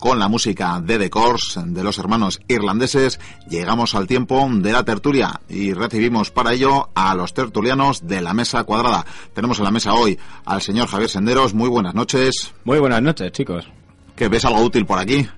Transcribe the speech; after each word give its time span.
con 0.00 0.18
la 0.18 0.28
música 0.28 0.80
de 0.80 0.98
The 0.98 1.10
Course 1.10 1.60
de 1.66 1.84
los 1.84 1.98
hermanos 1.98 2.40
irlandeses, 2.48 3.20
llegamos 3.48 3.94
al 3.94 4.06
tiempo 4.06 4.48
de 4.50 4.72
la 4.72 4.82
tertulia 4.82 5.40
y 5.48 5.74
recibimos 5.74 6.30
para 6.30 6.54
ello 6.54 6.88
a 6.94 7.14
los 7.14 7.34
tertulianos 7.34 8.06
de 8.06 8.22
la 8.22 8.32
mesa 8.34 8.64
cuadrada. 8.64 9.04
Tenemos 9.34 9.58
en 9.58 9.64
la 9.64 9.70
mesa 9.70 9.92
hoy 9.94 10.18
al 10.46 10.62
señor 10.62 10.88
Javier 10.88 11.10
Senderos. 11.10 11.54
Muy 11.54 11.68
buenas 11.68 11.94
noches. 11.94 12.52
Muy 12.64 12.78
buenas 12.78 13.02
noches, 13.02 13.30
chicos. 13.30 13.68
¿Que 14.16 14.28
ves 14.28 14.44
algo 14.44 14.62
útil 14.62 14.86
por 14.86 14.98
aquí? 14.98 15.28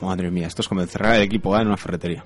Madre 0.00 0.30
mía, 0.30 0.48
esto 0.48 0.62
es 0.62 0.68
como 0.68 0.80
encerrar 0.80 1.16
el 1.16 1.22
equipo 1.22 1.56
en 1.56 1.68
una 1.68 1.76
ferretería. 1.76 2.24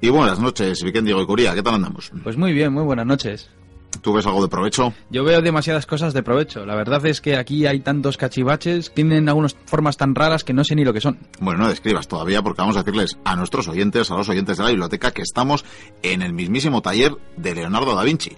Y 0.00 0.10
buenas 0.10 0.38
noches, 0.38 0.82
Vicente 0.82 1.06
Diego 1.06 1.22
y 1.22 1.26
Curía. 1.26 1.54
¿Qué 1.54 1.62
tal 1.62 1.74
andamos? 1.74 2.12
Pues 2.22 2.36
muy 2.36 2.52
bien, 2.52 2.72
muy 2.72 2.84
buenas 2.84 3.06
noches. 3.06 3.50
¿Tú 4.00 4.12
ves 4.12 4.26
algo 4.26 4.42
de 4.42 4.48
provecho? 4.48 4.92
Yo 5.10 5.24
veo 5.24 5.40
demasiadas 5.42 5.86
cosas 5.86 6.12
de 6.12 6.22
provecho. 6.22 6.64
La 6.64 6.74
verdad 6.74 7.04
es 7.06 7.20
que 7.20 7.36
aquí 7.36 7.66
hay 7.66 7.80
tantos 7.80 8.16
cachivaches, 8.16 8.92
tienen 8.92 9.28
algunas 9.28 9.56
formas 9.66 9.96
tan 9.96 10.14
raras 10.14 10.44
que 10.44 10.52
no 10.52 10.64
sé 10.64 10.74
ni 10.74 10.84
lo 10.84 10.92
que 10.92 11.00
son. 11.00 11.18
Bueno, 11.40 11.64
no 11.64 11.68
describas 11.68 12.08
todavía 12.08 12.42
porque 12.42 12.62
vamos 12.62 12.76
a 12.76 12.82
decirles 12.82 13.18
a 13.24 13.36
nuestros 13.36 13.68
oyentes, 13.68 14.10
a 14.10 14.16
los 14.16 14.28
oyentes 14.28 14.56
de 14.56 14.64
la 14.64 14.70
biblioteca, 14.70 15.12
que 15.12 15.22
estamos 15.22 15.64
en 16.02 16.22
el 16.22 16.32
mismísimo 16.32 16.82
taller 16.82 17.12
de 17.36 17.54
Leonardo 17.54 17.94
da 17.94 18.04
Vinci, 18.04 18.36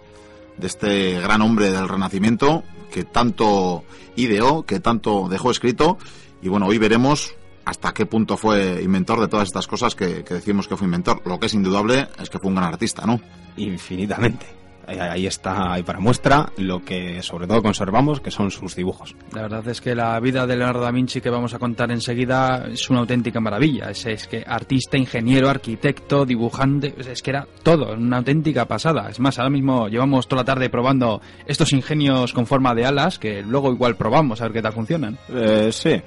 de 0.56 0.66
este 0.66 1.20
gran 1.20 1.42
hombre 1.42 1.70
del 1.70 1.88
Renacimiento 1.88 2.62
que 2.90 3.04
tanto 3.04 3.84
ideó, 4.16 4.64
que 4.64 4.80
tanto 4.80 5.28
dejó 5.28 5.50
escrito. 5.50 5.98
Y 6.42 6.48
bueno, 6.48 6.66
hoy 6.66 6.78
veremos 6.78 7.34
hasta 7.64 7.92
qué 7.92 8.06
punto 8.06 8.36
fue 8.36 8.80
inventor 8.82 9.20
de 9.20 9.28
todas 9.28 9.48
estas 9.48 9.66
cosas 9.66 9.94
que, 9.94 10.22
que 10.24 10.34
decimos 10.34 10.68
que 10.68 10.76
fue 10.76 10.86
inventor. 10.86 11.20
Lo 11.26 11.38
que 11.38 11.46
es 11.46 11.54
indudable 11.54 12.08
es 12.18 12.30
que 12.30 12.38
fue 12.38 12.48
un 12.48 12.54
gran 12.54 12.68
artista, 12.68 13.04
¿no? 13.04 13.20
Infinitamente 13.56 14.65
ahí 14.86 15.26
está, 15.26 15.72
ahí 15.72 15.82
para 15.82 16.00
muestra 16.00 16.52
lo 16.58 16.84
que 16.84 17.22
sobre 17.22 17.46
todo 17.46 17.62
conservamos, 17.62 18.20
que 18.20 18.30
son 18.30 18.50
sus 18.50 18.74
dibujos. 18.76 19.14
La 19.32 19.42
verdad 19.42 19.66
es 19.68 19.80
que 19.80 19.94
la 19.94 20.18
vida 20.20 20.46
de 20.46 20.56
Leonardo 20.56 20.80
da 20.80 20.90
Vinci 20.90 21.20
que 21.20 21.30
vamos 21.30 21.54
a 21.54 21.58
contar 21.58 21.90
enseguida 21.90 22.66
es 22.70 22.88
una 22.90 23.00
auténtica 23.00 23.40
maravilla. 23.40 23.90
Es, 23.90 24.06
es 24.06 24.26
que 24.26 24.44
artista, 24.46 24.96
ingeniero, 24.96 25.48
arquitecto, 25.48 26.24
dibujante, 26.24 26.94
es 26.98 27.22
que 27.22 27.30
era 27.30 27.46
todo, 27.62 27.94
una 27.94 28.18
auténtica 28.18 28.66
pasada. 28.66 29.08
Es 29.10 29.20
más, 29.20 29.38
ahora 29.38 29.50
mismo 29.50 29.88
llevamos 29.88 30.28
toda 30.28 30.42
la 30.42 30.46
tarde 30.46 30.70
probando 30.70 31.20
estos 31.46 31.72
ingenios 31.72 32.32
con 32.32 32.46
forma 32.46 32.74
de 32.74 32.86
alas, 32.86 33.18
que 33.18 33.42
luego 33.42 33.72
igual 33.72 33.96
probamos 33.96 34.40
a 34.40 34.44
ver 34.44 34.52
qué 34.52 34.62
tal 34.62 34.72
funcionan. 34.72 35.18
Eh, 35.28 35.70
sí, 35.72 36.00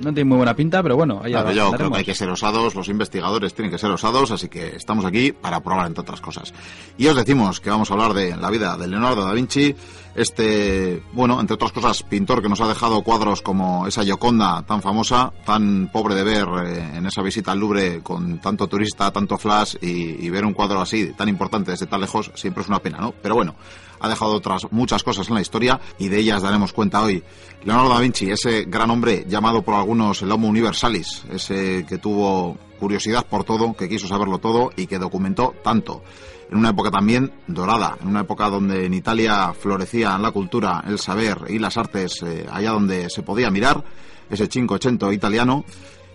no 0.00 0.12
tiene 0.12 0.24
muy 0.24 0.36
buena 0.36 0.54
pinta, 0.54 0.82
pero 0.82 0.96
bueno, 0.96 1.20
allá 1.22 1.42
claro, 1.42 1.52
yo 1.52 1.72
creo 1.72 1.90
que 1.90 1.98
hay 1.98 2.04
que 2.04 2.14
ser 2.14 2.28
osados, 2.30 2.74
los 2.74 2.88
investigadores 2.88 3.54
tienen 3.54 3.70
que 3.70 3.78
ser 3.78 3.90
osados, 3.90 4.30
así 4.30 4.48
que 4.48 4.76
estamos 4.76 5.04
aquí 5.04 5.32
para 5.32 5.60
probar 5.60 5.86
entre 5.86 6.02
otras 6.02 6.20
cosas. 6.20 6.52
Y 6.98 7.06
os 7.06 7.16
decimos 7.16 7.60
que 7.60 7.70
vamos 7.70 7.90
a 7.90 7.94
hablar 7.94 8.14
de 8.14 8.36
la 8.36 8.50
vida 8.50 8.76
de 8.76 8.86
Leonardo 8.88 9.24
da 9.24 9.32
Vinci, 9.32 9.74
este, 10.14 11.02
bueno, 11.12 11.40
entre 11.40 11.54
otras 11.54 11.72
cosas, 11.72 12.02
pintor 12.02 12.42
que 12.42 12.48
nos 12.48 12.60
ha 12.60 12.68
dejado 12.68 13.02
cuadros 13.02 13.42
como 13.42 13.86
esa 13.86 14.02
Gioconda 14.02 14.62
tan 14.62 14.80
famosa, 14.80 15.32
tan 15.44 15.90
pobre 15.92 16.14
de 16.14 16.24
ver 16.24 16.48
eh, 16.64 16.96
en 16.96 17.06
esa 17.06 17.22
visita 17.22 17.52
al 17.52 17.58
Louvre 17.58 18.00
con 18.02 18.40
tanto 18.40 18.66
turista, 18.66 19.10
tanto 19.10 19.36
flash 19.36 19.76
y, 19.80 20.24
y 20.24 20.30
ver 20.30 20.44
un 20.44 20.54
cuadro 20.54 20.80
así 20.80 21.12
tan 21.12 21.28
importante 21.28 21.70
desde 21.70 21.86
tan 21.86 22.00
lejos 22.00 22.30
siempre 22.34 22.62
es 22.62 22.68
una 22.68 22.78
pena, 22.78 22.98
¿no? 22.98 23.12
Pero 23.12 23.34
bueno, 23.34 23.56
ha 24.00 24.08
dejado 24.08 24.32
otras 24.32 24.66
muchas 24.70 25.02
cosas 25.02 25.28
en 25.28 25.34
la 25.34 25.40
historia 25.40 25.80
y 25.98 26.08
de 26.08 26.18
ellas 26.18 26.42
daremos 26.42 26.72
cuenta 26.72 27.02
hoy. 27.02 27.22
Leonardo 27.64 27.90
da 27.90 28.00
Vinci, 28.00 28.30
ese 28.30 28.64
gran 28.64 28.90
hombre 28.90 29.24
llamado 29.28 29.62
por 29.62 29.74
algunos 29.74 30.22
el 30.22 30.30
Homo 30.30 30.48
Universalis, 30.48 31.24
ese 31.30 31.84
que 31.88 31.98
tuvo 31.98 32.56
curiosidad 32.78 33.26
por 33.26 33.44
todo, 33.44 33.74
que 33.74 33.88
quiso 33.88 34.06
saberlo 34.06 34.38
todo 34.38 34.70
y 34.76 34.86
que 34.86 34.98
documentó 34.98 35.54
tanto. 35.62 36.02
En 36.50 36.58
una 36.58 36.70
época 36.70 36.90
también 36.90 37.32
dorada, 37.48 37.98
en 38.00 38.08
una 38.08 38.20
época 38.20 38.48
donde 38.48 38.86
en 38.86 38.94
Italia 38.94 39.52
florecía 39.52 40.16
la 40.18 40.30
cultura, 40.30 40.84
el 40.86 40.98
saber 40.98 41.38
y 41.48 41.58
las 41.58 41.76
artes 41.76 42.22
eh, 42.22 42.46
allá 42.50 42.70
donde 42.70 43.10
se 43.10 43.22
podía 43.22 43.50
mirar, 43.50 43.84
ese 44.30 44.46
cinquecento 44.46 45.12
italiano. 45.12 45.64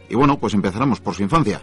Y 0.09 0.15
bueno, 0.15 0.39
pues 0.39 0.53
empezaremos 0.53 1.01
por 1.01 1.15
su 1.15 1.23
infancia. 1.23 1.61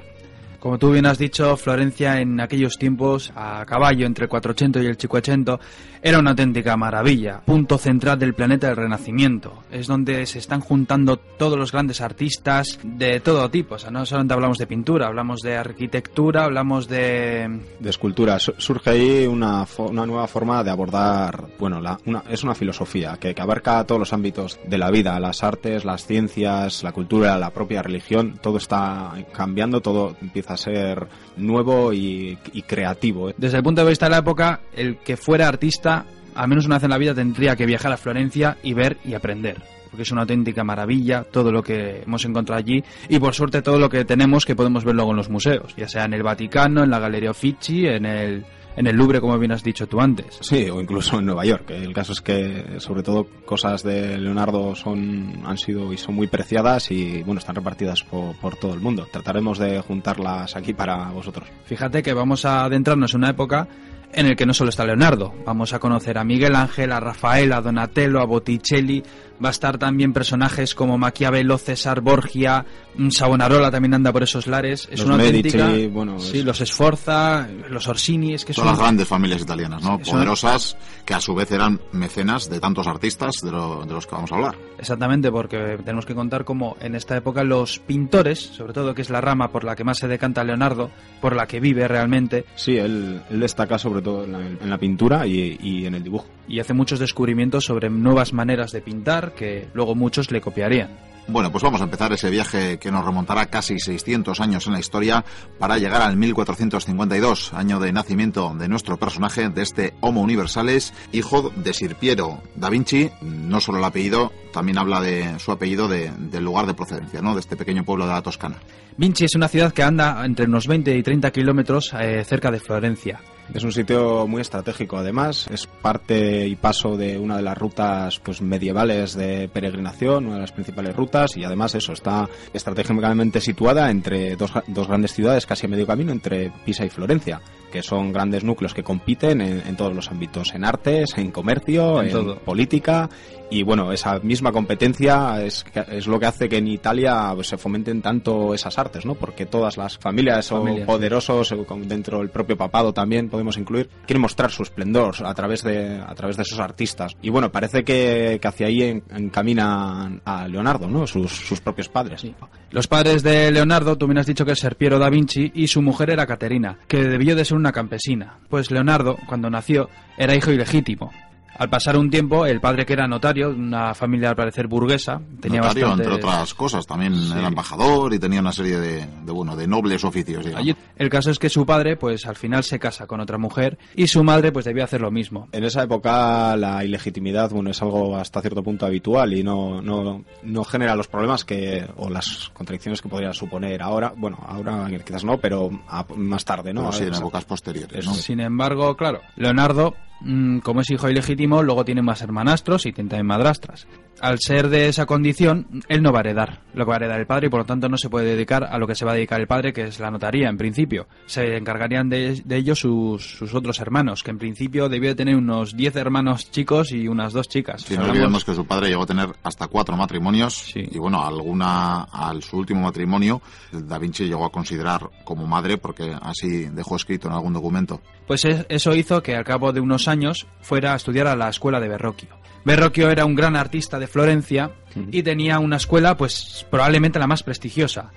Como 0.60 0.76
tú 0.78 0.90
bien 0.90 1.06
has 1.06 1.18
dicho, 1.18 1.56
Florencia 1.56 2.20
en 2.20 2.40
aquellos 2.40 2.78
tiempos, 2.78 3.32
a 3.36 3.64
caballo 3.64 4.06
entre 4.06 4.24
el 4.24 4.28
400 4.28 4.82
y 4.82 4.86
el 4.86 4.96
500, 4.96 5.60
era 6.02 6.18
una 6.18 6.30
auténtica 6.30 6.76
maravilla, 6.76 7.40
punto 7.44 7.78
central 7.78 8.18
del 8.18 8.34
planeta 8.34 8.68
del 8.68 8.76
Renacimiento. 8.76 9.62
Es 9.70 9.86
donde 9.86 10.26
se 10.26 10.38
están 10.38 10.60
juntando 10.60 11.16
todos 11.16 11.58
los 11.58 11.72
grandes 11.72 12.00
artistas 12.00 12.78
de 12.82 13.20
todo 13.20 13.48
tipo. 13.50 13.76
O 13.76 13.78
sea, 13.78 13.90
no 13.90 14.04
solamente 14.04 14.34
hablamos 14.34 14.58
de 14.58 14.66
pintura, 14.66 15.06
hablamos 15.06 15.40
de 15.42 15.56
arquitectura, 15.56 16.44
hablamos 16.44 16.88
de... 16.88 17.60
De 17.78 17.90
escultura. 17.90 18.38
Surge 18.38 18.90
ahí 18.90 19.26
una, 19.26 19.66
una 19.78 20.06
nueva 20.06 20.26
forma 20.26 20.62
de 20.64 20.70
abordar, 20.70 21.46
bueno, 21.58 21.80
la, 21.80 21.98
una, 22.06 22.24
es 22.28 22.42
una 22.42 22.54
filosofía 22.54 23.16
que, 23.20 23.34
que 23.34 23.42
abarca 23.42 23.84
todos 23.84 23.98
los 24.00 24.12
ámbitos 24.12 24.58
de 24.66 24.78
la 24.78 24.90
vida, 24.90 25.18
las 25.20 25.42
artes, 25.42 25.84
las 25.84 26.06
ciencias, 26.06 26.82
la 26.82 26.92
cultura, 26.92 27.36
la 27.38 27.50
propia 27.50 27.82
religión, 27.82 28.38
todo 28.40 28.58
está 28.58 29.14
cambiando, 29.32 29.80
todo 29.80 30.16
empieza 30.20 30.47
a 30.48 30.56
ser 30.56 31.06
nuevo 31.36 31.92
y, 31.92 32.38
creativo. 32.66 33.30
¿eh? 33.30 33.34
Desde 33.36 33.58
el 33.58 33.62
punto 33.62 33.82
de 33.82 33.88
vista 33.88 34.06
de 34.06 34.10
la 34.10 34.18
época, 34.18 34.60
el 34.74 34.98
que 34.98 35.16
fuera 35.16 35.48
artista, 35.48 36.04
al 36.34 36.48
menos 36.48 36.66
una 36.66 36.76
vez 36.76 36.84
en 36.84 36.90
la 36.90 36.98
vida, 36.98 37.14
tendría 37.14 37.56
que 37.56 37.66
viajar 37.66 37.92
a 37.92 37.96
Florencia 37.96 38.56
y 38.62 38.74
ver 38.74 38.98
y 39.04 39.14
aprender 39.14 39.56
porque 39.88 40.02
es 40.02 40.12
una 40.12 40.20
auténtica 40.20 40.64
maravilla 40.64 41.24
todo 41.24 41.50
lo 41.50 41.62
que 41.62 42.02
hemos 42.02 42.22
encontrado 42.26 42.58
allí 42.58 42.84
y 43.08 43.18
por 43.18 43.34
suerte 43.34 43.62
todo 43.62 43.78
lo 43.78 43.88
que 43.88 44.04
tenemos 44.04 44.44
que 44.44 44.54
podemos 44.54 44.84
ver 44.84 44.94
luego 44.94 45.12
en 45.12 45.16
los 45.16 45.30
museos, 45.30 45.74
ya 45.76 45.88
sea 45.88 46.04
en 46.04 46.12
el 46.12 46.22
Vaticano, 46.22 46.84
en 46.84 46.90
la 46.90 46.98
Galería 46.98 47.30
Uffizi, 47.30 47.86
en 47.86 48.04
el 48.04 48.44
en 48.78 48.86
el 48.86 48.96
Louvre, 48.96 49.20
como 49.20 49.36
bien 49.38 49.50
has 49.50 49.64
dicho 49.64 49.88
tú 49.88 50.00
antes. 50.00 50.38
Sí, 50.40 50.70
o 50.70 50.80
incluso 50.80 51.18
en 51.18 51.26
Nueva 51.26 51.44
York. 51.44 51.70
El 51.70 51.92
caso 51.92 52.12
es 52.12 52.20
que, 52.20 52.76
sobre 52.78 53.02
todo, 53.02 53.26
cosas 53.44 53.82
de 53.82 54.16
Leonardo 54.16 54.76
son, 54.76 55.42
han 55.44 55.58
sido 55.58 55.92
y 55.92 55.96
son 55.96 56.14
muy 56.14 56.28
preciadas 56.28 56.92
y, 56.92 57.24
bueno, 57.24 57.40
están 57.40 57.56
repartidas 57.56 58.04
por, 58.04 58.36
por 58.36 58.54
todo 58.54 58.74
el 58.74 58.80
mundo. 58.80 59.08
Trataremos 59.10 59.58
de 59.58 59.80
juntarlas 59.80 60.54
aquí 60.54 60.74
para 60.74 61.10
vosotros. 61.10 61.48
Fíjate 61.64 62.04
que 62.04 62.12
vamos 62.12 62.44
a 62.44 62.64
adentrarnos 62.66 63.14
en 63.14 63.18
una 63.18 63.30
época 63.30 63.66
en 64.12 64.26
el 64.26 64.36
que 64.36 64.46
no 64.46 64.54
solo 64.54 64.70
está 64.70 64.86
Leonardo, 64.86 65.34
vamos 65.44 65.74
a 65.74 65.78
conocer 65.78 66.16
a 66.16 66.24
Miguel 66.24 66.56
Ángel, 66.56 66.92
a 66.92 67.00
Rafael, 67.00 67.52
a 67.52 67.60
Donatello, 67.60 68.20
a 68.20 68.24
Botticelli, 68.24 69.02
va 69.42 69.48
a 69.48 69.50
estar 69.50 69.78
también 69.78 70.12
personajes 70.12 70.74
como 70.74 70.98
Maquiavelo, 70.98 71.58
César 71.58 72.00
Borgia, 72.00 72.64
mm, 72.96 73.10
Savonarola 73.10 73.70
también 73.70 73.94
anda 73.94 74.12
por 74.12 74.22
esos 74.22 74.46
lares. 74.46 74.88
Es 74.90 75.00
los 75.00 75.08
una 75.08 75.16
Medici, 75.16 75.58
auténtica, 75.58 75.94
bueno, 75.94 76.18
sí, 76.18 76.42
los 76.42 76.58
Sforza, 76.58 77.48
los 77.68 77.86
Orsini, 77.88 78.34
es 78.34 78.44
que 78.44 78.52
son, 78.52 78.64
son 78.64 78.72
las 78.72 78.80
grandes 78.80 79.08
familias 79.08 79.42
italianas, 79.42 79.82
¿no? 79.82 79.98
Sí, 80.02 80.10
Poderosas, 80.10 80.76
que 81.04 81.14
a 81.14 81.20
su 81.20 81.34
vez 81.34 81.50
eran 81.50 81.80
mecenas 81.92 82.50
de 82.50 82.60
tantos 82.60 82.86
artistas 82.86 83.36
de, 83.42 83.50
lo, 83.50 83.84
de, 83.84 83.92
los 83.92 84.06
que 84.06 84.14
vamos 84.14 84.32
a 84.32 84.36
hablar. 84.36 84.56
Exactamente, 84.78 85.30
porque 85.30 85.78
tenemos 85.84 86.06
que 86.06 86.14
contar 86.14 86.44
cómo 86.44 86.76
en 86.80 86.94
esta 86.94 87.16
época 87.16 87.44
los 87.44 87.78
pintores, 87.78 88.38
sobre 88.40 88.72
todo 88.72 88.94
que 88.94 89.02
es 89.02 89.10
la 89.10 89.20
rama 89.20 89.50
por 89.50 89.64
la 89.64 89.76
que 89.76 89.84
más 89.84 89.98
se 89.98 90.08
decanta 90.08 90.44
Leonardo, 90.44 90.90
por 91.20 91.36
la 91.36 91.46
que 91.46 91.60
vive 91.60 91.86
realmente. 91.88 92.44
Sí, 92.56 92.76
él, 92.76 93.22
él 93.30 93.40
destaca 93.40 93.78
sobre 93.78 94.02
todo 94.02 94.24
en 94.24 94.32
la, 94.32 94.40
en 94.40 94.70
la 94.70 94.78
pintura 94.78 95.26
y, 95.26 95.58
y 95.60 95.86
en 95.86 95.94
el 95.94 96.02
dibujo. 96.02 96.26
Y 96.48 96.60
hace 96.60 96.72
muchos 96.72 96.98
descubrimientos 96.98 97.64
sobre 97.64 97.90
nuevas 97.90 98.32
maneras 98.32 98.72
de 98.72 98.80
pintar 98.80 99.27
que 99.34 99.68
luego 99.74 99.94
muchos 99.94 100.30
le 100.30 100.40
copiarían. 100.40 101.08
Bueno, 101.30 101.52
pues 101.52 101.62
vamos 101.62 101.82
a 101.82 101.84
empezar 101.84 102.10
ese 102.14 102.30
viaje 102.30 102.78
que 102.78 102.90
nos 102.90 103.04
remontará 103.04 103.46
casi 103.46 103.78
600 103.78 104.40
años 104.40 104.66
en 104.66 104.72
la 104.72 104.80
historia 104.80 105.26
para 105.58 105.76
llegar 105.76 106.00
al 106.00 106.16
1452, 106.16 107.52
año 107.52 107.78
de 107.80 107.92
nacimiento 107.92 108.54
de 108.58 108.66
nuestro 108.66 108.96
personaje, 108.96 109.50
de 109.50 109.60
este 109.60 109.92
Homo 110.00 110.22
Universales, 110.22 110.94
hijo 111.12 111.52
de 111.54 111.74
Sir 111.74 111.96
Piero 111.96 112.42
da 112.56 112.70
Vinci. 112.70 113.10
No 113.20 113.60
solo 113.60 113.76
el 113.76 113.84
apellido, 113.84 114.32
también 114.54 114.78
habla 114.78 115.02
de 115.02 115.38
su 115.38 115.52
apellido 115.52 115.86
de, 115.86 116.10
del 116.16 116.44
lugar 116.44 116.66
de 116.66 116.72
procedencia, 116.72 117.20
¿no? 117.20 117.34
de 117.34 117.40
este 117.40 117.56
pequeño 117.56 117.84
pueblo 117.84 118.06
de 118.06 118.12
la 118.12 118.22
Toscana. 118.22 118.56
Vinci 118.96 119.26
es 119.26 119.34
una 119.34 119.48
ciudad 119.48 119.74
que 119.74 119.82
anda 119.82 120.24
entre 120.24 120.46
unos 120.46 120.66
20 120.66 120.96
y 120.96 121.02
30 121.02 121.30
kilómetros 121.30 121.92
eh, 122.00 122.24
cerca 122.24 122.50
de 122.50 122.58
Florencia. 122.58 123.20
Es 123.54 123.64
un 123.64 123.72
sitio 123.72 124.26
muy 124.26 124.42
estratégico, 124.42 124.98
además. 124.98 125.46
Es 125.50 125.66
parte 125.66 126.46
y 126.46 126.54
paso 126.56 126.96
de 126.96 127.18
una 127.18 127.36
de 127.36 127.42
las 127.42 127.56
rutas 127.56 128.18
pues, 128.18 128.42
medievales 128.42 129.14
de 129.14 129.48
peregrinación, 129.48 130.26
una 130.26 130.34
de 130.34 130.42
las 130.42 130.52
principales 130.52 130.94
rutas, 130.94 131.36
y 131.36 131.44
además 131.44 131.74
eso 131.74 131.92
está 131.92 132.28
estratégicamente 132.52 133.40
situada 133.40 133.90
entre 133.90 134.36
dos, 134.36 134.52
dos 134.66 134.86
grandes 134.86 135.14
ciudades, 135.14 135.46
casi 135.46 135.66
a 135.66 135.68
medio 135.68 135.86
camino, 135.86 136.12
entre 136.12 136.52
Pisa 136.64 136.84
y 136.84 136.90
Florencia 136.90 137.40
que 137.70 137.82
son 137.82 138.12
grandes 138.12 138.44
núcleos 138.44 138.74
que 138.74 138.82
compiten 138.82 139.40
en, 139.40 139.62
en, 139.66 139.76
todos 139.76 139.94
los 139.94 140.10
ámbitos, 140.10 140.54
en 140.54 140.64
artes, 140.64 141.16
en 141.16 141.30
comercio, 141.30 142.02
en, 142.02 142.08
en 142.16 142.38
política 142.38 143.08
y 143.50 143.62
bueno, 143.62 143.92
esa 143.92 144.18
misma 144.18 144.52
competencia 144.52 145.42
es, 145.42 145.64
es, 145.90 146.06
lo 146.06 146.20
que 146.20 146.26
hace 146.26 146.48
que 146.48 146.58
en 146.58 146.68
Italia 146.68 147.32
pues, 147.34 147.48
se 147.48 147.56
fomenten 147.56 148.02
tanto 148.02 148.52
esas 148.52 148.78
artes, 148.78 149.06
¿no? 149.06 149.14
Porque 149.14 149.46
todas 149.46 149.78
las 149.78 149.96
familias 149.96 150.48
Familia, 150.48 150.84
o 150.84 150.86
poderosos, 150.86 151.48
sí. 151.48 151.56
dentro 151.86 152.18
del 152.18 152.28
propio 152.28 152.58
papado 152.58 152.92
también 152.92 153.30
podemos 153.30 153.56
incluir, 153.56 153.88
quieren 154.06 154.20
mostrar 154.20 154.50
su 154.50 154.62
esplendor 154.62 155.14
a 155.24 155.32
través 155.32 155.62
de, 155.62 155.98
a 155.98 156.14
través 156.14 156.36
de 156.36 156.42
esos 156.42 156.58
artistas. 156.58 157.16
Y 157.22 157.30
bueno, 157.30 157.50
parece 157.50 157.84
que, 157.84 158.38
que 158.40 158.48
hacia 158.48 158.66
ahí 158.66 159.02
encaminan 159.10 160.20
a 160.24 160.46
Leonardo, 160.46 160.86
¿no? 160.86 161.06
Sus, 161.06 161.32
sus 161.32 161.60
propios 161.60 161.88
padres. 161.88 162.20
Sí. 162.20 162.34
Los 162.70 162.86
padres 162.86 163.22
de 163.22 163.50
Leonardo, 163.50 163.96
tú 163.96 164.06
me 164.06 164.20
has 164.20 164.26
dicho 164.26 164.44
que 164.44 164.52
es 164.52 164.58
Ser 164.58 164.76
Piero 164.76 164.98
da 164.98 165.08
Vinci 165.08 165.50
y 165.54 165.68
su 165.68 165.80
mujer 165.80 166.10
era 166.10 166.26
Caterina, 166.26 166.78
que 166.86 167.02
debió 167.02 167.34
de 167.34 167.46
ser 167.46 167.56
una 167.56 167.72
campesina. 167.72 168.40
Pues 168.50 168.70
Leonardo, 168.70 169.16
cuando 169.26 169.48
nació, 169.48 169.88
era 170.18 170.34
hijo 170.36 170.50
ilegítimo. 170.50 171.10
Al 171.58 171.68
pasar 171.68 171.96
un 171.96 172.08
tiempo, 172.08 172.46
el 172.46 172.60
padre 172.60 172.86
que 172.86 172.92
era 172.92 173.06
notario, 173.08 173.50
una 173.50 173.94
familia 173.94 174.30
al 174.30 174.36
parecer 174.36 174.68
burguesa, 174.68 175.20
tenía 175.40 175.60
Notario, 175.60 175.86
bastante... 175.88 176.04
entre 176.12 176.24
otras 176.24 176.54
cosas, 176.54 176.86
también 176.86 177.14
era 177.36 177.48
embajador 177.48 178.14
y 178.14 178.18
tenía 178.18 178.40
una 178.40 178.52
serie 178.52 178.78
de, 178.78 179.06
de, 179.24 179.32
bueno, 179.32 179.56
de 179.56 179.66
nobles 179.66 180.04
oficios, 180.04 180.44
digamos. 180.44 180.76
El 180.96 181.08
caso 181.08 181.30
es 181.30 181.38
que 181.38 181.48
su 181.48 181.66
padre, 181.66 181.96
pues 181.96 182.26
al 182.26 182.36
final 182.36 182.62
se 182.64 182.78
casa 182.78 183.06
con 183.06 183.20
otra 183.20 183.38
mujer 183.38 183.76
y 183.96 184.06
su 184.06 184.22
madre, 184.22 184.52
pues 184.52 184.64
debía 184.66 184.84
hacer 184.84 185.00
lo 185.00 185.10
mismo. 185.10 185.48
En 185.52 185.64
esa 185.64 185.82
época 185.82 186.56
la 186.56 186.84
ilegitimidad 186.84 187.50
bueno 187.50 187.70
es 187.70 187.82
algo 187.82 188.16
hasta 188.16 188.40
cierto 188.40 188.62
punto 188.62 188.86
habitual 188.86 189.32
y 189.34 189.42
no, 189.42 189.82
no, 189.82 190.24
no 190.44 190.64
genera 190.64 190.94
los 190.94 191.08
problemas 191.08 191.44
que 191.44 191.84
o 191.96 192.08
las 192.08 192.50
contradicciones 192.54 193.02
que 193.02 193.08
podría 193.08 193.32
suponer 193.32 193.82
ahora. 193.82 194.12
Bueno, 194.16 194.38
ahora 194.46 194.88
quizás 195.04 195.24
no, 195.24 195.38
pero 195.38 195.70
a- 195.88 196.04
más 196.16 196.44
tarde, 196.44 196.72
¿no? 196.72 196.82
Pero 196.82 196.92
sí, 196.92 197.04
en 197.04 197.14
épocas 197.14 197.44
posteriores, 197.44 198.06
¿no? 198.06 198.14
Sin 198.14 198.40
embargo, 198.40 198.96
claro, 198.96 199.20
Leonardo, 199.36 199.94
mm, 200.20 200.58
como 200.58 200.80
es 200.82 200.90
hijo 200.90 201.08
ilegítimo, 201.08 201.47
luego 201.62 201.84
tiene 201.84 202.02
más 202.02 202.22
hermanastros 202.22 202.86
y 202.86 202.92
tiene 202.92 203.10
también 203.10 203.26
madrastras. 203.26 203.86
Al 204.20 204.38
ser 204.40 204.68
de 204.68 204.88
esa 204.88 205.06
condición, 205.06 205.82
él 205.88 206.02
no 206.02 206.10
va 206.12 206.18
a 206.18 206.20
heredar 206.22 206.62
lo 206.74 206.84
que 206.84 206.88
va 206.88 206.94
a 206.94 206.98
heredar 206.98 207.20
el 207.20 207.26
padre 207.26 207.46
y 207.46 207.50
por 207.50 207.60
lo 207.60 207.66
tanto 207.66 207.88
no 207.88 207.96
se 207.96 208.10
puede 208.10 208.26
dedicar 208.26 208.64
a 208.64 208.76
lo 208.78 208.86
que 208.86 208.96
se 208.96 209.04
va 209.04 209.12
a 209.12 209.14
dedicar 209.14 209.40
el 209.40 209.46
padre, 209.46 209.72
que 209.72 209.84
es 209.84 210.00
la 210.00 210.10
notaría 210.10 210.48
en 210.48 210.56
principio. 210.56 211.06
Se 211.26 211.56
encargarían 211.56 212.08
de, 212.08 212.42
de 212.44 212.56
ello 212.56 212.74
sus, 212.74 213.24
sus 213.38 213.54
otros 213.54 213.78
hermanos, 213.78 214.24
que 214.24 214.30
en 214.32 214.38
principio 214.38 214.88
debió 214.88 215.10
de 215.10 215.14
tener 215.14 215.36
unos 215.36 215.76
10 215.76 215.94
hermanos 215.96 216.50
chicos 216.50 216.90
y 216.90 217.06
unas 217.06 217.32
dos 217.32 217.48
chicas. 217.48 217.82
Sí, 217.82 217.94
O 217.94 218.00
no 218.00 218.06
olvidemos 218.10 218.44
que 218.44 218.54
su 218.54 218.66
padre 218.66 218.88
llegó 218.88 219.04
a 219.04 219.06
tener 219.06 219.28
hasta 219.44 219.68
cuatro 219.68 219.96
matrimonios 219.96 220.54
Sí. 220.72 220.82
y 220.90 220.98
bueno, 220.98 221.24
alguna 221.24 222.02
al 222.02 222.42
su 222.42 222.56
último 222.58 222.82
matrimonio 222.82 223.40
Da 223.72 223.98
Vinci 223.98 224.24
llegó 224.26 224.44
a 224.46 224.50
considerar 224.50 225.08
como 225.24 225.46
madre 225.46 225.78
porque 225.78 226.12
así 226.20 226.64
dejó 226.72 226.96
escrito 226.96 227.28
en 227.28 227.34
algún 227.34 227.52
documento. 227.52 228.00
Pues 228.26 228.44
es- 228.44 228.66
eso 228.68 228.94
hizo 228.94 229.22
que 229.22 229.34
al 229.36 229.44
cabo 229.44 229.72
de 229.72 229.80
unos 229.80 230.08
años 230.08 230.46
fuera 230.60 230.92
a 230.92 230.96
estudiar 230.96 231.28
a 231.28 231.36
la 231.38 231.48
escuela 231.48 231.80
de 231.80 231.88
Verrocchio. 231.88 232.28
Verrocchio 232.64 233.10
era 233.10 233.24
un 233.24 233.34
gran 233.34 233.56
artista 233.56 233.98
de 233.98 234.06
Florencia 234.06 234.72
y 235.10 235.22
tenía 235.22 235.58
una 235.58 235.76
escuela 235.76 236.16
pues 236.16 236.66
probablemente 236.70 237.18
la 237.18 237.26
más 237.26 237.42
prestigiosa. 237.42 238.10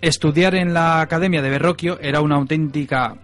Estudiar 0.00 0.54
en 0.54 0.72
la 0.72 1.00
Academia 1.02 1.42
de 1.42 1.50
Verrocchio 1.50 1.98
era 2.00 2.20
una 2.20 2.36
auténtica 2.36 3.16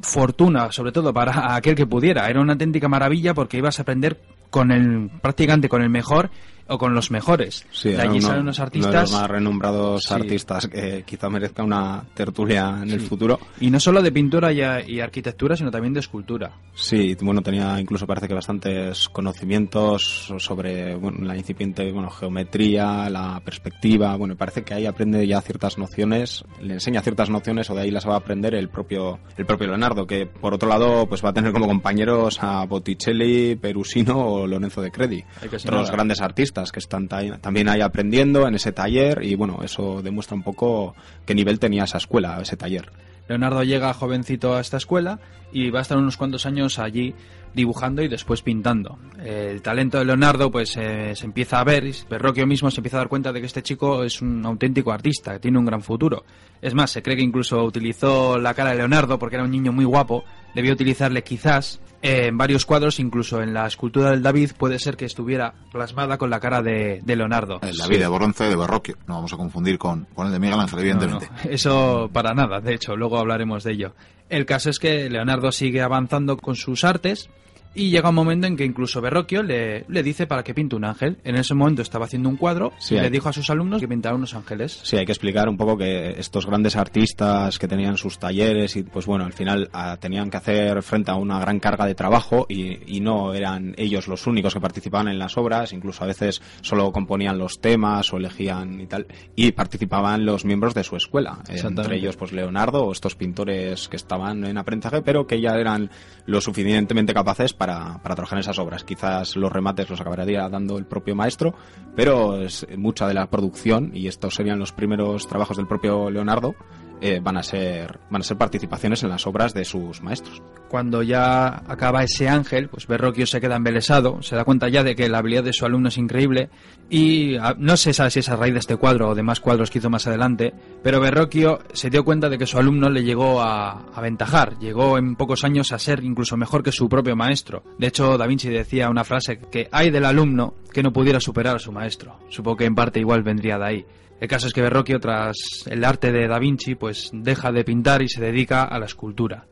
fortuna, 0.00 0.72
sobre 0.72 0.92
todo 0.92 1.12
para 1.12 1.54
aquel 1.54 1.74
que 1.74 1.86
pudiera. 1.86 2.28
Era 2.28 2.40
una 2.40 2.54
auténtica 2.54 2.88
maravilla 2.88 3.34
porque 3.34 3.58
ibas 3.58 3.78
a 3.78 3.82
aprender 3.82 4.20
con 4.50 4.70
el 4.72 5.10
prácticamente 5.20 5.68
con 5.68 5.82
el 5.82 5.90
mejor 5.90 6.30
o 6.66 6.78
con 6.78 6.94
los 6.94 7.10
mejores. 7.10 7.66
Sí, 7.70 7.90
de 7.90 8.00
allí 8.00 8.18
uno- 8.18 8.20
salen 8.28 8.42
unos 8.42 8.42
uno 8.42 8.42
de 8.42 8.46
los 8.46 8.60
artistas 8.60 9.12
más 9.12 9.30
renombrados 9.30 10.02
Sí. 10.04 10.14
artistas 10.14 10.66
que 10.68 11.02
quizá 11.06 11.28
merezca 11.28 11.62
una 11.62 12.04
tertulia 12.14 12.78
en 12.82 12.90
el 12.90 13.00
futuro. 13.00 13.38
y 13.60 13.70
no 13.70 13.78
solo 13.80 14.00
de 14.02 14.10
pintura 14.12 14.52
y, 14.52 14.60
y 14.92 15.00
arquitectura, 15.00 15.56
sino 15.56 15.70
también 15.70 15.92
de 15.94 16.00
escultura. 16.00 16.52
Sí, 16.74 17.16
bueno, 17.20 17.42
tenía 17.42 17.78
incluso 17.80 18.06
parece 18.06 18.28
que 18.28 18.34
bastantes 18.34 19.08
conocimientos 19.10 20.32
sobre 20.38 20.94
bueno, 20.96 21.18
la 21.24 21.36
incipiente 21.36 21.90
bueno, 21.92 22.10
geometría, 22.10 23.08
la 23.10 23.40
perspectiva. 23.44 24.16
Bueno, 24.16 24.36
parece 24.36 24.62
que 24.62 24.74
ahí 24.74 24.86
aprende 24.86 25.26
ya 25.26 25.40
ciertas 25.40 25.78
nociones, 25.78 26.44
le 26.60 26.74
enseña 26.74 27.00
ciertas 27.02 27.30
nociones 27.30 27.68
o 27.70 27.74
de 27.74 27.82
ahí 27.82 27.90
las 27.90 28.08
va 28.08 28.14
a 28.14 28.18
aprender 28.18 28.54
el 28.54 28.68
propio 28.68 29.18
el 29.36 29.46
propio 29.46 29.68
Leonardo, 29.68 30.06
que 30.06 30.26
por 30.26 30.54
otro 30.54 30.68
lado 30.68 31.06
pues 31.06 31.24
va 31.24 31.30
a 31.30 31.32
tener 31.32 31.52
como 31.52 31.66
compañeros 31.66 32.38
a 32.42 32.64
Botticelli, 32.64 33.56
Perusino 33.56 34.18
o 34.18 34.46
Lorenzo 34.46 34.80
de 34.82 34.90
Credi, 34.90 35.24
otros 35.44 35.64
nada. 35.66 35.90
grandes 35.90 36.20
artistas 36.20 36.53
que 36.72 36.78
están 36.78 37.08
ta- 37.08 37.38
también 37.38 37.68
ahí 37.68 37.80
aprendiendo 37.80 38.46
en 38.46 38.54
ese 38.54 38.72
taller 38.72 39.22
y 39.24 39.34
bueno, 39.34 39.60
eso 39.62 40.00
demuestra 40.02 40.36
un 40.36 40.42
poco 40.42 40.94
qué 41.26 41.34
nivel 41.34 41.58
tenía 41.58 41.84
esa 41.84 41.98
escuela, 41.98 42.38
ese 42.40 42.56
taller. 42.56 42.90
Leonardo 43.28 43.62
llega 43.62 43.92
jovencito 43.94 44.54
a 44.54 44.60
esta 44.60 44.76
escuela 44.76 45.18
y 45.52 45.70
va 45.70 45.78
a 45.78 45.82
estar 45.82 45.96
unos 45.96 46.16
cuantos 46.18 46.44
años 46.46 46.78
allí 46.78 47.14
dibujando 47.54 48.02
y 48.02 48.08
después 48.08 48.42
pintando. 48.42 48.98
El 49.24 49.62
talento 49.62 49.98
de 49.98 50.04
Leonardo 50.04 50.50
pues 50.50 50.76
eh, 50.76 51.12
se 51.14 51.24
empieza 51.24 51.60
a 51.60 51.64
ver, 51.64 51.86
y 51.86 51.94
Verrocchio 52.10 52.46
mismo 52.46 52.70
se 52.70 52.80
empieza 52.80 52.96
a 52.96 53.00
dar 53.00 53.08
cuenta 53.08 53.32
de 53.32 53.40
que 53.40 53.46
este 53.46 53.62
chico 53.62 54.02
es 54.04 54.20
un 54.20 54.44
auténtico 54.44 54.92
artista, 54.92 55.34
que 55.34 55.38
tiene 55.38 55.58
un 55.58 55.64
gran 55.64 55.80
futuro. 55.80 56.24
Es 56.60 56.74
más, 56.74 56.90
se 56.90 57.02
cree 57.02 57.16
que 57.16 57.22
incluso 57.22 57.62
utilizó 57.64 58.38
la 58.38 58.52
cara 58.54 58.70
de 58.70 58.76
Leonardo 58.76 59.18
porque 59.18 59.36
era 59.36 59.44
un 59.44 59.52
niño 59.52 59.72
muy 59.72 59.84
guapo, 59.84 60.24
debió 60.54 60.72
utilizarle 60.72 61.22
quizás 61.22 61.80
eh, 62.02 62.26
en 62.26 62.36
varios 62.36 62.66
cuadros, 62.66 63.00
incluso 63.00 63.40
en 63.40 63.54
la 63.54 63.66
escultura 63.66 64.10
del 64.10 64.22
David 64.22 64.52
puede 64.58 64.78
ser 64.78 64.96
que 64.96 65.04
estuviera 65.06 65.54
plasmada 65.72 66.18
con 66.18 66.30
la 66.30 66.38
cara 66.40 66.62
de, 66.62 67.00
de 67.02 67.16
Leonardo. 67.16 67.60
El 67.62 67.76
David 67.76 68.00
de 68.00 68.08
Bronce 68.08 68.44
de 68.44 68.56
Verrocchio, 68.56 68.96
no 69.06 69.14
vamos 69.14 69.32
a 69.32 69.36
confundir 69.36 69.78
con, 69.78 70.06
con 70.14 70.26
el 70.26 70.32
de 70.32 70.38
Miguel 70.38 70.60
Ángel, 70.60 70.80
evidentemente. 70.80 71.26
No, 71.30 71.44
no, 71.44 71.50
eso 71.50 72.10
para 72.12 72.34
nada, 72.34 72.60
de 72.60 72.74
hecho, 72.74 72.94
luego 72.96 73.18
hablaremos 73.18 73.64
de 73.64 73.72
ello. 73.72 73.94
El 74.28 74.46
caso 74.46 74.70
es 74.70 74.78
que 74.78 75.08
Leonardo 75.08 75.52
sigue 75.52 75.82
avanzando 75.82 76.36
con 76.36 76.56
sus 76.56 76.84
artes 76.84 77.30
y 77.74 77.90
llega 77.90 78.08
un 78.08 78.14
momento 78.14 78.46
en 78.46 78.56
que 78.56 78.64
incluso 78.64 79.00
Verrocchio 79.00 79.42
le, 79.42 79.84
le 79.88 80.02
dice 80.02 80.26
para 80.26 80.42
que 80.42 80.54
pinte 80.54 80.76
un 80.76 80.84
ángel. 80.84 81.18
En 81.24 81.36
ese 81.36 81.54
momento 81.54 81.82
estaba 81.82 82.04
haciendo 82.06 82.28
un 82.28 82.36
cuadro 82.36 82.72
Sí, 82.78 82.94
y 82.94 82.98
hay- 82.98 83.04
le 83.04 83.10
dijo 83.10 83.28
a 83.28 83.32
sus 83.32 83.50
alumnos 83.50 83.80
que 83.80 83.88
pintaran 83.88 84.18
unos 84.18 84.34
ángeles. 84.34 84.80
Sí, 84.82 84.96
hay 84.96 85.04
que 85.06 85.12
explicar 85.12 85.48
un 85.48 85.56
poco 85.56 85.76
que 85.76 86.10
estos 86.18 86.46
grandes 86.46 86.76
artistas 86.76 87.58
que 87.58 87.66
tenían 87.68 87.96
sus 87.96 88.18
talleres 88.18 88.76
y 88.76 88.82
pues 88.84 89.06
bueno, 89.06 89.24
al 89.24 89.32
final 89.32 89.68
ah, 89.72 89.96
tenían 90.00 90.30
que 90.30 90.36
hacer 90.36 90.82
frente 90.82 91.10
a 91.10 91.16
una 91.16 91.38
gran 91.40 91.58
carga 91.60 91.86
de 91.86 91.94
trabajo 91.94 92.46
y, 92.48 92.96
y 92.96 93.00
no 93.00 93.34
eran 93.34 93.74
ellos 93.76 94.06
los 94.08 94.26
únicos 94.26 94.54
que 94.54 94.60
participaban 94.60 95.08
en 95.08 95.18
las 95.18 95.36
obras, 95.36 95.72
incluso 95.72 96.04
a 96.04 96.06
veces 96.06 96.40
solo 96.62 96.92
componían 96.92 97.38
los 97.38 97.60
temas 97.60 98.12
o 98.12 98.16
elegían 98.18 98.80
y 98.80 98.86
tal, 98.86 99.06
y 99.34 99.52
participaban 99.52 100.24
los 100.24 100.44
miembros 100.44 100.74
de 100.74 100.84
su 100.84 100.96
escuela, 100.96 101.38
entre 101.48 101.96
ellos 101.96 102.16
pues 102.16 102.32
Leonardo 102.32 102.84
o 102.84 102.92
estos 102.92 103.14
pintores 103.16 103.88
que 103.88 103.96
estaban 103.96 104.44
en 104.44 104.58
aprendizaje, 104.58 105.02
pero 105.02 105.26
que 105.26 105.40
ya 105.40 105.54
eran 105.56 105.90
lo 106.26 106.40
suficientemente 106.40 107.12
capaces 107.14 107.52
para, 107.52 107.63
para 107.66 108.14
trabajar 108.14 108.38
en 108.38 108.40
esas 108.40 108.58
obras. 108.58 108.84
Quizás 108.84 109.36
los 109.36 109.52
remates 109.52 109.88
los 109.88 110.00
acabaría 110.00 110.48
dando 110.48 110.76
el 110.78 110.84
propio 110.84 111.14
maestro, 111.14 111.54
pero 111.96 112.40
es 112.40 112.66
mucha 112.76 113.06
de 113.06 113.14
la 113.14 113.26
producción, 113.26 113.90
y 113.94 114.08
estos 114.08 114.34
serían 114.34 114.58
los 114.58 114.72
primeros 114.72 115.26
trabajos 115.26 115.56
del 115.56 115.66
propio 115.66 116.10
Leonardo, 116.10 116.54
eh, 117.00 117.20
van 117.22 117.36
a 117.36 117.42
ser 117.42 117.98
van 118.10 118.20
a 118.20 118.24
ser 118.24 118.36
participaciones 118.36 119.02
en 119.02 119.08
las 119.08 119.26
obras 119.26 119.54
de 119.54 119.64
sus 119.64 120.02
maestros. 120.02 120.42
Cuando 120.68 121.02
ya 121.02 121.62
acaba 121.68 122.02
ese 122.02 122.28
ángel, 122.28 122.68
pues 122.68 122.86
Verrocchio 122.86 123.26
se 123.26 123.40
queda 123.40 123.56
embelesado, 123.56 124.22
se 124.22 124.36
da 124.36 124.44
cuenta 124.44 124.68
ya 124.68 124.82
de 124.82 124.96
que 124.96 125.08
la 125.08 125.18
habilidad 125.18 125.44
de 125.44 125.52
su 125.52 125.64
alumno 125.64 125.88
es 125.88 125.98
increíble 125.98 126.50
y 126.90 127.36
ah, 127.36 127.54
no 127.56 127.76
sabe 127.76 128.10
si 128.10 128.20
es 128.20 128.28
a 128.28 128.36
raíz 128.36 128.54
de 128.54 128.60
este 128.60 128.76
cuadro 128.76 129.10
o 129.10 129.14
de 129.14 129.22
más 129.22 129.40
cuadros 129.40 129.70
que 129.70 129.78
hizo 129.78 129.90
más 129.90 130.06
adelante, 130.06 130.52
pero 130.82 131.00
Verrocchio 131.00 131.60
se 131.72 131.90
dio 131.90 132.04
cuenta 132.04 132.28
de 132.28 132.38
que 132.38 132.46
su 132.46 132.58
alumno 132.58 132.88
le 132.88 133.04
llegó 133.04 133.40
a 133.40 133.54
a 133.54 133.84
aventajar, 133.94 134.58
llegó 134.58 134.98
en 134.98 135.16
pocos 135.16 135.44
años 135.44 135.72
a 135.72 135.78
ser 135.78 136.02
incluso 136.02 136.36
mejor 136.36 136.62
que 136.62 136.72
su 136.72 136.88
propio 136.88 137.16
maestro. 137.16 137.62
De 137.78 137.86
hecho, 137.86 138.16
Da 138.18 138.26
Vinci 138.26 138.48
decía 138.48 138.90
una 138.90 139.04
frase 139.04 139.38
que 139.38 139.68
hay 139.70 139.90
del 139.90 140.04
alumno 140.04 140.54
que 140.72 140.82
no 140.82 140.92
pudiera 140.92 141.20
superar 141.20 141.56
a 141.56 141.60
su 141.60 141.72
maestro. 141.72 142.18
Supongo 142.28 142.56
que 142.58 142.64
en 142.64 142.74
parte 142.74 143.00
igual 143.00 143.22
vendría 143.22 143.58
de 143.58 143.64
ahí. 143.64 143.86
El 144.20 144.28
caso 144.28 144.46
es 144.46 144.52
que 144.52 144.62
Verrocchio, 144.62 145.00
tras 145.00 145.36
el 145.66 145.84
arte 145.84 146.12
de 146.12 146.28
Da 146.28 146.38
Vinci, 146.38 146.74
pues 146.74 147.10
deja 147.12 147.52
de 147.52 147.64
pintar 147.64 148.02
y 148.02 148.08
se 148.08 148.22
dedica 148.22 148.62
a 148.62 148.78
la 148.78 148.86
escultura. 148.86 149.46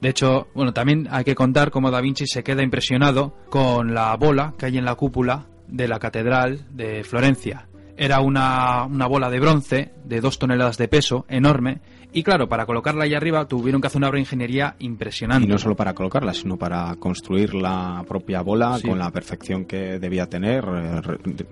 De 0.00 0.10
hecho, 0.10 0.48
bueno, 0.54 0.72
también 0.72 1.08
hay 1.10 1.24
que 1.24 1.34
contar 1.34 1.70
cómo 1.70 1.90
Da 1.90 2.00
Vinci 2.00 2.26
se 2.26 2.44
queda 2.44 2.62
impresionado 2.62 3.34
con 3.48 3.94
la 3.94 4.14
bola 4.16 4.54
que 4.58 4.66
hay 4.66 4.78
en 4.78 4.84
la 4.84 4.94
cúpula 4.94 5.46
de 5.66 5.88
la 5.88 5.98
catedral 5.98 6.66
de 6.70 7.04
Florencia. 7.04 7.68
Era 7.98 8.20
una, 8.20 8.84
una 8.84 9.06
bola 9.06 9.28
de 9.28 9.40
bronce 9.40 9.92
de 10.04 10.20
dos 10.20 10.38
toneladas 10.38 10.78
de 10.78 10.86
peso, 10.88 11.26
enorme, 11.28 11.80
y 12.10 12.22
claro, 12.22 12.48
para 12.48 12.64
colocarla 12.64 13.04
ahí 13.04 13.12
arriba 13.12 13.46
tuvieron 13.46 13.82
que 13.82 13.88
hacer 13.88 13.98
una 13.98 14.08
obra 14.08 14.16
de 14.16 14.20
ingeniería 14.22 14.76
impresionante. 14.78 15.46
Y 15.46 15.50
no 15.50 15.58
solo 15.58 15.76
para 15.76 15.92
colocarla, 15.94 16.32
sino 16.32 16.56
para 16.56 16.94
construir 16.96 17.52
la 17.54 18.02
propia 18.08 18.40
bola 18.40 18.78
Sí. 18.78 18.88
con 18.88 18.98
la 18.98 19.10
perfección 19.10 19.66
que 19.66 19.98
debía 19.98 20.26
tener. 20.26 20.64
eh, 20.64 21.00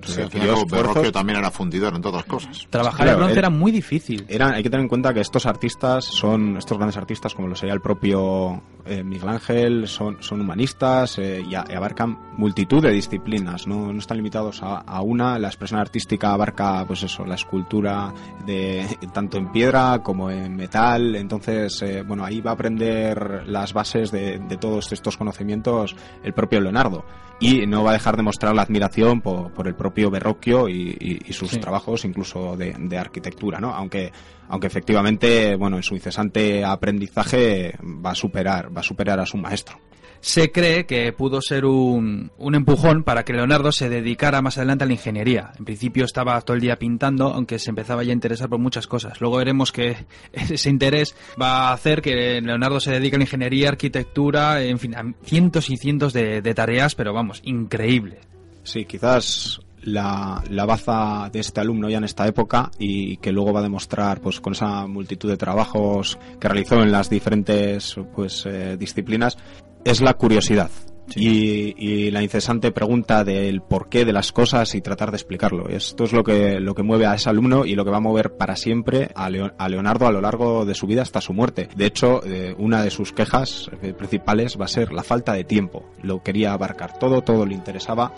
Sí. 0.07 0.23
Verrocchio 0.71 1.13
también 1.13 1.39
era 1.39 1.51
fundidor, 1.51 1.95
entre 1.95 2.09
otras 2.09 2.25
cosas. 2.25 2.67
Trabajar 2.71 2.97
Claro, 3.05 3.11
el 3.13 3.17
bronce 3.17 3.33
era- 3.39 3.49
era 3.49 3.51
muy 3.51 3.71
difícil. 3.71 4.25
Era, 4.29 4.51
hay 4.55 4.63
que 4.63 4.71
tener 4.71 4.83
en 4.85 4.89
cuenta 4.89 5.13
que 5.13 5.21
estos 5.21 5.45
artistas 5.47 6.05
son, 6.07 6.57
estos 6.57 6.79
grandes 6.79 6.97
artistas, 6.97 7.35
como 7.35 7.49
lo 7.49 7.55
sería 7.55 7.75
el 7.75 7.81
propio 7.83 8.63
eh, 8.87 9.03
Miguel 9.03 9.29
Ángel, 9.29 9.89
son, 9.89 10.19
son 10.23 10.41
humanistas 10.41 11.19
eh, 11.19 11.43
y, 11.47 11.55
a- 11.57 11.65
y 11.69 11.75
abarcan 11.75 12.17
multitud 12.39 12.81
de 12.83 12.93
disciplinas, 12.93 13.67
no, 13.67 13.93
no 13.93 13.99
están 13.99 14.17
limitados 14.17 14.63
a, 14.63 14.77
a 14.79 15.03
una. 15.03 15.39
La 15.41 15.49
expresión 15.49 15.81
artística 15.81 16.36
abarca, 16.37 16.85
pues 16.87 17.03
eso, 17.03 17.25
la 17.27 17.35
escultura 17.35 18.15
de 18.47 18.87
tanto 19.13 19.37
en 19.39 19.51
piedra 19.51 20.01
como 20.03 20.31
en 20.31 20.55
metal. 20.57 21.17
Entonces, 21.17 21.83
eh, 21.83 22.03
bueno, 22.07 22.25
ahí 22.25 22.41
va 22.41 22.53
a 22.53 22.55
aprender 22.55 23.43
las 23.47 23.73
bases 23.73 24.11
de, 24.11 24.39
de 24.39 24.57
todos 24.57 24.93
estos 24.93 25.17
conocimientos 25.17 25.95
el 26.23 26.33
propio 26.33 26.61
Leonardo. 26.61 27.05
Y 27.39 27.67
no 27.67 27.85
va 27.85 27.91
a 27.91 27.93
dejar 27.95 28.17
de 28.17 28.23
mostrar 28.23 28.55
la 28.55 28.63
admiración 28.63 29.21
por, 29.21 29.53
por 29.53 29.69
el 29.69 29.75
propio 29.75 30.11
Verrocchio 30.11 30.69
y, 30.71 30.97
y- 30.99 31.19
y 31.27 31.33
sus 31.35 31.51
Sí. 31.51 31.59
trabajos, 31.59 32.05
incluso 32.07 32.57
de, 32.57 32.75
de 32.79 32.97
arquitectura, 32.99 33.61
¿no? 33.61 33.75
Aunque, 33.75 34.11
aunque 34.49 34.69
efectivamente, 34.69 35.55
bueno, 35.57 35.77
en 35.77 35.83
su 35.83 35.95
incesante 35.95 36.65
aprendizaje 36.65 37.75
va 37.83 38.13
a 38.13 38.15
superar, 38.15 38.75
va 38.75 38.81
a 38.81 38.85
superar 38.85 39.21
a 39.21 39.27
su 39.27 39.37
maestro. 39.37 39.79
Se 40.21 40.51
cree 40.51 40.87
que 40.87 41.13
pudo 41.13 41.41
ser 41.41 41.65
un, 41.65 42.31
un, 42.39 42.55
empujón 42.55 43.05
para 43.05 43.25
que 43.25 43.33
Leonardo 43.33 43.73
se 43.73 43.89
dedicara 43.89 44.43
más 44.43 44.59
adelante 44.59 44.85
a 44.85 44.87
la 44.87 44.93
ingeniería. 44.93 45.53
En 45.59 45.65
principio 45.65 46.05
estaba 46.05 46.41
todo 46.43 46.55
el 46.55 46.61
día 46.61 46.79
pintando, 46.79 47.29
aunque 47.29 47.59
se 47.59 47.71
empezaba 47.71 48.03
ya 48.03 48.11
a 48.11 48.15
interesar 48.15 48.49
por 48.49 48.59
muchas 48.59 48.87
cosas. 48.87 49.21
Luego 49.21 49.37
veremos 49.37 49.73
que 49.73 50.07
ese 50.33 50.71
interés 50.71 51.15
va 51.41 51.69
a 51.69 51.73
hacer 51.73 52.03
que 52.03 52.41
Leonardo 52.41 52.81
se 52.81 52.93
dedique 52.93 53.17
a 53.17 53.19
la 53.19 53.25
ingeniería, 53.25 53.69
arquitectura, 53.69 54.63
en 54.63 54.79
fin, 54.79 54.95
a 54.95 55.05
cientos 55.25 55.71
y 55.71 55.77
cientos 55.77 56.13
de, 56.13 56.55
tareas, 56.55 56.95
pero 56.95 57.13
vamos, 57.13 57.41
increíble. 57.45 58.21
Sí, 58.63 58.85
quizás 58.85 59.61
la, 59.83 60.43
la, 60.51 60.67
baza 60.67 61.29
de 61.33 61.41
este 61.41 61.61
alumno 61.61 61.89
ya 61.89 61.99
en 61.99 62.05
esta 62.05 62.27
época 62.27 62.71
y 62.79 63.19
que 63.19 63.31
luego 63.33 63.53
va 63.53 63.61
a 63.61 63.63
demostrar 63.63 64.21
pues 64.21 64.41
con 64.41 64.55
esa 64.55 64.87
multitud 64.87 65.29
de 65.29 65.37
trabajos 65.37 66.19
que 66.41 66.49
realizó 66.49 66.83
en 66.83 66.91
las 66.91 67.09
diferentes 67.09 67.97
pues 68.15 68.45
eh, 68.47 68.77
disciplinas 68.77 69.39
es 69.87 70.01
la 70.01 70.15
curiosidad 70.15 70.71
sí. 71.09 71.21
y, 71.21 71.75
y, 71.79 72.11
la 72.11 72.23
incesante 72.23 72.73
pregunta 72.73 73.23
del 73.23 73.63
porqué 73.63 74.05
de 74.05 74.13
las 74.13 74.33
cosas 74.33 74.75
y 74.75 74.81
tratar 74.81 75.13
de 75.13 75.17
explicarlo. 75.17 75.69
Esto 75.69 76.05
es 76.05 76.13
lo 76.13 76.25
que, 76.25 76.59
lo 76.59 76.75
que 76.75 76.83
mueve 76.83 77.07
a 77.07 77.15
ese 77.15 77.31
alumno 77.31 77.65
y 77.65 77.77
lo 77.77 77.85
que 77.85 77.93
va 77.93 77.99
a 77.99 78.01
mover 78.01 78.37
para 78.37 78.57
siempre 78.57 79.11
a, 79.15 79.31
Leo, 79.31 79.53
a 79.57 79.69
Leonardo 79.69 80.07
a 80.07 80.13
lo 80.13 80.21
largo 80.21 80.65
de 80.65 80.75
su 80.75 80.87
vida 80.87 81.03
hasta 81.03 81.21
su 81.21 81.33
muerte. 81.33 81.69
De 81.77 81.87
hecho, 81.87 82.21
eh, 82.27 82.55
una 82.59 82.83
de 82.83 82.91
sus 82.91 83.13
quejas 83.13 83.71
eh, 83.81 83.93
principales 83.93 84.59
va 84.61 84.65
a 84.65 84.69
ser 84.69 84.93
la 84.93 85.05
falta 85.05 85.35
de 85.35 85.45
tiempo. 85.45 85.85
Lo 86.03 86.23
quería 86.23 86.53
abarcar 86.53 86.99
todo, 86.99 87.23
todo 87.23 87.47
le 87.47 87.55
interesaba 87.55 88.13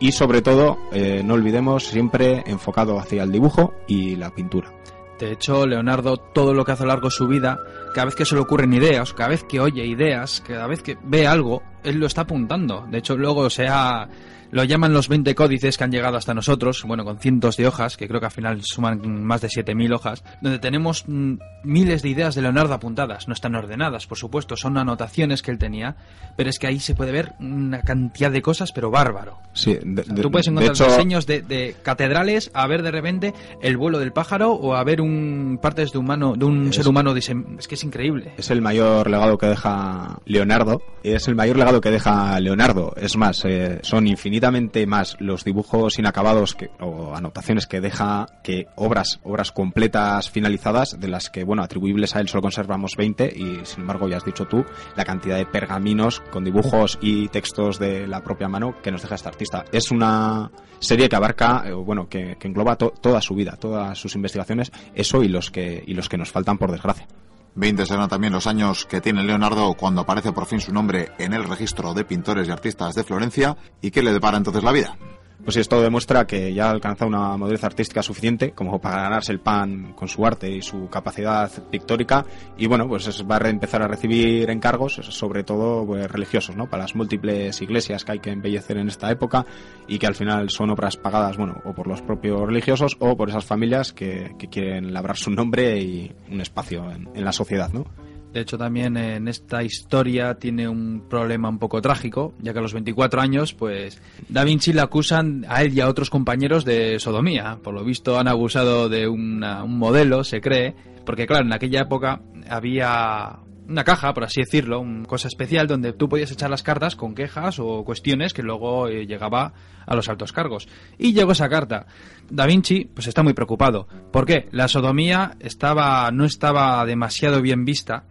y 0.00 0.12
sobre 0.12 0.40
todo, 0.40 0.78
eh, 0.92 1.20
no 1.22 1.34
olvidemos, 1.34 1.84
siempre 1.84 2.42
enfocado 2.46 2.98
hacia 2.98 3.22
el 3.22 3.30
dibujo 3.30 3.74
y 3.86 4.16
la 4.16 4.30
pintura. 4.30 4.72
De 5.20 5.32
hecho, 5.32 5.66
Leonardo, 5.66 6.16
todo 6.16 6.54
lo 6.54 6.64
que 6.64 6.72
hace 6.72 6.82
a 6.82 6.86
lo 6.86 6.92
largo 6.92 7.08
de 7.08 7.14
su 7.14 7.28
vida, 7.28 7.58
cada 7.94 8.06
vez 8.06 8.14
que 8.14 8.24
se 8.24 8.34
le 8.34 8.40
ocurren 8.40 8.72
ideas, 8.72 9.12
cada 9.12 9.28
vez 9.28 9.44
que 9.44 9.60
oye 9.60 9.84
ideas, 9.84 10.42
cada 10.46 10.66
vez 10.66 10.82
que 10.82 10.96
ve 11.04 11.26
algo, 11.26 11.62
él 11.84 11.98
lo 11.98 12.06
está 12.06 12.22
apuntando. 12.22 12.86
De 12.90 12.98
hecho, 12.98 13.18
luego 13.18 13.50
se 13.50 13.68
ha 13.68 14.08
lo 14.50 14.64
llaman 14.64 14.92
los 14.92 15.08
20 15.08 15.34
códices 15.34 15.76
que 15.76 15.84
han 15.84 15.92
llegado 15.92 16.16
hasta 16.16 16.34
nosotros, 16.34 16.82
bueno, 16.86 17.04
con 17.04 17.18
cientos 17.18 17.56
de 17.56 17.66
hojas, 17.66 17.96
que 17.96 18.08
creo 18.08 18.20
que 18.20 18.26
al 18.26 18.32
final 18.32 18.60
suman 18.62 19.00
más 19.24 19.40
de 19.40 19.48
7.000 19.48 19.94
hojas, 19.94 20.24
donde 20.40 20.58
tenemos 20.58 21.04
mm, 21.06 21.34
miles 21.64 22.02
de 22.02 22.08
ideas 22.08 22.34
de 22.34 22.42
Leonardo 22.42 22.74
apuntadas. 22.74 23.28
No 23.28 23.34
están 23.34 23.54
ordenadas, 23.54 24.06
por 24.06 24.18
supuesto, 24.18 24.56
son 24.56 24.78
anotaciones 24.78 25.42
que 25.42 25.50
él 25.50 25.58
tenía, 25.58 25.96
pero 26.36 26.50
es 26.50 26.58
que 26.58 26.66
ahí 26.66 26.80
se 26.80 26.94
puede 26.94 27.12
ver 27.12 27.32
una 27.38 27.82
cantidad 27.82 28.30
de 28.30 28.42
cosas, 28.42 28.72
pero 28.72 28.90
bárbaro. 28.90 29.38
Sí, 29.52 29.78
de, 29.82 30.02
o 30.02 30.04
sea, 30.04 30.14
tú 30.14 30.30
puedes 30.30 30.48
encontrar 30.48 30.76
de 30.76 30.84
hecho... 30.84 30.90
diseños 30.90 31.26
de, 31.26 31.42
de, 31.42 31.76
catedrales 31.82 32.50
a 32.54 32.66
ver 32.66 32.82
de 32.82 32.90
repente 32.90 33.34
el 33.62 33.76
vuelo 33.76 33.98
del 33.98 34.12
pájaro 34.12 34.52
o 34.52 34.74
a 34.74 34.84
ver 34.84 35.00
un 35.00 35.58
partes 35.60 35.92
de 35.92 35.98
humano 35.98 36.34
de 36.36 36.44
un 36.44 36.68
es, 36.68 36.76
ser 36.76 36.88
humano 36.88 37.14
es 37.14 37.68
que 37.68 37.74
es 37.74 37.84
increíble. 37.84 38.32
Es 38.36 38.50
el 38.50 38.62
mayor 38.62 39.10
legado 39.10 39.38
que 39.38 39.46
deja 39.46 40.18
Leonardo, 40.24 40.82
es 41.02 41.28
el 41.28 41.34
mayor 41.34 41.56
legado 41.56 41.80
que 41.80 41.90
deja 41.90 42.38
Leonardo. 42.40 42.94
Es 42.96 43.16
más, 43.16 43.44
eh, 43.44 43.78
son 43.82 44.06
infinitos 44.06 44.39
más 44.86 45.16
los 45.20 45.44
dibujos 45.44 45.98
inacabados 45.98 46.54
que, 46.54 46.70
o 46.80 47.14
anotaciones 47.14 47.66
que 47.66 47.80
deja 47.80 48.26
que 48.42 48.66
obras, 48.76 49.20
obras 49.22 49.52
completas 49.52 50.30
finalizadas, 50.30 50.98
de 50.98 51.08
las 51.08 51.30
que, 51.30 51.44
bueno, 51.44 51.62
atribuibles 51.62 52.16
a 52.16 52.20
él 52.20 52.28
solo 52.28 52.42
conservamos 52.42 52.96
20 52.96 53.32
y, 53.36 53.64
sin 53.64 53.82
embargo, 53.82 54.08
ya 54.08 54.16
has 54.16 54.24
dicho 54.24 54.46
tú, 54.46 54.64
la 54.96 55.04
cantidad 55.04 55.36
de 55.36 55.46
pergaminos 55.46 56.20
con 56.30 56.44
dibujos 56.44 56.98
y 57.00 57.28
textos 57.28 57.78
de 57.78 58.06
la 58.06 58.22
propia 58.22 58.48
mano 58.48 58.74
que 58.82 58.90
nos 58.90 59.02
deja 59.02 59.14
este 59.14 59.28
artista. 59.28 59.64
Es 59.72 59.90
una 59.90 60.50
serie 60.78 61.08
que 61.08 61.16
abarca, 61.16 61.64
eh, 61.66 61.72
bueno, 61.72 62.08
que, 62.08 62.36
engloba 62.40 62.76
to 62.76 62.90
toda 63.00 63.20
su 63.20 63.34
vida, 63.34 63.56
todas 63.60 63.98
sus 63.98 64.14
investigaciones, 64.14 64.72
eso 64.94 65.22
y 65.22 65.28
los 65.28 65.50
que, 65.50 65.82
y 65.86 65.94
los 65.94 66.08
que 66.08 66.18
nos 66.18 66.30
faltan 66.30 66.58
por 66.58 66.72
desgracia. 66.72 67.06
20 67.54 67.86
serán 67.86 68.08
también 68.08 68.32
los 68.32 68.46
años 68.46 68.86
que 68.86 69.00
tiene 69.00 69.24
Leonardo 69.24 69.74
cuando 69.74 70.02
aparece 70.02 70.32
por 70.32 70.46
fin 70.46 70.60
su 70.60 70.72
nombre 70.72 71.12
en 71.18 71.32
el 71.32 71.44
registro 71.44 71.94
de 71.94 72.04
pintores 72.04 72.48
y 72.48 72.50
artistas 72.50 72.94
de 72.94 73.04
Florencia 73.04 73.56
y 73.80 73.90
qué 73.90 74.02
le 74.02 74.12
depara 74.12 74.36
entonces 74.36 74.62
la 74.62 74.72
vida 74.72 74.96
pues 75.44 75.56
esto 75.56 75.80
demuestra 75.80 76.26
que 76.26 76.52
ya 76.52 76.66
ha 76.66 76.70
alcanzado 76.70 77.08
una 77.08 77.36
madurez 77.36 77.64
artística 77.64 78.02
suficiente 78.02 78.52
como 78.52 78.80
para 78.80 79.02
ganarse 79.02 79.32
el 79.32 79.40
pan 79.40 79.92
con 79.94 80.08
su 80.08 80.24
arte 80.24 80.50
y 80.50 80.62
su 80.62 80.88
capacidad 80.88 81.50
pictórica. 81.70 82.24
Y 82.56 82.66
bueno 82.66 82.88
pues 82.88 83.24
va 83.30 83.36
a 83.36 83.48
empezar 83.48 83.82
a 83.82 83.88
recibir 83.88 84.50
encargos 84.50 84.94
sobre 84.94 85.44
todo 85.44 85.86
pues, 85.86 86.10
religiosos 86.10 86.56
no 86.56 86.68
para 86.68 86.84
las 86.84 86.94
múltiples 86.94 87.60
iglesias 87.62 88.04
que 88.04 88.12
hay 88.12 88.18
que 88.18 88.30
embellecer 88.30 88.76
en 88.76 88.88
esta 88.88 89.10
época 89.10 89.46
y 89.88 89.98
que 89.98 90.06
al 90.06 90.14
final 90.14 90.50
son 90.50 90.70
obras 90.70 90.96
pagadas 90.96 91.36
bueno 91.36 91.60
o 91.64 91.72
por 91.72 91.86
los 91.86 92.02
propios 92.02 92.40
religiosos 92.42 92.96
o 93.00 93.16
por 93.16 93.28
esas 93.28 93.44
familias 93.44 93.92
que, 93.92 94.34
que 94.38 94.48
quieren 94.48 94.92
labrar 94.92 95.16
su 95.16 95.30
nombre 95.30 95.80
y 95.80 96.12
un 96.30 96.40
espacio 96.40 96.90
en, 96.90 97.08
en 97.14 97.24
la 97.24 97.32
sociedad 97.32 97.70
no 97.72 97.84
de 98.32 98.40
hecho, 98.40 98.56
también 98.56 98.96
en 98.96 99.26
esta 99.26 99.62
historia 99.62 100.34
tiene 100.34 100.68
un 100.68 101.08
problema 101.08 101.48
un 101.48 101.58
poco 101.58 101.82
trágico, 101.82 102.34
ya 102.40 102.52
que 102.52 102.60
a 102.60 102.62
los 102.62 102.72
24 102.72 103.20
años, 103.20 103.54
pues 103.54 104.00
Da 104.28 104.44
Vinci 104.44 104.72
le 104.72 104.80
acusan 104.80 105.44
a 105.48 105.62
él 105.62 105.74
y 105.74 105.80
a 105.80 105.88
otros 105.88 106.10
compañeros 106.10 106.64
de 106.64 106.98
sodomía. 107.00 107.58
Por 107.62 107.74
lo 107.74 107.84
visto 107.84 108.18
han 108.18 108.28
abusado 108.28 108.88
de 108.88 109.08
un 109.08 109.40
modelo, 109.66 110.22
se 110.22 110.40
cree, 110.40 110.74
porque 111.04 111.26
claro, 111.26 111.46
en 111.46 111.52
aquella 111.52 111.80
época 111.80 112.20
había 112.48 113.40
una 113.70 113.84
caja, 113.84 114.12
por 114.12 114.24
así 114.24 114.40
decirlo, 114.40 114.80
una 114.80 115.06
cosa 115.06 115.28
especial 115.28 115.66
donde 115.66 115.92
tú 115.92 116.08
podías 116.08 116.32
echar 116.32 116.50
las 116.50 116.62
cartas 116.62 116.96
con 116.96 117.14
quejas 117.14 117.58
o 117.60 117.84
cuestiones 117.84 118.34
que 118.34 118.42
luego 118.42 118.88
eh, 118.88 119.06
llegaba 119.06 119.52
a 119.86 119.94
los 119.94 120.08
altos 120.08 120.32
cargos. 120.32 120.68
Y 120.98 121.12
llegó 121.12 121.32
esa 121.32 121.48
carta. 121.48 121.86
Da 122.28 122.46
Vinci, 122.46 122.84
pues 122.84 123.06
está 123.06 123.22
muy 123.22 123.32
preocupado. 123.32 123.86
¿Por 124.12 124.26
qué? 124.26 124.48
La 124.50 124.66
sodomía 124.68 125.36
estaba, 125.38 126.10
no 126.10 126.24
estaba 126.24 126.84
demasiado 126.84 127.40
bien 127.42 127.64
vista 127.64 128.04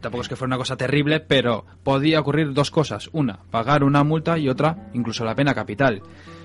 Tampoco 0.00 0.22
es 0.22 0.28
que 0.28 0.36
fuera 0.36 0.48
una 0.48 0.58
cosa 0.58 0.76
terrible, 0.76 1.20
pero 1.20 1.64
podía 1.82 2.20
ocurrir 2.20 2.52
dos 2.52 2.70
cosas. 2.70 3.10
Una, 3.12 3.38
pagar 3.50 3.84
una 3.84 4.02
multa 4.04 4.38
y 4.38 4.48
otra, 4.48 4.88
incluso 4.94 5.24
la 5.24 5.34
pena 5.34 5.54
capital. 5.54 6.02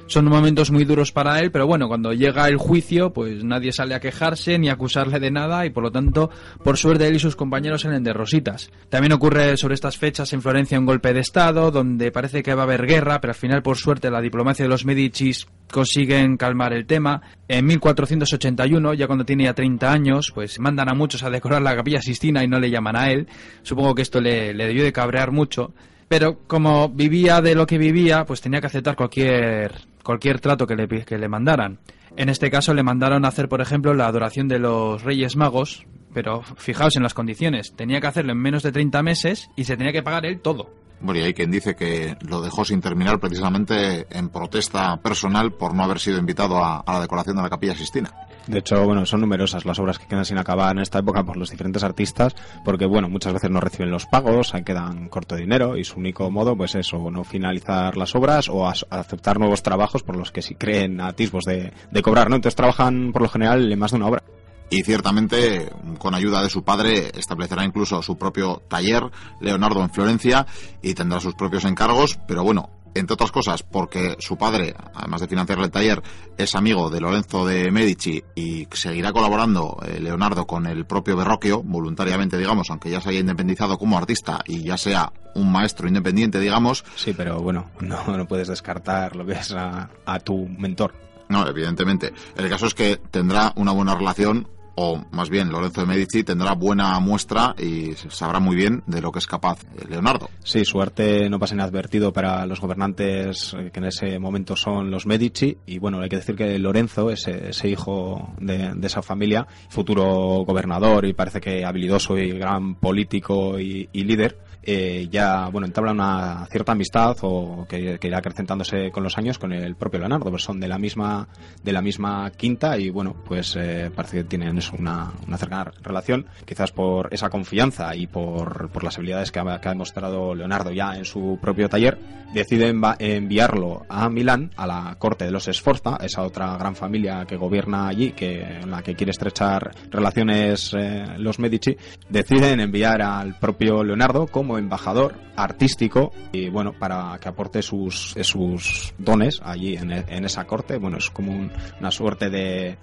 Son 0.10 0.26
momentos 0.26 0.72
muy 0.72 0.86
duros 0.86 1.12
para 1.12 1.40
él, 1.40 1.52
pero 1.52 1.68
bueno, 1.68 1.88
cuando 1.88 2.14
llega 2.14 2.48
el 2.48 2.58
juicio, 2.58 3.14
pues 3.14 3.44
nadie 3.44 3.72
sale 3.72 3.94
a 3.94 4.00
quejarse 4.00 4.58
ni 4.58 4.68
a 4.68 4.74
acusarle 4.74 5.20
de 5.20 5.30
nada 5.30 5.68
y 5.68 5.70
por 5.70 5.84
lo 5.84 5.92
tanto, 5.92 6.32
por 6.64 6.78
suerte 6.78 7.06
él 7.06 7.18
y 7.18 7.20
sus 7.20 7.36
compañeros 7.36 7.82
salen 7.82 8.04
de 8.04 8.12
rositas. 8.12 8.72
También 8.90 9.14
ocurre 9.14 9.56
sobre 9.56 9.76
estas 9.76 10.00
fechas 10.00 10.34
en 10.34 10.42
Florencia 10.42 10.80
un 10.80 10.88
golpe 10.88 11.14
de 11.14 11.20
estado, 11.20 11.70
donde 11.70 12.12
parece 12.12 12.42
que 12.42 12.56
va 12.56 12.64
a 12.64 12.66
haber 12.66 12.88
guerra, 12.88 13.22
pero 13.22 13.34
al 13.34 13.40
final 13.40 13.62
por 13.62 13.78
suerte 13.78 14.10
la 14.10 14.20
diplomacia 14.20 14.66
de 14.66 14.70
los 14.70 14.84
Medicis 14.84 15.46
consiguen 15.72 16.38
calmar 16.38 16.74
el 16.74 16.88
tema. 16.88 17.22
En 17.48 17.68
1481, 17.68 18.96
ya 18.96 19.06
cuando 19.06 19.26
tiene 19.26 19.44
ya 19.44 19.54
30 19.54 19.92
años, 19.92 20.32
pues 20.34 20.60
mandan 20.60 20.90
a 20.90 20.96
muchos 20.96 21.22
a 21.22 21.30
decorar 21.30 21.62
la 21.62 21.76
capilla 21.76 22.02
Sistina 22.02 22.44
y 22.44 22.48
no 22.48 22.60
le 22.60 22.72
llaman 22.72 22.96
a 22.96 23.12
él. 23.12 23.28
Supongo 23.62 23.94
que 23.94 24.02
esto 24.02 24.20
le, 24.20 24.56
le 24.56 24.66
debió 24.66 24.84
de 24.84 24.92
cabrear 24.92 25.32
mucho. 25.32 25.72
Pero 26.08 26.40
como 26.48 26.90
vivía 26.90 27.40
de 27.40 27.54
lo 27.54 27.68
que 27.68 27.78
vivía, 27.78 28.26
pues 28.26 28.42
tenía 28.42 28.60
que 28.60 28.66
aceptar 28.66 28.96
cualquier, 28.96 29.72
cualquier 30.10 30.40
trato 30.40 30.66
que 30.66 30.76
le, 30.76 30.88
que 30.88 31.20
le 31.20 31.30
mandaran. 31.30 31.78
En 32.18 32.30
este 32.30 32.50
caso 32.50 32.74
le 32.74 32.82
mandaron 32.82 33.26
hacer, 33.26 33.48
por 33.48 33.62
ejemplo, 33.62 33.94
la 33.94 34.08
adoración 34.08 34.48
de 34.48 34.58
los 34.58 35.04
Reyes 35.04 35.36
Magos, 35.36 35.86
pero 36.16 36.42
fijaos 36.58 36.96
en 36.96 37.04
las 37.04 37.14
condiciones. 37.14 37.76
Tenía 37.76 38.02
que 38.02 38.08
hacerlo 38.08 38.32
en 38.32 38.40
menos 38.40 38.64
de 38.64 38.72
30 38.72 39.04
meses 39.04 39.52
y 39.56 39.66
se 39.66 39.78
tenía 39.78 39.94
que 39.94 40.02
pagar 40.02 40.26
él 40.26 40.42
todo. 40.42 40.72
Bueno, 41.00 41.20
y 41.20 41.26
hay 41.26 41.36
quien 41.36 41.52
dice 41.52 41.76
que 41.76 42.18
lo 42.22 42.42
dejó 42.42 42.66
sin 42.66 42.82
terminar 42.82 43.20
precisamente 43.20 44.08
en 44.10 44.30
protesta 44.30 44.98
personal 44.98 45.52
por 45.52 45.76
no 45.76 45.84
haber 45.84 46.00
sido 46.00 46.18
invitado 46.18 46.58
a, 46.58 46.80
a 46.80 46.94
la 46.94 47.02
decoración 47.02 47.36
de 47.36 47.44
la 47.44 47.50
Capilla 47.52 47.76
Sistina. 47.76 48.10
De 48.50 48.60
hecho, 48.60 48.84
bueno, 48.84 49.06
son 49.06 49.22
numerosas 49.22 49.64
las 49.64 49.78
obras 49.78 50.00
que 50.00 50.08
quedan 50.08 50.26
sin 50.26 50.40
acabar 50.40 50.76
en 50.76 50.82
esta 50.82 50.98
época 50.98 51.24
por 51.24 51.38
los 51.38 51.52
diferentes 51.52 51.84
artistas, 51.84 52.36
porque 52.66 52.88
bueno, 52.88 53.08
muchas 53.08 53.32
veces 53.32 53.52
no 53.52 53.60
reciben 53.60 53.92
los 53.92 54.08
pagos, 54.08 54.54
quedan 54.66 55.08
corto 55.08 55.36
dinero 55.36 55.78
y 55.78 55.84
su 55.84 56.00
único 56.00 56.32
modo, 56.32 56.58
pues 56.58 56.74
es 56.74 56.92
o 56.92 57.12
no 57.12 57.24
finalizar 57.24 57.96
las 57.96 58.16
obras 58.16 58.50
o 58.50 58.68
aceptar 58.68 59.38
nuevos 59.38 59.62
trabajos 59.62 60.02
por 60.02 60.16
los 60.16 60.32
que 60.32 60.42
sí 60.42 60.56
creen 60.56 61.00
atisbos 61.00 61.46
de, 61.46 61.72
de 61.92 62.02
cobrar, 62.02 62.32
¿no? 62.32 62.38
Entonces 62.38 62.56
trabajan 62.56 63.12
por 63.14 63.22
lo 63.22 63.30
general 63.30 63.72
en 63.72 63.78
más 63.78 63.92
de 63.92 63.98
una 63.98 64.08
obra 64.08 64.24
y 64.70 64.84
ciertamente 64.84 65.70
con 65.98 66.14
ayuda 66.16 66.44
de 66.44 66.50
su 66.50 66.64
padre 66.64 67.12
establecerá 67.16 67.66
incluso 67.66 68.02
su 68.02 68.18
propio 68.18 68.62
taller 68.68 69.04
Leonardo 69.42 69.82
en 69.82 69.90
Florencia 69.90 70.46
y 70.82 70.94
tendrá 70.94 71.20
sus 71.20 71.36
propios 71.36 71.66
encargos, 71.66 72.20
pero 72.28 72.44
bueno, 72.44 72.70
entre 72.94 73.14
otras 73.14 73.32
cosas 73.32 73.64
porque 73.64 74.16
su 74.20 74.38
padre, 74.38 74.76
además 74.94 75.22
de 75.22 75.28
financiarle 75.28 75.66
el 75.66 75.72
taller, 75.72 76.02
es 76.38 76.56
amigo 76.56 76.90
de 76.90 77.02
Lorenzo 77.02 77.46
de 77.46 77.72
Medici 77.72 78.24
y 78.36 78.68
seguirá 78.72 79.12
colaborando 79.12 79.78
eh, 79.86 80.00
Leonardo 80.00 80.46
con 80.46 80.66
el 80.66 80.86
propio 80.86 81.16
Verrocchio, 81.16 81.62
voluntariamente 81.64 82.38
digamos, 82.38 82.70
aunque 82.70 82.90
ya 82.90 83.02
se 83.02 83.10
haya 83.10 83.20
independizado 83.20 83.78
como 83.78 83.98
artista 83.98 84.42
y 84.46 84.64
ya 84.64 84.78
sea 84.78 85.12
un 85.36 85.52
maestro 85.52 85.88
independiente, 85.88 86.40
digamos. 86.40 86.84
Sí, 86.96 87.14
pero 87.16 87.42
bueno, 87.42 87.72
no, 87.80 88.18
no 88.18 88.28
puedes 88.28 88.48
descartar 88.48 89.16
lo 89.16 89.26
que 89.26 89.34
es 89.34 89.52
a, 89.52 89.90
a 90.06 90.20
tu 90.20 90.48
mentor. 90.48 90.94
No, 91.30 91.48
evidentemente. 91.48 92.12
El 92.36 92.50
caso 92.50 92.66
es 92.66 92.74
que 92.74 93.00
tendrá 93.12 93.54
una 93.56 93.72
buena 93.72 93.94
relación 93.96 94.48
o 94.82 95.04
más 95.12 95.30
bien 95.30 95.50
Lorenzo 95.50 95.82
de 95.82 95.88
Medici 95.88 96.24
tendrá 96.24 96.54
buena 96.54 96.98
muestra 97.02 97.54
y 97.60 97.92
sabrá 98.10 98.40
muy 98.40 98.56
bien 98.56 98.82
de 98.88 99.02
lo 99.02 99.12
que 99.12 99.20
es 99.20 99.28
capaz 99.28 99.60
Leonardo. 99.90 100.30
Sí, 100.42 100.64
su 100.64 100.82
arte 100.82 101.30
no 101.30 101.38
pasa 101.38 101.54
inadvertido 101.54 102.14
para 102.14 102.46
los 102.46 102.62
gobernantes 102.62 103.54
que 103.74 103.80
en 103.80 103.86
ese 103.86 104.20
momento 104.20 104.56
son 104.56 104.90
los 104.90 105.06
Medici 105.06 105.58
y 105.66 105.80
bueno, 105.80 106.00
hay 106.00 106.08
que 106.08 106.16
decir 106.16 106.36
que 106.36 106.58
Lorenzo, 106.58 107.10
ese, 107.10 107.50
ese 107.50 107.68
hijo 107.68 108.34
de, 108.40 108.74
esa 108.82 109.02
familia, 109.02 109.46
futuro 109.68 110.46
gobernador 110.46 111.06
y 111.06 111.14
parece 111.14 111.42
que 111.42 111.66
habilidoso 111.66 112.18
y 112.18 112.32
gran 112.32 112.76
político 112.76 113.60
y 113.60 113.88
líder, 113.94 114.38
eh, 114.64 115.08
ya 115.12 115.48
bueno 115.50 115.68
entabla 115.68 115.92
una 115.92 116.46
cierta 116.52 116.74
amistad 116.74 117.18
o 117.22 117.66
que, 117.68 118.00
irá 118.02 118.18
acrecentándose 118.18 118.92
con 118.92 119.04
los 119.04 119.18
años 119.18 119.40
con 119.40 119.54
el 119.54 119.76
propio 119.76 120.00
Leonardo, 120.00 120.30
pues 120.30 120.44
son 120.44 120.60
de 120.60 120.68
la 120.68 120.78
misma 120.78 121.28
de 121.64 121.74
la 121.74 121.82
misma 121.82 122.32
quinta 122.32 122.78
y 122.78 122.90
bueno 122.90 123.16
pues 123.26 123.56
eh, 123.56 123.92
parece 123.96 124.18
que 124.18 124.24
tienen 124.26 124.60
una, 124.78 125.12
una 125.28 125.38
cercana 125.38 125.72
relación, 125.82 126.28
quizás 126.46 126.72
por 126.72 127.14
esa 127.14 127.30
confianza 127.30 127.96
y 127.96 128.08
por, 128.08 128.70
por 128.70 128.84
las 128.84 128.98
habilidades 128.98 129.32
que 129.32 129.40
ha, 129.40 129.62
que 129.62 129.68
ha 129.68 129.72
demostrado 129.72 130.36
Leonardo 130.36 130.72
ya 130.72 130.96
en 130.96 131.06
su 131.06 131.38
propio 131.42 131.70
taller, 131.70 131.98
deciden 132.34 132.82
enviarlo 133.00 133.86
a 133.90 134.10
Milán 134.10 134.52
a 134.56 134.68
la 134.68 134.96
corte 134.98 135.26
de 135.26 135.32
los 135.32 135.46
Sforza, 135.46 135.98
esa 136.02 136.24
otra 136.24 136.58
gran 136.58 136.76
familia 136.76 137.26
que 137.26 137.38
gobierna 137.38 137.88
allí, 137.88 138.12
que 138.12 138.42
en 138.42 138.70
la 138.70 138.82
que 138.82 138.96
quiere 138.96 139.12
estrechar 139.12 139.72
relaciones 139.90 140.74
eh, 140.78 141.06
los 141.18 141.40
Medici, 141.40 141.76
deciden 142.10 142.60
enviar 142.60 143.02
al 143.02 143.38
propio 143.40 143.84
Leonardo 143.84 144.28
como 144.28 144.49
embajador 144.58 145.16
artístico 145.36 146.12
y 146.32 146.50
bueno, 146.50 146.74
para 146.74 147.18
que 147.22 147.30
aporte 147.30 147.62
sus, 147.62 148.16
sus 148.22 148.94
dones 148.98 149.42
allí 149.44 149.76
en, 149.76 149.92
en 149.92 150.26
esa 150.26 150.46
corte. 150.46 150.78
Bueno, 150.78 150.98
es 150.98 151.10
como 151.10 151.50
una 151.80 151.92
suerte 151.92 152.30
de, 152.30 152.78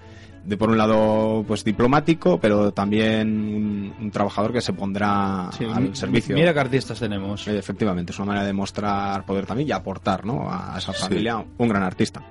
de 0.46 0.56
por 0.56 0.70
un 0.70 0.78
lado 0.78 1.44
pues 1.46 1.64
diplomático 1.64 2.38
pero 2.38 2.73
también 2.73 3.92
un, 4.00 4.11
trabajador 4.11 4.52
que 4.52 4.61
se 4.61 4.73
pondrá 4.73 5.49
al 5.49 5.96
servicio 5.96 6.35
mira 6.35 6.54
qué 6.54 6.61
artistas 6.61 6.99
tenemos 7.00 7.46
efectivamente 7.49 8.12
es 8.12 8.18
una 8.18 8.26
manera 8.26 8.46
de 8.46 8.52
mostrar 8.52 9.26
poder 9.26 9.44
también 9.44 9.68
y 9.68 9.73
aportar 9.73 10.25
¿no? 10.25 10.49
a 10.49 10.76
esa 10.78 10.92
familia 10.92 11.44
un 11.58 11.68
gran 11.68 11.82
artista 11.82 12.23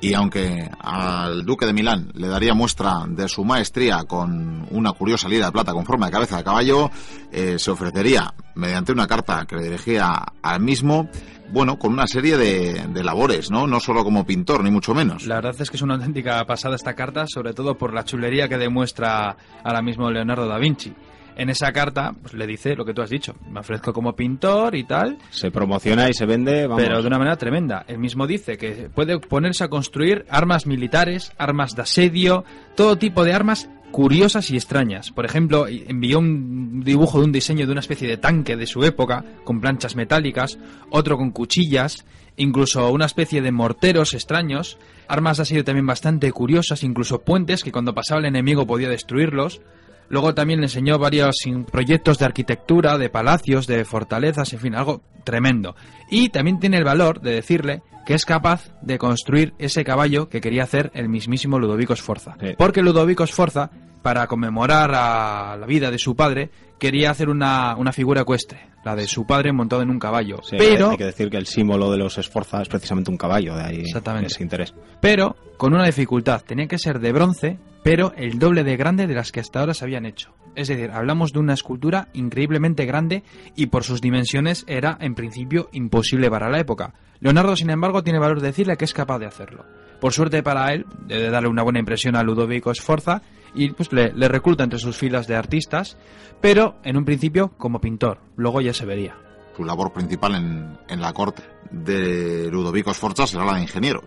y 0.00 0.14
aunque 0.14 0.70
al 0.80 1.44
duque 1.44 1.66
de 1.66 1.72
Milán 1.72 2.10
le 2.14 2.28
daría 2.28 2.54
muestra 2.54 3.04
de 3.08 3.28
su 3.28 3.44
maestría 3.44 4.04
con 4.04 4.66
una 4.70 4.92
curiosa 4.92 5.28
lira 5.28 5.46
de 5.46 5.52
plata 5.52 5.72
con 5.72 5.86
forma 5.86 6.06
de 6.06 6.12
cabeza 6.12 6.36
de 6.36 6.44
caballo, 6.44 6.90
eh, 7.32 7.58
se 7.58 7.70
ofrecería, 7.70 8.32
mediante 8.54 8.92
una 8.92 9.06
carta 9.06 9.46
que 9.46 9.56
le 9.56 9.62
dirigía 9.62 10.24
al 10.42 10.60
mismo, 10.60 11.08
bueno, 11.50 11.78
con 11.78 11.92
una 11.92 12.06
serie 12.06 12.36
de, 12.36 12.86
de, 12.88 13.04
labores, 13.04 13.50
¿no? 13.50 13.66
No 13.66 13.80
solo 13.80 14.04
como 14.04 14.26
pintor, 14.26 14.64
ni 14.64 14.70
mucho 14.70 14.94
menos. 14.94 15.26
La 15.26 15.36
verdad 15.36 15.54
es 15.58 15.70
que 15.70 15.76
es 15.76 15.82
una 15.82 15.94
auténtica 15.94 16.44
pasada 16.44 16.76
esta 16.76 16.94
carta, 16.94 17.24
sobre 17.26 17.54
todo 17.54 17.78
por 17.78 17.94
la 17.94 18.04
chulería 18.04 18.48
que 18.48 18.58
demuestra 18.58 19.36
ahora 19.64 19.82
mismo 19.82 20.10
Leonardo 20.10 20.46
da 20.46 20.58
Vinci 20.58 20.92
en 21.36 21.50
esa 21.50 21.72
carta 21.72 22.14
pues, 22.20 22.34
le 22.34 22.46
dice 22.46 22.74
lo 22.74 22.84
que 22.84 22.94
tú 22.94 23.02
has 23.02 23.10
dicho. 23.10 23.34
Me 23.50 23.60
ofrezco 23.60 23.92
como 23.92 24.14
pintor 24.14 24.74
y 24.74 24.84
tal. 24.84 25.18
Se 25.30 25.50
promociona 25.50 26.08
y 26.08 26.14
se 26.14 26.26
vende, 26.26 26.68
Pero 26.76 27.00
de 27.00 27.06
una 27.06 27.18
manera 27.18 27.36
tremenda. 27.36 27.84
Él 27.86 27.98
mismo 27.98 28.26
dice 28.26 28.56
que 28.56 28.90
puede 28.94 29.18
ponerse 29.18 29.64
a 29.64 29.68
construir 29.68 30.24
armas 30.28 30.66
militares, 30.66 31.32
armas 31.38 31.76
de 31.76 31.82
asedio, 31.82 32.44
todo 32.74 32.96
tipo 32.96 33.24
de 33.24 33.32
armas 33.32 33.68
curiosas 33.90 34.50
y 34.50 34.56
extrañas. 34.56 35.10
Por 35.10 35.24
ejemplo, 35.24 35.66
envió 35.68 36.18
un 36.18 36.82
dibujo 36.84 37.18
de 37.18 37.24
un 37.24 37.32
diseño 37.32 37.66
de 37.66 37.72
una 37.72 37.80
especie 37.80 38.08
de 38.08 38.16
tanque 38.16 38.56
de 38.56 38.66
su 38.66 38.84
época, 38.84 39.24
con 39.44 39.60
planchas 39.60 39.96
metálicas, 39.96 40.58
otro 40.90 41.16
con 41.16 41.30
cuchillas, 41.30 42.04
incluso 42.36 42.90
una 42.90 43.06
especie 43.06 43.40
de 43.40 43.52
morteros 43.52 44.14
extraños, 44.14 44.78
armas 45.08 45.38
de 45.38 45.44
asedio 45.44 45.64
también 45.64 45.86
bastante 45.86 46.30
curiosas, 46.32 46.82
incluso 46.82 47.22
puentes 47.22 47.64
que 47.64 47.72
cuando 47.72 47.94
pasaba 47.94 48.20
el 48.20 48.26
enemigo 48.26 48.66
podía 48.66 48.88
destruirlos. 48.88 49.60
Luego 50.08 50.34
también 50.34 50.60
le 50.60 50.66
enseñó 50.66 50.98
varios 50.98 51.36
proyectos 51.70 52.18
de 52.18 52.24
arquitectura, 52.24 52.98
de 52.98 53.10
palacios, 53.10 53.66
de 53.66 53.84
fortalezas, 53.84 54.52
en 54.52 54.60
fin, 54.60 54.74
algo 54.74 55.02
tremendo. 55.24 55.74
Y 56.10 56.28
también 56.28 56.60
tiene 56.60 56.78
el 56.78 56.84
valor 56.84 57.20
de 57.20 57.32
decirle 57.32 57.82
que 58.06 58.14
es 58.14 58.24
capaz 58.24 58.70
de 58.82 58.98
construir 58.98 59.52
ese 59.58 59.84
caballo 59.84 60.28
que 60.28 60.40
quería 60.40 60.62
hacer 60.62 60.92
el 60.94 61.08
mismísimo 61.08 61.58
Ludovico 61.58 61.96
Sforza. 61.96 62.36
Porque 62.56 62.82
Ludovico 62.82 63.26
Sforza, 63.26 63.70
para 64.06 64.28
conmemorar 64.28 64.92
a 64.94 65.56
la 65.56 65.66
vida 65.66 65.90
de 65.90 65.98
su 65.98 66.14
padre, 66.14 66.48
quería 66.78 67.10
hacer 67.10 67.28
una, 67.28 67.74
una 67.74 67.90
figura 67.90 68.20
ecuestre, 68.20 68.60
la 68.84 68.94
de 68.94 69.08
su 69.08 69.26
padre 69.26 69.52
montado 69.52 69.82
en 69.82 69.90
un 69.90 69.98
caballo. 69.98 70.38
pero 70.56 70.90
hay 70.90 70.96
que 70.96 71.06
decir 71.06 71.28
que 71.28 71.36
el 71.36 71.46
símbolo 71.46 71.90
de 71.90 71.98
los 71.98 72.14
Sforza 72.14 72.62
es 72.62 72.68
precisamente 72.68 73.10
un 73.10 73.16
caballo, 73.16 73.56
de 73.56 73.64
ahí 73.64 73.80
exactamente. 73.80 74.28
ese 74.28 74.44
interés. 74.44 74.74
Pero 75.00 75.34
con 75.56 75.74
una 75.74 75.86
dificultad, 75.86 76.40
tenía 76.42 76.68
que 76.68 76.78
ser 76.78 77.00
de 77.00 77.10
bronce 77.10 77.58
pero 77.82 78.12
el 78.16 78.38
doble 78.38 78.62
de 78.62 78.76
grande 78.76 79.08
de 79.08 79.14
las 79.14 79.32
que 79.32 79.40
hasta 79.40 79.58
ahora 79.58 79.74
se 79.74 79.84
habían 79.84 80.06
hecho. 80.06 80.34
Es 80.54 80.66
decir, 80.66 80.90
hablamos 80.92 81.32
de 81.32 81.40
una 81.40 81.54
escultura 81.54 82.08
increíblemente 82.14 82.84
grande 82.84 83.24
y 83.54 83.66
por 83.66 83.82
sus 83.82 84.00
dimensiones 84.00 84.64
era 84.68 84.98
en 85.00 85.14
principio 85.16 85.68
imposible 85.72 86.30
para 86.30 86.48
la 86.48 86.58
época. 86.60 86.94
Leonardo, 87.20 87.56
sin 87.56 87.70
embargo, 87.70 88.02
tiene 88.02 88.18
valor 88.18 88.40
de 88.40 88.48
decirle 88.48 88.76
que 88.76 88.84
es 88.84 88.92
capaz 88.92 89.18
de 89.18 89.26
hacerlo. 89.26 89.64
Por 90.00 90.12
suerte 90.12 90.42
para 90.42 90.72
él, 90.72 90.86
debe 91.06 91.30
darle 91.30 91.48
una 91.48 91.62
buena 91.62 91.78
impresión 91.78 92.16
a 92.16 92.22
Ludovico 92.22 92.74
Sforza 92.74 93.22
y 93.54 93.70
pues 93.70 93.92
le, 93.92 94.10
recluta 94.28 94.64
entre 94.64 94.78
sus 94.78 94.96
filas 94.96 95.26
de 95.26 95.36
artistas, 95.36 95.96
pero 96.40 96.76
en 96.84 96.96
un 96.96 97.04
principio 97.04 97.52
como 97.56 97.80
pintor, 97.80 98.18
luego 98.36 98.60
ya 98.60 98.74
se 98.74 98.84
vería. 98.84 99.16
Su 99.56 99.64
labor 99.64 99.92
principal 99.92 100.34
en, 100.34 100.78
en 100.88 101.00
la 101.00 101.12
corte 101.12 101.42
de 101.70 102.50
Ludovico 102.50 102.92
Sforza 102.92 103.26
será 103.26 103.44
la 103.44 103.54
de 103.54 103.62
ingeniero 103.62 104.02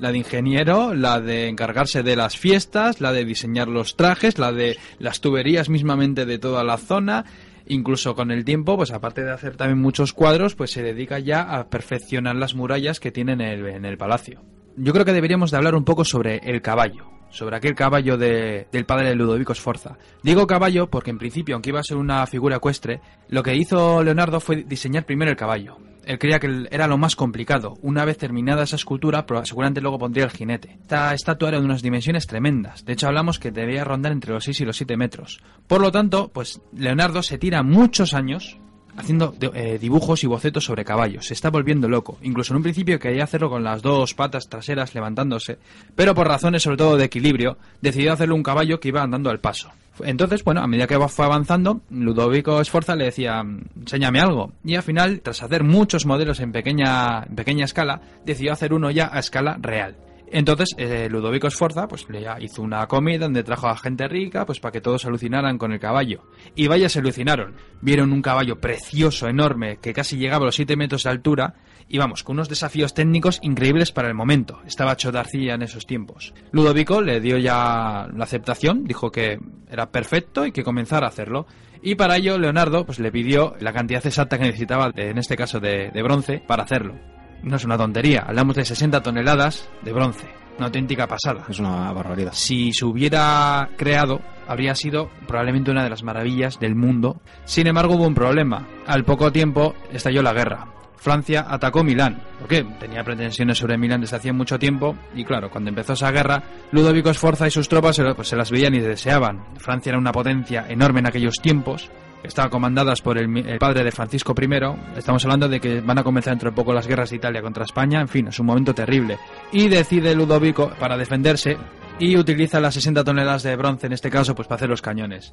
la 0.00 0.12
de 0.12 0.18
ingeniero, 0.18 0.94
la 0.94 1.20
de 1.20 1.48
encargarse 1.48 2.02
de 2.02 2.16
las 2.16 2.36
fiestas, 2.36 3.00
la 3.00 3.12
de 3.12 3.24
diseñar 3.26 3.68
los 3.68 3.96
trajes, 3.96 4.38
la 4.38 4.50
de 4.50 4.78
las 4.98 5.20
tuberías 5.20 5.68
mismamente 5.68 6.24
de 6.24 6.38
toda 6.38 6.64
la 6.64 6.78
zona. 6.78 7.26
Incluso 7.66 8.14
con 8.16 8.30
el 8.30 8.44
tiempo, 8.44 8.76
pues 8.76 8.90
aparte 8.92 9.22
de 9.22 9.30
hacer 9.30 9.56
también 9.56 9.78
muchos 9.78 10.12
cuadros, 10.12 10.54
pues 10.54 10.72
se 10.72 10.82
dedica 10.82 11.18
ya 11.18 11.42
a 11.42 11.68
perfeccionar 11.68 12.34
las 12.34 12.54
murallas 12.54 12.98
que 12.98 13.12
tiene 13.12 13.34
en 13.34 13.42
el, 13.42 13.66
en 13.66 13.84
el 13.84 13.98
palacio. 13.98 14.40
Yo 14.76 14.92
creo 14.92 15.04
que 15.04 15.12
deberíamos 15.12 15.50
de 15.50 15.56
hablar 15.56 15.74
un 15.74 15.84
poco 15.84 16.04
sobre 16.04 16.38
el 16.38 16.62
caballo, 16.62 17.10
sobre 17.30 17.56
aquel 17.56 17.74
caballo 17.74 18.16
de, 18.16 18.66
del 18.72 18.86
padre 18.86 19.08
de 19.08 19.14
Ludovico 19.14 19.54
Sforza. 19.54 19.98
Digo 20.22 20.46
caballo 20.46 20.88
porque 20.88 21.10
en 21.10 21.18
principio, 21.18 21.54
aunque 21.54 21.70
iba 21.70 21.80
a 21.80 21.84
ser 21.84 21.96
una 21.96 22.26
figura 22.26 22.56
ecuestre, 22.56 23.00
lo 23.28 23.42
que 23.42 23.56
hizo 23.56 24.02
Leonardo 24.02 24.40
fue 24.40 24.64
diseñar 24.64 25.04
primero 25.04 25.30
el 25.30 25.36
caballo 25.36 25.78
él 26.04 26.18
creía 26.18 26.38
que 26.38 26.66
era 26.70 26.86
lo 26.86 26.98
más 26.98 27.16
complicado. 27.16 27.78
Una 27.82 28.04
vez 28.04 28.18
terminada 28.18 28.64
esa 28.64 28.76
escultura, 28.76 29.24
seguramente 29.44 29.80
luego 29.80 29.98
pondría 29.98 30.24
el 30.24 30.30
jinete. 30.30 30.78
Esta 30.80 31.14
estatua 31.14 31.50
era 31.50 31.60
de 31.60 31.64
unas 31.64 31.82
dimensiones 31.82 32.26
tremendas. 32.26 32.84
De 32.84 32.94
hecho, 32.94 33.06
hablamos 33.06 33.38
que 33.38 33.50
debía 33.50 33.84
rondar 33.84 34.12
entre 34.12 34.32
los 34.32 34.44
6 34.44 34.60
y 34.60 34.64
los 34.64 34.76
7 34.76 34.96
metros. 34.96 35.40
Por 35.66 35.80
lo 35.80 35.92
tanto, 35.92 36.30
pues 36.32 36.60
Leonardo 36.72 37.22
se 37.22 37.38
tira 37.38 37.62
muchos 37.62 38.14
años 38.14 38.58
haciendo 39.00 39.34
eh, 39.54 39.78
dibujos 39.80 40.22
y 40.24 40.26
bocetos 40.26 40.64
sobre 40.64 40.84
caballos. 40.84 41.26
Se 41.26 41.34
está 41.34 41.50
volviendo 41.50 41.88
loco. 41.88 42.18
Incluso 42.22 42.52
en 42.52 42.58
un 42.58 42.62
principio 42.62 42.98
quería 42.98 43.24
hacerlo 43.24 43.50
con 43.50 43.64
las 43.64 43.82
dos 43.82 44.14
patas 44.14 44.48
traseras 44.48 44.94
levantándose, 44.94 45.58
pero 45.94 46.14
por 46.14 46.28
razones 46.28 46.62
sobre 46.62 46.76
todo 46.76 46.96
de 46.96 47.04
equilibrio, 47.04 47.58
decidió 47.80 48.12
hacerlo 48.12 48.34
un 48.34 48.42
caballo 48.42 48.80
que 48.80 48.88
iba 48.88 49.02
andando 49.02 49.30
al 49.30 49.40
paso. 49.40 49.70
Entonces, 50.02 50.44
bueno, 50.44 50.62
a 50.62 50.66
medida 50.66 50.86
que 50.86 50.98
fue 51.08 51.26
avanzando, 51.26 51.80
Ludovico 51.90 52.62
Sforza 52.64 52.96
le 52.96 53.06
decía, 53.06 53.44
enséñame 53.78 54.20
algo. 54.20 54.52
Y 54.64 54.76
al 54.76 54.82
final, 54.82 55.20
tras 55.20 55.42
hacer 55.42 55.64
muchos 55.64 56.06
modelos 56.06 56.40
en 56.40 56.52
pequeña 56.52 57.26
escala, 57.64 58.00
decidió 58.24 58.52
hacer 58.52 58.72
uno 58.72 58.90
ya 58.90 59.10
a 59.12 59.18
escala 59.18 59.58
real. 59.60 59.96
Entonces, 60.32 60.74
eh, 60.78 61.08
Ludovico 61.10 61.50
Sforza 61.50 61.88
pues 61.88 62.08
le 62.08 62.24
hizo 62.40 62.62
una 62.62 62.86
comida 62.86 63.24
donde 63.24 63.42
trajo 63.42 63.68
a 63.68 63.76
gente 63.76 64.06
rica, 64.06 64.46
pues 64.46 64.60
para 64.60 64.72
que 64.72 64.80
todos 64.80 65.04
alucinaran 65.04 65.58
con 65.58 65.72
el 65.72 65.80
caballo. 65.80 66.22
Y 66.54 66.68
vaya, 66.68 66.88
se 66.88 67.00
alucinaron. 67.00 67.54
Vieron 67.80 68.12
un 68.12 68.22
caballo 68.22 68.60
precioso, 68.60 69.28
enorme, 69.28 69.78
que 69.78 69.92
casi 69.92 70.16
llegaba 70.16 70.44
a 70.44 70.46
los 70.46 70.54
7 70.54 70.76
metros 70.76 71.02
de 71.02 71.10
altura, 71.10 71.54
y 71.88 71.98
vamos, 71.98 72.22
con 72.22 72.36
unos 72.36 72.48
desafíos 72.48 72.94
técnicos 72.94 73.40
increíbles 73.42 73.90
para 73.90 74.06
el 74.06 74.14
momento. 74.14 74.60
Estaba 74.64 74.92
hecho 74.92 75.10
de 75.10 75.18
arcilla 75.18 75.54
en 75.54 75.62
esos 75.62 75.86
tiempos. 75.86 76.32
Ludovico 76.52 77.02
le 77.02 77.20
dio 77.20 77.36
ya 77.36 78.08
la 78.14 78.24
aceptación, 78.24 78.84
dijo 78.84 79.10
que 79.10 79.40
era 79.68 79.90
perfecto 79.90 80.46
y 80.46 80.52
que 80.52 80.62
comenzara 80.62 81.06
a 81.06 81.10
hacerlo. 81.10 81.46
Y 81.82 81.96
para 81.96 82.16
ello 82.16 82.38
Leonardo 82.38 82.86
pues 82.86 83.00
le 83.00 83.10
pidió 83.10 83.56
la 83.58 83.72
cantidad 83.72 84.06
exacta 84.06 84.38
que 84.38 84.44
necesitaba, 84.44 84.92
en 84.94 85.18
este 85.18 85.36
caso 85.36 85.58
de, 85.58 85.90
de 85.90 86.02
bronce, 86.02 86.40
para 86.46 86.62
hacerlo. 86.62 86.94
No 87.42 87.56
es 87.56 87.64
una 87.64 87.78
tontería, 87.78 88.24
hablamos 88.26 88.56
de 88.56 88.64
60 88.64 89.02
toneladas 89.02 89.68
de 89.82 89.92
bronce. 89.92 90.28
Una 90.58 90.66
auténtica 90.66 91.06
pasada. 91.06 91.46
Es 91.48 91.58
una 91.58 91.90
barbaridad. 91.92 92.32
Si 92.34 92.70
se 92.72 92.84
hubiera 92.84 93.70
creado, 93.78 94.20
habría 94.46 94.74
sido 94.74 95.08
probablemente 95.26 95.70
una 95.70 95.82
de 95.82 95.88
las 95.88 96.02
maravillas 96.02 96.60
del 96.60 96.74
mundo. 96.74 97.22
Sin 97.44 97.66
embargo, 97.66 97.94
hubo 97.94 98.06
un 98.06 98.14
problema. 98.14 98.68
Al 98.86 99.04
poco 99.04 99.32
tiempo 99.32 99.74
estalló 99.90 100.22
la 100.22 100.34
guerra. 100.34 100.66
Francia 101.00 101.46
atacó 101.48 101.82
Milán, 101.82 102.22
porque 102.38 102.62
tenía 102.78 103.02
pretensiones 103.02 103.56
sobre 103.56 103.78
Milán 103.78 104.02
desde 104.02 104.16
hacía 104.16 104.34
mucho 104.34 104.58
tiempo, 104.58 104.94
y 105.14 105.24
claro, 105.24 105.48
cuando 105.50 105.70
empezó 105.70 105.94
esa 105.94 106.10
guerra, 106.10 106.42
Ludovico 106.72 107.12
Sforza 107.14 107.46
y 107.48 107.50
sus 107.50 107.70
tropas 107.70 107.98
pues, 108.14 108.28
se 108.28 108.36
las 108.36 108.50
veían 108.50 108.74
y 108.74 108.80
deseaban. 108.80 109.46
Francia 109.56 109.90
era 109.90 109.98
una 109.98 110.12
potencia 110.12 110.66
enorme 110.68 111.00
en 111.00 111.06
aquellos 111.06 111.40
tiempos, 111.40 111.90
estaban 112.22 112.50
comandadas 112.50 113.02
por 113.02 113.18
el, 113.18 113.58
padre 113.58 113.84
de 113.84 113.92
Francisco 113.92 114.34
I. 114.40 114.98
Estamos 114.98 115.24
hablando 115.24 115.48
de 115.48 115.60
que 115.60 115.80
van 115.80 115.98
a 115.98 116.04
comenzar 116.04 116.32
dentro 116.32 116.50
de 116.50 116.56
poco 116.56 116.72
las 116.72 116.86
guerras 116.86 117.10
de 117.10 117.16
Italia 117.16 117.42
contra 117.42 117.64
España. 117.64 118.00
En 118.00 118.08
fin, 118.08 118.28
es 118.28 118.38
un 118.38 118.46
momento 118.46 118.74
terrible. 118.74 119.18
Y 119.52 119.68
decide 119.68 120.14
Ludovico, 120.14 120.70
para 120.78 120.96
defenderse, 120.96 121.56
y 122.00 122.16
utiliza 122.16 122.60
las 122.60 122.74
60 122.74 123.04
toneladas 123.04 123.42
de 123.42 123.54
bronce 123.56 123.86
en 123.86 123.92
este 123.92 124.10
caso 124.10 124.34
pues 124.34 124.48
para 124.48 124.56
hacer 124.56 124.70
los 124.70 124.82
cañones. 124.82 125.32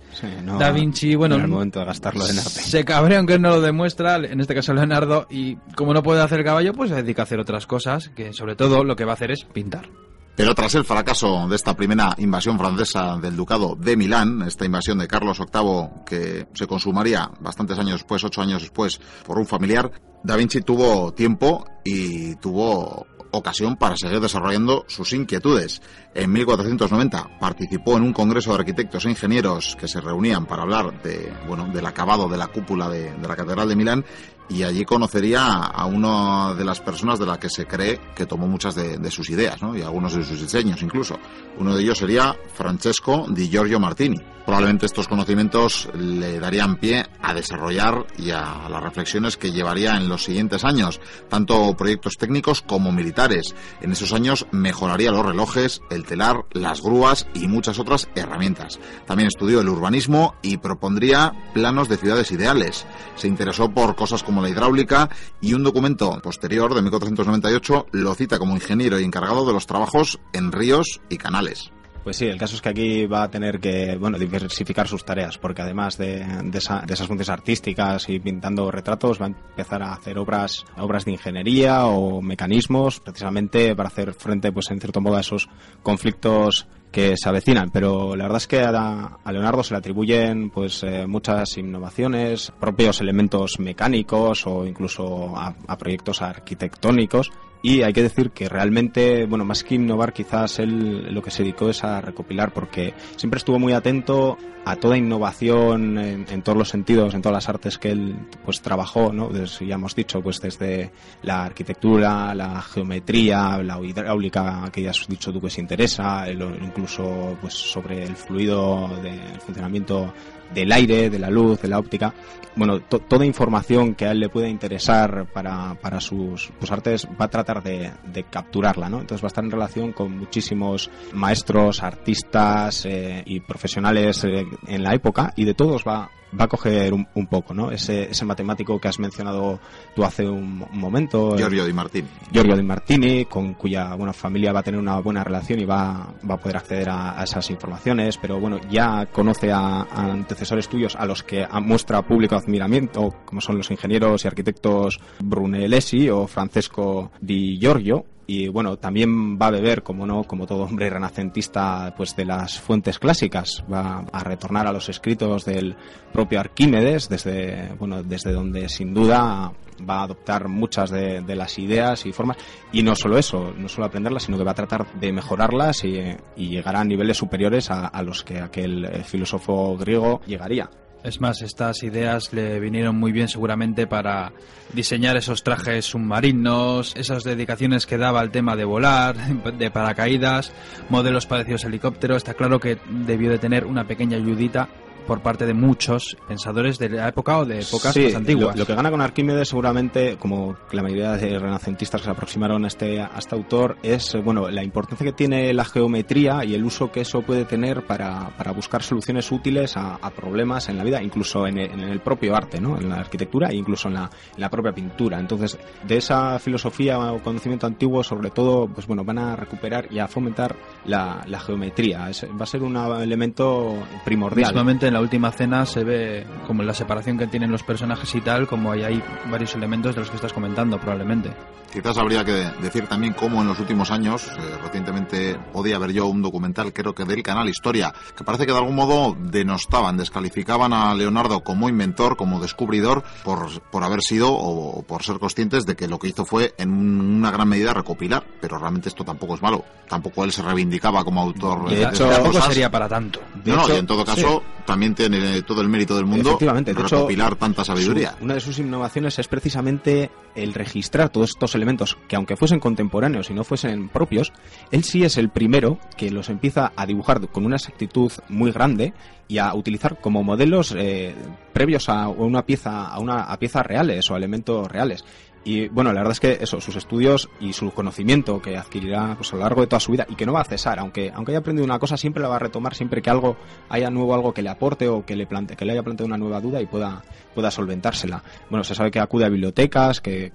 da 0.60 0.72
Vinci, 0.72 1.16
bueno, 1.16 1.36
en 1.36 1.42
el 1.42 1.48
momento 1.48 1.80
de 1.80 1.86
gastarlo 1.86 2.26
en 2.26 2.38
arte. 2.38 2.50
Se 2.50 2.84
cabrea 2.84 3.20
aunque 3.20 3.40
no 3.40 3.50
lo 3.50 3.62
demuestra, 3.62 4.18
en 4.18 4.40
este 4.40 4.54
caso 4.54 4.74
Leonardo, 4.74 5.28
y 5.30 5.56
como 5.76 5.94
no 5.94 6.04
puede 6.04 6.22
hacer 6.22 6.44
caballo, 6.44 6.74
pues 6.74 6.90
se 6.90 6.98
dedica 6.98 7.22
a 7.22 7.24
hacer 7.24 7.40
otras 7.40 7.66
cosas, 7.66 8.10
que 8.10 8.34
sobre 8.34 8.56
todo 8.56 8.84
lo 8.84 8.96
que 8.96 9.06
va 9.06 9.14
a 9.14 9.16
hacer 9.16 9.32
es 9.32 9.46
pintar. 9.46 9.90
Pero 10.38 10.54
tras 10.54 10.76
el 10.76 10.86
fracaso 10.86 11.48
de 11.50 11.56
esta 11.56 11.76
primera 11.76 12.14
invasión 12.20 12.60
francesa 12.60 13.18
del 13.18 13.36
Ducado 13.36 13.76
de 13.76 13.98
Milán, 13.98 14.44
esta 14.44 14.66
invasión 14.66 15.00
de 15.00 15.08
Carlos 15.08 15.40
VIII 15.40 16.06
que 16.06 16.48
se 16.54 16.68
consumaría 16.68 17.32
bastantes 17.40 17.80
años 17.80 17.94
después, 17.94 18.24
ocho 18.24 18.44
años 18.44 18.62
después, 18.62 19.02
por 19.26 19.40
un 19.40 19.48
familiar, 19.48 19.92
Da 20.24 20.36
Vinci 20.36 20.62
tuvo 20.62 21.12
tiempo 21.12 21.66
y 21.84 22.36
tuvo 22.36 23.08
ocasión 23.32 23.78
para 23.78 23.98
seguir 23.98 24.20
desarrollando 24.20 24.86
sus 24.88 25.12
inquietudes. 25.14 25.82
En 26.14 26.32
1490 26.32 27.40
participó 27.40 27.98
en 27.98 28.04
un 28.04 28.14
congreso 28.14 28.52
de 28.52 28.60
arquitectos 28.60 29.06
e 29.06 29.10
ingenieros 29.10 29.76
que 29.76 29.88
se 29.88 30.02
reunían 30.02 30.46
para 30.46 30.62
hablar 30.62 31.02
de, 31.02 31.34
bueno, 31.48 31.68
del 31.74 31.86
acabado 31.88 32.30
de 32.30 32.38
la 32.38 32.48
cúpula 32.48 32.90
de, 32.90 33.12
de 33.12 33.28
la 33.28 33.36
Catedral 33.36 33.70
de 33.70 33.76
Milán 33.76 34.06
y 34.50 34.64
allí 34.64 34.86
conocería 34.86 35.46
a 35.46 35.86
una 35.86 36.54
de 36.54 36.64
las 36.64 36.80
personas 36.80 37.20
de 37.20 37.26
la 37.26 37.40
que 37.40 37.50
se 37.50 37.66
cree 37.66 38.00
que 38.16 38.26
tomó 38.26 38.48
muchas 38.48 38.76
de, 38.76 38.98
de, 38.98 39.12
sus 39.12 39.30
ideas 39.30 39.62
¿no? 39.62 39.76
y 39.76 39.82
algunos 39.82 40.14
de 40.14 40.24
sus 40.24 40.42
diseños 40.42 40.82
incluso. 40.82 41.18
Uno 41.58 41.76
de 41.76 41.84
ellos 41.84 41.98
sería 41.98 42.36
Francesco 42.54 43.26
di 43.30 43.50
Giorgio 43.50 43.80
Martini. 43.80 44.18
Probablemente 44.48 44.86
estos 44.86 45.10
conocimientos 45.10 45.90
le 45.94 46.40
darían 46.40 46.78
pie 46.78 47.06
a 47.22 47.34
desarrollar 47.34 48.08
y 48.18 48.32
a 48.32 48.70
las 48.70 48.82
reflexiones 48.82 49.36
que 49.36 49.52
llevaría 49.52 49.98
en 49.98 50.08
los 50.08 50.24
siguientes 50.24 50.64
años, 50.64 51.02
tanto 51.28 51.76
proyectos 51.76 52.16
técnicos 52.16 52.62
como 52.62 52.94
militares. 52.94 53.54
En 53.82 53.92
esos 53.92 54.14
años 54.14 54.48
mejoraría 54.52 55.12
los 55.12 55.26
relojes, 55.26 55.82
el 55.90 56.06
telar, 56.06 56.46
las 56.54 56.82
grúas 56.82 57.28
y 57.34 57.50
muchas 57.50 57.78
otras 57.78 58.08
herramientas. 58.16 58.80
También 59.06 59.28
estudió 59.28 59.60
el 59.60 59.68
urbanismo 59.68 60.36
y 60.42 60.56
propondría 60.56 61.34
planos 61.54 61.90
de 61.90 61.98
ciudades 61.98 62.32
ideales. 62.32 62.86
Se 63.18 63.28
interesó 63.28 63.70
por 63.70 63.98
cosas 63.98 64.24
la 64.42 64.50
hidráulica 64.50 65.10
y 65.42 65.54
un 65.54 65.64
documento 65.64 66.20
posterior 66.22 66.74
de 66.74 66.82
1498 66.82 67.88
lo 67.92 68.16
cita 68.16 68.40
como 68.40 68.56
ingeniero 68.56 69.00
y 69.00 69.04
encargado 69.04 69.46
de 69.46 69.54
los 69.54 69.68
trabajos 69.68 70.20
en 70.34 70.52
ríos 70.52 71.02
y 71.10 71.18
canales. 71.18 71.72
Pues 72.08 72.16
sí, 72.16 72.26
el 72.26 72.38
caso 72.38 72.56
es 72.56 72.62
que 72.62 72.70
aquí 72.70 73.06
va 73.06 73.24
a 73.24 73.30
tener 73.30 73.60
que 73.60 73.98
bueno 73.98 74.18
diversificar 74.18 74.88
sus 74.88 75.04
tareas, 75.04 75.38
porque 75.38 75.62
además 75.62 75.98
de, 75.98 76.26
de, 76.42 76.58
esas 76.58 76.82
funciones 77.00 77.28
artísticas 77.28 78.08
y 78.08 78.18
pintando 78.20 78.72
retratos, 78.72 79.20
va 79.20 79.26
a 79.26 79.28
empezar 79.28 79.84
a 79.84 79.92
hacer 79.92 80.18
obras, 80.18 80.64
obras 80.78 81.04
de 81.04 81.12
ingeniería 81.12 81.86
o 81.88 82.22
mecanismos, 82.22 83.02
precisamente 83.02 83.76
para 83.76 83.90
hacer 83.90 84.14
frente, 84.14 84.54
pues 84.54 84.72
en 84.72 84.80
cierto 84.80 85.02
modo, 85.02 85.18
a 85.18 85.20
esos 85.20 85.50
conflictos 85.84 86.66
que 86.92 87.16
se 87.18 87.30
avecinan, 87.30 87.70
pero 87.72 88.16
la 88.16 88.24
verdad 88.26 88.38
es 88.38 88.48
que 88.48 88.62
a, 88.62 89.20
a 89.24 89.32
Leonardo 89.32 89.64
se 89.64 89.74
le 89.74 89.80
atribuyen 89.80 90.50
pues 90.50 90.84
eh, 90.84 91.06
muchas 91.06 91.58
innovaciones, 91.58 92.52
propios 92.60 93.02
elementos 93.02 93.60
mecánicos 93.60 94.48
o 94.48 94.66
incluso 94.66 95.36
a, 95.36 95.56
a, 95.68 95.78
proyectos 95.78 96.22
arquitectónicos 96.22 97.32
y 97.62 97.82
hay 97.82 97.94
que 97.94 98.04
decir 98.04 98.32
que 98.32 98.48
realmente, 98.48 99.26
bueno, 99.26 99.44
más 99.44 99.64
que 99.64 99.76
innovar, 99.76 100.14
quizás 100.14 100.60
él 100.60 101.14
lo 101.14 101.22
que 101.22 101.32
se 101.32 101.44
dedicó 101.44 101.70
es 101.70 101.84
a 101.84 102.02
recopilar 102.02 102.54
porque 102.54 102.94
siempre 103.16 103.40
estuvo 103.40 103.60
muy 103.60 103.74
atento 103.74 104.38
a 104.68 104.76
toda 104.76 104.98
innovación 104.98 105.98
en, 105.98 106.26
en 106.30 106.42
todos 106.42 106.58
los 106.58 106.70
sentidos, 106.70 107.14
en 107.14 107.22
todas 107.22 107.36
las 107.36 107.50
artes 107.50 107.78
que 107.78 107.92
él 107.92 108.16
pues 108.44 108.62
trabajó, 108.62 109.14
¿no? 109.14 109.32
Ya 109.32 109.76
hemos 109.76 109.96
dicho, 109.96 110.22
pues 110.22 110.42
desde 110.42 110.92
la 111.24 111.46
arquitectura, 111.46 112.36
la 112.36 112.62
geometría, 112.62 113.58
la 113.64 113.80
hidráulica, 113.82 114.70
que 114.72 114.82
ya 114.82 114.90
has 114.90 115.08
dicho 115.08 115.32
tú 115.32 115.40
que 115.40 115.50
se 115.50 115.62
interesa, 115.62 116.28
el, 116.28 116.42
incluso 116.78 117.36
pues 117.42 117.54
sobre 117.54 118.04
el 118.04 118.16
fluido 118.16 118.88
del 119.02 119.42
funcionamiento 119.42 120.14
del 120.54 120.72
aire, 120.72 121.10
de 121.10 121.20
la 121.20 121.30
luz, 121.30 121.62
de 121.62 121.68
la 121.68 121.80
óptica. 121.80 122.14
Bueno, 122.56 122.80
to 122.82 123.00
toda 123.00 123.26
información 123.26 123.96
que 123.96 124.06
a 124.06 124.12
él 124.12 124.20
le 124.20 124.30
pueda 124.30 124.48
interesar 124.48 125.26
para, 125.34 125.76
para 125.76 126.00
sus, 126.00 126.52
sus, 126.60 126.72
artes 126.72 127.08
va 127.20 127.26
a 127.26 127.30
tratar 127.30 127.62
de, 127.62 127.92
de, 128.06 128.24
capturarla, 128.24 128.90
¿no? 128.90 129.00
Entonces 129.00 129.24
va 129.24 129.28
a 129.28 129.34
estar 129.34 129.44
en 129.44 129.52
relación 129.52 129.92
con 129.92 130.18
muchísimos 130.18 130.90
maestros, 131.14 131.84
artistas 131.84 132.86
eh, 132.86 133.24
y 133.26 133.40
profesionales 133.42 134.24
eh, 134.24 134.46
en 134.68 134.84
la 134.84 134.94
época 134.94 135.34
y 135.36 135.46
de 135.46 135.54
todos 135.54 135.84
va, 135.86 136.10
va 136.40 136.46
a 136.46 136.48
coger 136.48 136.94
un, 136.94 137.08
un, 137.14 137.28
poco, 137.28 137.54
¿no? 137.54 137.72
Ese, 137.72 138.10
ese 138.10 138.26
matemático 138.26 138.80
que 138.80 138.88
has 138.88 139.00
mencionado 139.00 139.60
tú 139.96 140.04
hace 140.04 140.28
un, 140.28 140.66
un 140.72 140.80
momento. 140.80 141.38
Giorgio 141.38 141.66
Di 141.66 141.74
Martini. 141.74 142.08
Giorgio 142.32 142.56
Di 142.56 142.64
Martini, 142.64 143.26
con 143.26 143.54
cuya 143.54 143.96
buena 143.96 144.14
familia 144.14 144.52
va 144.52 144.60
a 144.60 144.64
tener 144.64 144.80
una 144.80 145.00
buena 145.00 145.24
relación 145.24 145.60
y 145.60 145.66
va, 145.66 146.14
va 146.30 146.36
a 146.36 146.38
poder 146.38 146.58
acceder 146.58 146.90
a, 146.90 147.20
a 147.20 147.24
esas 147.24 147.50
informaciones, 147.50 148.18
pero 148.18 148.40
bueno, 148.40 148.60
ya 148.70 149.06
conoce 149.08 149.52
a, 149.52 149.82
a, 149.82 150.12
antecesores 150.12 150.68
tuyos 150.68 150.96
a 150.96 151.06
los 151.06 151.24
que 151.24 151.48
muestra 151.62 152.02
público 152.02 152.36
admiramiento, 152.36 153.14
como 153.26 153.42
son 153.42 153.58
los 153.58 153.72
ingenieros 153.72 154.24
y 154.24 154.28
arquitectos 154.28 155.00
Brunelleschi 155.20 156.10
o 156.10 156.28
Francesco 156.28 157.12
Di 157.22 157.58
Giorgio, 157.60 158.06
y 158.30 158.50
bueno, 158.50 158.76
también 158.78 159.40
va 159.40 159.48
a 159.48 159.52
beber, 159.52 159.84
como 159.84 160.06
no, 160.06 160.26
como 160.26 160.46
todo 160.46 160.64
hombre 160.64 160.90
renacentista, 160.90 161.94
pues 161.96 162.14
de 162.14 162.26
las 162.26 162.60
fuentes 162.60 163.00
clásicas, 163.00 163.64
va 163.72 164.06
a 164.12 164.24
retornar 164.24 164.68
a 164.68 164.74
los 164.74 164.90
escritos 164.90 165.46
del 165.46 165.78
propio 166.12 166.42
Arquímedes, 166.42 167.08
desde, 167.08 167.74
bueno, 167.80 168.04
desde 168.04 168.34
donde 168.34 168.68
sin 168.68 168.94
duda 168.94 169.54
va 169.90 170.00
a 170.00 170.04
adoptar 170.04 170.50
muchas 170.50 170.90
de, 170.90 171.36
las 171.36 171.58
ideas 171.58 172.06
y 172.06 172.12
formas 172.12 172.38
y 172.74 172.84
no 172.84 172.96
solo 172.96 173.18
eso, 173.18 173.54
no 173.58 173.70
solo 173.70 173.88
aprenderlas, 173.88 174.24
sino 174.24 174.38
que 174.38 174.44
va 174.44 174.52
a 174.52 174.56
tratar 174.56 174.92
de 175.00 175.14
mejorarlas 175.14 175.86
y, 175.86 176.18
llegará 176.36 176.82
a 176.82 176.86
niveles 176.86 177.16
superiores 177.16 177.72
a, 177.72 177.88
a 177.88 178.04
los 178.04 178.24
que 178.24 178.40
aquel 178.40 179.04
filósofo 179.06 179.78
griego 179.78 180.20
llegaría. 180.26 180.70
Es 181.08 181.22
más, 181.22 181.42
estas 181.42 181.84
ideas 181.84 182.34
le 182.34 182.60
vinieron 182.60 182.98
muy 182.98 183.14
bien 183.14 183.30
seguramente 183.30 183.88
para 183.88 184.34
diseñar 184.74 185.16
esos 185.16 185.42
trajes 185.42 185.86
submarinos, 185.86 186.94
esas 186.98 187.24
dedicaciones 187.24 187.86
que 187.86 187.98
daba 187.98 188.20
al 188.20 188.30
tema 188.30 188.58
de 188.58 188.66
volar, 188.66 189.16
de 189.58 189.72
paracaídas, 189.72 190.52
modelos 190.90 191.26
parecidos 191.26 191.64
a 191.64 191.70
helicópteros. 191.70 192.18
Está 192.18 192.34
claro 192.34 192.60
que 192.60 192.78
debió 192.90 193.32
de 193.32 193.40
tener 193.40 193.66
una 193.66 193.88
pequeña 193.88 194.18
ayudita 194.18 194.68
por 195.08 195.22
parte 195.22 195.46
de 195.46 195.54
muchos 195.54 196.18
pensadores 196.28 196.78
de 196.78 196.90
la 196.90 197.08
época 197.08 197.40
o 197.40 197.46
de 197.46 197.62
épocas 197.62 197.94
sí, 197.94 198.04
más 198.04 198.16
antiguas. 198.16 198.56
Lo, 198.56 198.60
lo, 198.60 198.66
que 198.68 198.76
gana 198.76 198.92
con 198.92 199.02
Arquímedes 199.02 199.50
seguramente, 199.50 200.18
como 200.18 200.58
la 200.72 200.84
mayoría 200.84 201.14
de 201.14 201.40
renacentistas 201.40 202.02
que 202.02 202.06
se 202.06 202.12
aproximaron 202.12 202.66
a 202.66 202.68
este, 202.68 203.02
a 203.02 203.18
este 203.18 203.36
autor, 203.36 203.78
es 203.82 204.16
bueno 204.24 204.50
la 204.50 204.64
importancia 204.64 205.06
que 205.06 205.14
tiene 205.14 205.54
la 205.54 205.66
geometría 205.66 206.44
y 206.44 206.54
el 206.54 206.64
uso 206.64 206.92
que 206.92 207.02
eso 207.02 207.22
puede 207.22 207.46
tener 207.46 207.86
para, 207.86 208.30
para 208.38 208.52
buscar 208.52 208.84
soluciones 208.84 209.32
útiles 209.32 209.78
a, 209.78 209.96
a, 209.96 210.12
problemas 210.12 210.68
en 210.70 210.78
la 210.78 210.84
vida, 210.84 211.02
incluso 211.02 211.48
en 211.48 211.58
el, 211.58 211.72
en 211.72 211.80
el, 211.80 212.02
propio 212.02 212.36
arte, 212.36 212.60
¿no? 212.60 212.78
en 212.78 212.90
la 212.90 212.98
arquitectura 212.98 213.50
e 213.50 213.56
incluso 213.56 213.88
en 213.88 213.96
la, 213.96 214.10
en 214.36 214.42
la 214.42 214.50
propia 214.50 214.74
pintura. 214.74 215.20
Entonces, 215.20 215.58
de 215.88 215.98
esa 215.98 216.38
filosofía 216.40 217.00
o 217.00 217.22
conocimiento 217.24 217.66
antiguo, 217.66 218.04
sobre 218.04 218.30
todo, 218.32 218.68
pues 218.68 218.86
bueno, 218.88 219.04
van 219.04 219.20
a 219.20 219.36
recuperar 219.36 219.88
y 219.92 220.00
a 220.00 220.08
fomentar 220.08 220.56
la, 220.86 221.24
la 221.28 221.40
geometría. 221.40 222.10
Es, 222.10 222.26
va 222.26 222.44
a 222.44 222.46
ser 222.46 222.64
un 222.64 222.76
elemento 222.76 223.76
primordial. 224.04 224.52
Mismamente 224.52 224.88
en 224.88 224.97
la 224.98 225.02
última 225.02 225.32
cena 225.32 225.64
se 225.64 225.84
ve 225.84 226.26
como 226.48 226.64
la 226.64 226.74
separación 226.74 227.20
que 227.20 227.28
tienen 227.28 227.52
los 227.52 227.62
personajes 227.62 228.16
y 228.16 228.22
tal, 228.22 228.48
como 228.48 228.72
hay, 228.72 228.82
hay 228.82 229.04
varios 229.30 229.54
elementos 229.54 229.94
de 229.94 230.02
los 230.02 230.10
que 230.10 230.16
estás 230.16 230.34
comentando 230.34 230.80
probablemente. 230.80 231.32
Quizás 231.72 231.98
habría 231.98 232.24
que 232.24 232.50
decir 232.62 232.88
también 232.88 233.14
cómo 233.14 233.42
en 233.42 233.48
los 233.50 233.60
últimos 233.60 233.92
años, 233.92 234.28
eh, 234.28 234.58
recientemente 234.64 235.38
podía 235.52 235.78
ver 235.78 235.92
yo 235.92 236.08
un 236.08 236.22
documental, 236.22 236.74
creo 236.74 236.96
que 236.96 237.04
del 237.04 237.22
canal 237.22 237.48
Historia, 237.50 237.94
que 238.16 238.24
parece 238.24 238.46
que 238.46 238.54
de 238.54 238.58
algún 238.58 238.76
modo 238.76 239.16
denostaban, 239.20 239.98
descalificaban 239.98 240.74
a 240.74 240.96
Leonardo 240.96 241.42
como 241.42 241.70
inventor, 241.70 242.16
como 242.16 242.40
descubridor, 242.40 243.04
por, 243.24 243.62
por 243.70 243.84
haber 243.84 244.02
sido 244.02 244.32
o 244.32 244.82
por 244.84 245.04
ser 245.04 245.20
conscientes 245.20 245.66
de 245.66 245.76
que 245.76 245.88
lo 245.88 246.00
que 246.00 246.08
hizo 246.08 246.26
fue 246.26 246.56
en 246.58 246.72
una 246.72 247.30
gran 247.32 247.50
medida 247.50 247.74
recopilar, 247.74 248.26
pero 248.42 248.58
realmente 248.58 248.90
esto 248.90 249.04
tampoco 249.04 249.36
es 249.36 249.42
malo. 249.42 249.64
Tampoco 249.88 250.24
él 250.24 250.32
se 250.32 250.42
reivindicaba 250.42 251.04
como 251.04 251.22
autor. 251.22 251.70
De, 251.70 251.78
de 251.78 251.84
hecho, 251.84 252.10
tampoco 252.10 252.42
sería 252.42 252.72
para 252.72 252.90
tanto. 252.90 253.22
De 253.44 253.52
no, 253.52 253.62
hecho, 253.64 253.76
y 253.76 253.78
en 253.78 253.88
todo 253.88 254.04
caso, 254.04 254.42
sí. 254.42 254.64
también 254.66 254.87
tiene 254.96 255.42
todo 255.44 255.62
el 255.62 255.70
mérito 255.70 255.96
del 255.96 256.06
mundo 256.06 256.30
Efectivamente, 256.30 256.74
de 256.74 256.82
recopilar 256.82 257.34
hecho, 257.34 257.38
tanta 257.38 257.64
sabiduría. 257.64 258.16
Su, 258.18 258.24
una 258.24 258.34
de 258.36 258.40
sus 258.40 258.60
innovaciones 258.60 259.20
es 259.20 259.28
precisamente 259.28 260.12
el 260.36 260.54
registrar 260.54 261.10
todos 261.10 261.32
estos 261.32 261.56
elementos 261.56 261.98
que 262.08 262.16
aunque 262.16 262.36
fuesen 262.36 262.60
contemporáneos 262.60 263.30
y 263.30 263.34
no 263.34 263.44
fuesen 263.44 263.90
propios, 263.90 264.34
él 264.72 264.84
sí 264.84 265.04
es 265.04 265.18
el 265.18 265.30
primero 265.30 265.80
que 265.98 266.12
los 266.12 266.30
empieza 266.30 266.72
a 266.76 266.86
dibujar 266.86 267.28
con 267.30 267.46
una 267.46 267.56
exactitud 267.56 268.12
muy 268.30 268.52
grande 268.52 268.94
y 269.28 269.40
a 269.40 269.54
utilizar 269.54 270.00
como 270.00 270.24
modelos 270.24 270.74
eh, 270.78 271.14
previos 271.54 271.90
a 271.90 272.08
una 272.08 272.46
pieza 272.46 272.88
a 272.88 273.00
una 273.00 273.24
a 273.24 273.38
piezas 273.40 273.66
reales 273.66 274.10
o 274.10 274.14
a 274.14 274.18
elementos 274.18 274.68
reales 274.72 275.04
y 275.44 275.68
bueno, 275.70 275.94
la 275.94 276.02
verdad 276.02 276.12
es 276.14 276.20
que 276.20 276.38
eso, 276.42 276.60
sus 276.60 276.76
estudios 276.76 277.30
y 277.40 277.54
su 277.54 277.72
conocimiento 277.72 278.42
que 278.42 278.58
adquirirá 278.58 279.16
pues, 279.16 279.32
a 279.34 279.38
lo 279.38 279.44
largo 279.44 279.62
de 279.62 279.68
toda 279.68 279.80
su 279.80 279.92
vida 279.92 280.06
y 280.10 280.16
que 280.16 280.26
no 280.26 280.34
va 280.34 280.42
a 280.42 280.46
cesar, 280.46 280.80
aunque, 280.80 281.12
aunque 281.14 281.32
haya 281.32 281.40
aprendido 281.40 281.66
una 281.66 281.80
cosa, 281.80 281.98
siempre 281.98 282.22
la 282.22 282.30
va 282.30 282.36
a 282.36 282.40
retomar 282.40 282.76
siempre 282.76 283.02
que 283.02 283.10
algo 283.10 283.38
haya 283.70 283.90
nuevo, 283.90 284.14
algo 284.14 284.34
que 284.34 284.42
le 284.42 284.50
aporte 284.50 284.88
o 284.88 285.06
que 285.06 285.16
le 285.16 285.26
plante, 285.26 285.56
que 285.56 285.66
le 285.66 285.74
haya 285.74 285.84
planteado 285.84 286.08
una 286.08 286.18
nueva 286.18 286.42
duda 286.42 286.62
y 286.62 286.66
pueda, 286.66 287.04
pueda 287.34 287.52
solventársela. 287.52 288.24
Bueno, 288.50 288.64
se 288.64 288.76
sabe 288.76 288.92
que 288.92 289.00
acude 289.00 289.26
a 289.26 289.30
bibliotecas, 289.30 290.02
que 290.02 290.34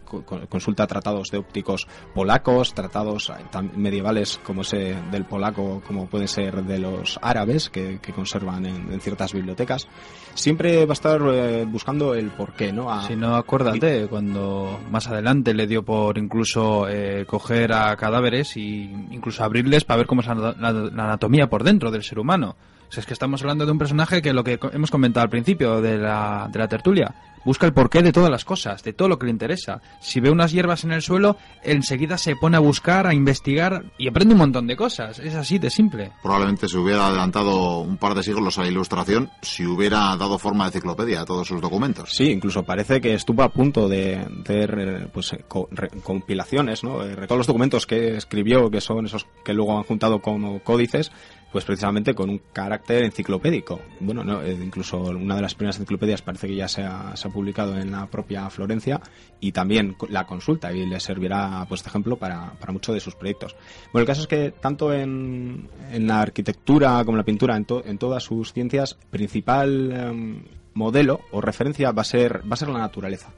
consulta 0.49 0.87
tratados 0.87 1.31
de 1.31 1.39
ópticos 1.39 1.87
polacos, 2.15 2.75
tratados 2.75 3.33
medievales 3.77 4.41
como 4.45 4.63
ese 4.63 4.97
del 5.11 5.25
polaco, 5.25 5.83
como 5.87 6.07
puede 6.07 6.29
ser 6.29 6.65
de 6.65 6.79
los 6.79 7.19
árabes, 7.23 7.71
que, 7.71 7.99
que 8.01 8.13
conservan 8.13 8.67
en, 8.67 8.93
en, 8.93 9.01
ciertas 9.01 9.33
bibliotecas. 9.33 9.87
Siempre 10.35 10.87
va 10.87 10.93
a 10.93 10.95
estar 10.95 11.21
eh, 11.33 11.67
buscando 11.69 12.15
el 12.15 12.31
porqué, 12.31 12.73
¿no? 12.73 12.91
A, 12.91 13.07
si 13.07 13.17
no, 13.17 13.35
acuérdate, 13.35 14.05
y, 14.05 14.09
cuando 14.09 14.81
más 14.91 15.02
más 15.03 15.13
adelante 15.13 15.53
le 15.55 15.67
dio 15.67 15.83
por 15.85 16.17
incluso 16.17 16.87
eh, 16.89 17.25
coger 17.27 17.73
a 17.73 17.97
cadáveres 17.97 18.57
y 18.57 18.83
incluso 19.11 19.43
abrirles 19.43 19.85
para 19.85 19.99
ver 19.99 20.07
cómo 20.07 20.21
es 20.21 20.29
la- 20.29 20.55
la 20.59 21.05
anatomía 21.05 21.49
por 21.49 21.65
dentro 21.65 21.91
del 21.91 22.03
ser 22.05 22.19
humano. 22.21 22.55
O 22.93 22.95
sea, 22.95 23.01
es 23.01 23.07
que 23.07 23.15
estamos 23.15 23.41
hablando 23.41 23.65
de 23.65 23.73
un 23.73 23.79
personaje 23.79 24.21
que 24.21 24.35
lo 24.35 24.45
que 24.45 24.61
hemos 24.75 24.91
comentado 24.91 25.25
al 25.25 25.31
principio 25.31 25.81
de 25.81 25.97
la, 25.97 26.47
de 26.53 26.59
la 26.59 26.69
tertulia, 26.69 27.15
busca 27.43 27.65
el 27.65 27.73
porqué 27.73 28.03
de 28.03 28.13
todas 28.13 28.29
las 28.31 28.45
cosas, 28.45 28.83
de 28.83 28.93
todo 28.93 29.09
lo 29.09 29.19
que 29.19 29.25
le 29.25 29.33
interesa. 29.33 29.81
Si 29.99 30.21
ve 30.21 30.31
unas 30.31 30.53
hierbas 30.53 30.85
en 30.85 30.93
el 30.93 31.01
suelo, 31.01 31.39
enseguida 31.63 32.19
se 32.19 32.37
pone 32.37 32.59
a 32.59 32.61
buscar, 32.61 33.07
a 33.07 33.15
investigar 33.15 33.83
y 33.97 34.09
aprende 34.09 34.35
un 34.35 34.41
montón 34.41 34.67
de 34.67 34.77
cosas. 34.77 35.19
Es 35.21 35.35
así 35.35 35.59
de 35.59 35.71
simple. 35.71 36.13
Probablemente 36.23 36.69
se 36.69 36.77
hubiera 36.77 37.07
adelantado 37.07 37.79
un 37.81 37.97
par 37.97 38.15
de 38.15 38.23
siglos 38.23 38.59
a 38.59 38.63
la 38.65 38.69
ilustración 38.69 39.31
si 39.41 39.65
hubiera 39.65 40.15
dado 40.19 40.39
forma 40.39 40.65
de 40.65 40.69
enciclopedia 40.77 41.23
a 41.23 41.25
todos 41.25 41.49
sus 41.49 41.63
documentos. 41.63 42.11
Sí, 42.13 42.25
incluso 42.31 42.63
parece 42.63 43.01
que 43.01 43.15
estuvo 43.15 43.43
a 43.43 43.49
punto 43.49 43.89
de 43.89 44.19
hacer 44.43 45.09
pues, 45.15 45.33
eh, 45.33 45.47
co- 45.49 45.67
re- 45.71 45.89
compilaciones, 46.05 46.85
¿no? 46.85 47.03
Eh, 47.03 47.17
todos 47.27 47.39
los 47.39 47.47
documentos 47.47 47.87
que 47.87 48.19
escribió, 48.19 48.71
que 48.71 48.83
son 48.83 49.07
esos 49.07 49.27
que 49.43 49.55
luego 49.55 49.79
han 49.79 49.85
juntado 49.85 50.21
como 50.21 50.59
códices, 50.63 51.11
pues 51.53 51.65
precisamente 51.67 52.15
con 52.15 52.31
un 52.31 52.41
carácter 52.53 53.05
enciclopédico. 53.05 53.81
Bueno, 54.01 54.25
no, 54.25 54.43
eh, 54.43 54.53
incluso 54.53 54.99
una 55.01 55.37
de 55.37 55.43
las 55.43 55.55
primeras 55.55 55.77
enciclopedias 55.77 56.23
parece 56.23 56.49
que 56.49 56.57
ya 56.57 56.67
se 56.67 56.83
ha, 56.83 57.13
publicado 57.33 57.79
en 57.79 57.93
la 57.93 58.07
propia 58.07 58.49
Florencia 58.51 59.01
y 59.39 59.53
también 59.53 59.95
la 60.09 60.27
consulta 60.27 60.73
y 60.73 60.87
le 60.87 60.99
servirá, 60.99 61.65
pues, 61.69 61.83
de 61.85 61.89
ejemplo 61.91 62.17
para, 62.17 62.53
para 62.55 62.73
muchos 62.73 62.95
de 62.95 63.01
sus 63.01 63.15
proyectos. 63.15 63.55
Bueno, 63.93 64.03
el 64.03 64.07
caso 64.07 64.23
es 64.23 64.27
que 64.27 64.51
tanto 64.53 64.93
en, 64.93 65.69
en 65.93 66.07
la 66.07 66.23
arquitectura 66.23 66.99
como 67.05 67.13
en 67.13 67.19
la 67.19 67.25
pintura, 67.25 67.57
en, 67.57 67.65
to- 67.67 67.85
en 67.85 67.99
todas 67.99 68.23
sus 68.23 68.53
ciencias, 68.53 68.95
principal 69.11 69.93
em, 69.93 70.43
modelo 70.75 71.21
o 71.33 71.41
referencia 71.43 71.93
va 71.93 72.01
a 72.03 72.05
ser 72.07 72.41
va 72.51 72.55
a 72.55 72.57
ser 72.57 72.69
la 72.69 72.79
naturaleza. 72.79 73.29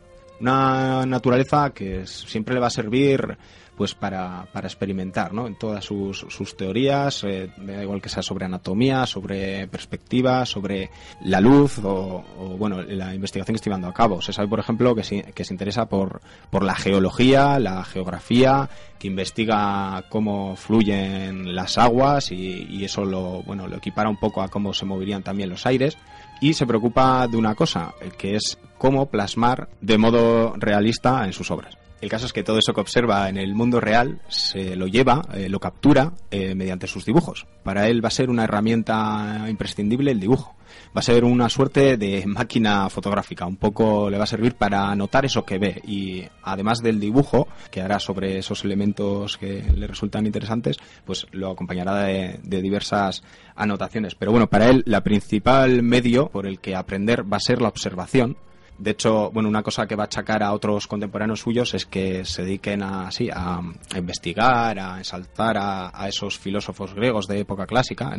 Una 0.41 1.05
naturaleza 1.07 1.71
que 1.71 2.07
siempre 2.07 2.55
le 2.55 2.61
va 2.61 2.67
a 2.67 2.71
servir 2.71 3.37
pues 3.77 3.95
para, 3.95 4.47
para 4.53 4.69
experimentar 4.69 5.33
¿no? 5.33 5.47
en 5.47 5.57
todas 5.57 5.85
sus, 5.85 6.19
sus 6.29 6.57
teorías, 6.57 7.25
eh, 7.25 7.51
da 7.59 7.83
igual 7.83 8.01
que 8.01 8.09
sea 8.09 8.23
sobre 8.23 8.45
anatomía, 8.45 9.07
sobre 9.07 9.67
perspectiva, 9.69 10.47
sobre 10.47 10.91
la 11.23 11.41
luz 11.41 11.79
o, 11.83 12.25
bueno 12.59 12.83
la 12.83 13.15
investigación 13.15 13.55
que 13.55 13.57
estoy 13.57 13.71
llevando 13.71 13.89
a 13.89 13.95
cabo. 13.95 14.21
Se 14.23 14.33
sabe, 14.33 14.49
por 14.49 14.61
ejemplo, 14.61 14.95
que 14.95 15.05
se, 15.05 15.23
que 15.23 15.45
se 15.45 15.55
interesa 15.55 15.87
por, 15.89 16.21
por 16.51 16.65
la 16.65 16.75
geología, 16.75 17.59
la 17.59 17.85
geografía, 17.85 18.69
que 18.99 19.09
investiga 19.09 20.05
cómo 20.09 20.57
fluyen 20.57 21.55
las 21.55 21.79
aguas 21.79 22.31
y, 22.31 22.67
y 22.69 22.85
eso 22.85 23.05
lo, 23.05 23.43
bueno, 23.43 23.67
lo 23.67 23.77
equipara 23.77 24.09
un 24.09 24.19
poco 24.19 24.43
a 24.43 24.49
cómo 24.49 24.73
se 24.73 24.87
moverían 24.87 25.23
también 25.23 25.51
los 25.51 25.67
aires 25.67 25.97
y 26.41 26.55
se 26.55 26.67
preocupa 26.67 27.27
de 27.27 27.37
una 27.37 27.55
cosa, 27.55 27.95
eh, 28.01 28.11
que 28.17 28.37
es 28.37 28.59
cómo 28.79 29.07
plasmar 29.07 29.69
de 29.81 29.99
modo 29.99 30.55
realista 30.57 31.25
en 31.25 31.33
sus 31.33 31.51
obras. 31.51 31.77
El 32.05 32.11
caso 32.11 32.27
es 32.27 32.35
que 32.35 32.43
todo 32.43 32.59
eso 32.59 32.75
que 32.75 32.83
observa 32.83 33.31
en 33.31 33.39
el 33.39 33.55
mundo 33.55 33.81
real 33.81 34.21
se 34.29 34.77
lo 34.77 34.87
lleva, 34.87 35.27
eh, 35.33 35.49
lo 35.49 35.59
captura 35.59 36.13
eh, 36.31 36.55
mediante 36.55 36.87
sus 36.87 37.07
dibujos. 37.07 37.47
Para 37.63 37.89
él 37.89 38.05
va 38.05 38.09
a 38.09 38.11
ser 38.11 38.29
una 38.29 38.45
herramienta 38.45 39.47
imprescindible 39.49 40.11
el 40.11 40.21
dibujo. 40.21 40.55
Va 40.95 41.01
a 41.01 41.03
ser 41.03 41.25
una 41.25 41.49
suerte 41.49 41.97
de 41.97 42.27
máquina 42.27 42.91
fotográfica. 42.91 43.47
Un 43.47 43.57
poco 43.57 44.11
le 44.11 44.19
va 44.19 44.25
a 44.25 44.27
servir 44.27 44.55
para 44.55 44.91
anotar 44.91 45.25
eso 45.25 45.47
que 45.47 45.57
ve. 45.57 45.81
Y 45.87 46.25
además 46.43 46.83
del 46.83 47.01
dibujo 47.01 47.49
que 47.71 47.81
hará 47.81 47.99
sobre 47.99 48.37
esos 48.37 48.67
elementos 48.67 49.39
que 49.39 49.63
le 49.75 49.87
resultan 49.87 50.27
interesantes, 50.27 50.77
pues 51.07 51.27
lo 51.33 51.53
acompañará 51.53 52.05
de, 52.05 52.39
de 52.43 52.61
diversas 52.61 53.23
anotaciones. 53.57 54.15
Pero 54.15 54.31
bueno, 54.31 54.51
para 54.51 54.69
él 54.69 54.83
la 54.85 55.03
principal 55.03 55.83
medio 55.83 56.29
por 56.29 56.47
el 56.47 56.61
que 56.61 56.77
aprender 56.77 57.25
va 57.33 57.39
a 57.39 57.41
ser 57.41 57.63
la 57.63 57.69
observación 57.69 58.37
de 58.79 58.91
hecho, 58.91 59.31
bueno, 59.31 59.49
una 59.49 59.63
cosa 59.63 59.87
que 59.87 59.97
va 59.97 60.05
a 60.05 60.07
achacar 60.07 60.43
a 60.43 60.53
otros 60.53 60.87
contemporáneos 60.87 61.41
suyos 61.41 61.75
es 61.75 61.87
que 61.87 62.25
se 62.25 62.43
dediquen 62.43 62.83
a, 62.83 63.11
sí, 63.11 63.29
a, 63.33 63.59
a 63.59 63.99
investigar, 63.99 64.79
a 64.79 64.99
ensalzar 64.99 65.57
a, 65.57 65.91
a 65.95 66.09
esos 66.09 66.39
filósofos 66.39 66.95
griegos 66.95 67.27
de 67.27 67.41
época 67.41 67.67
clásica, 67.67 68.17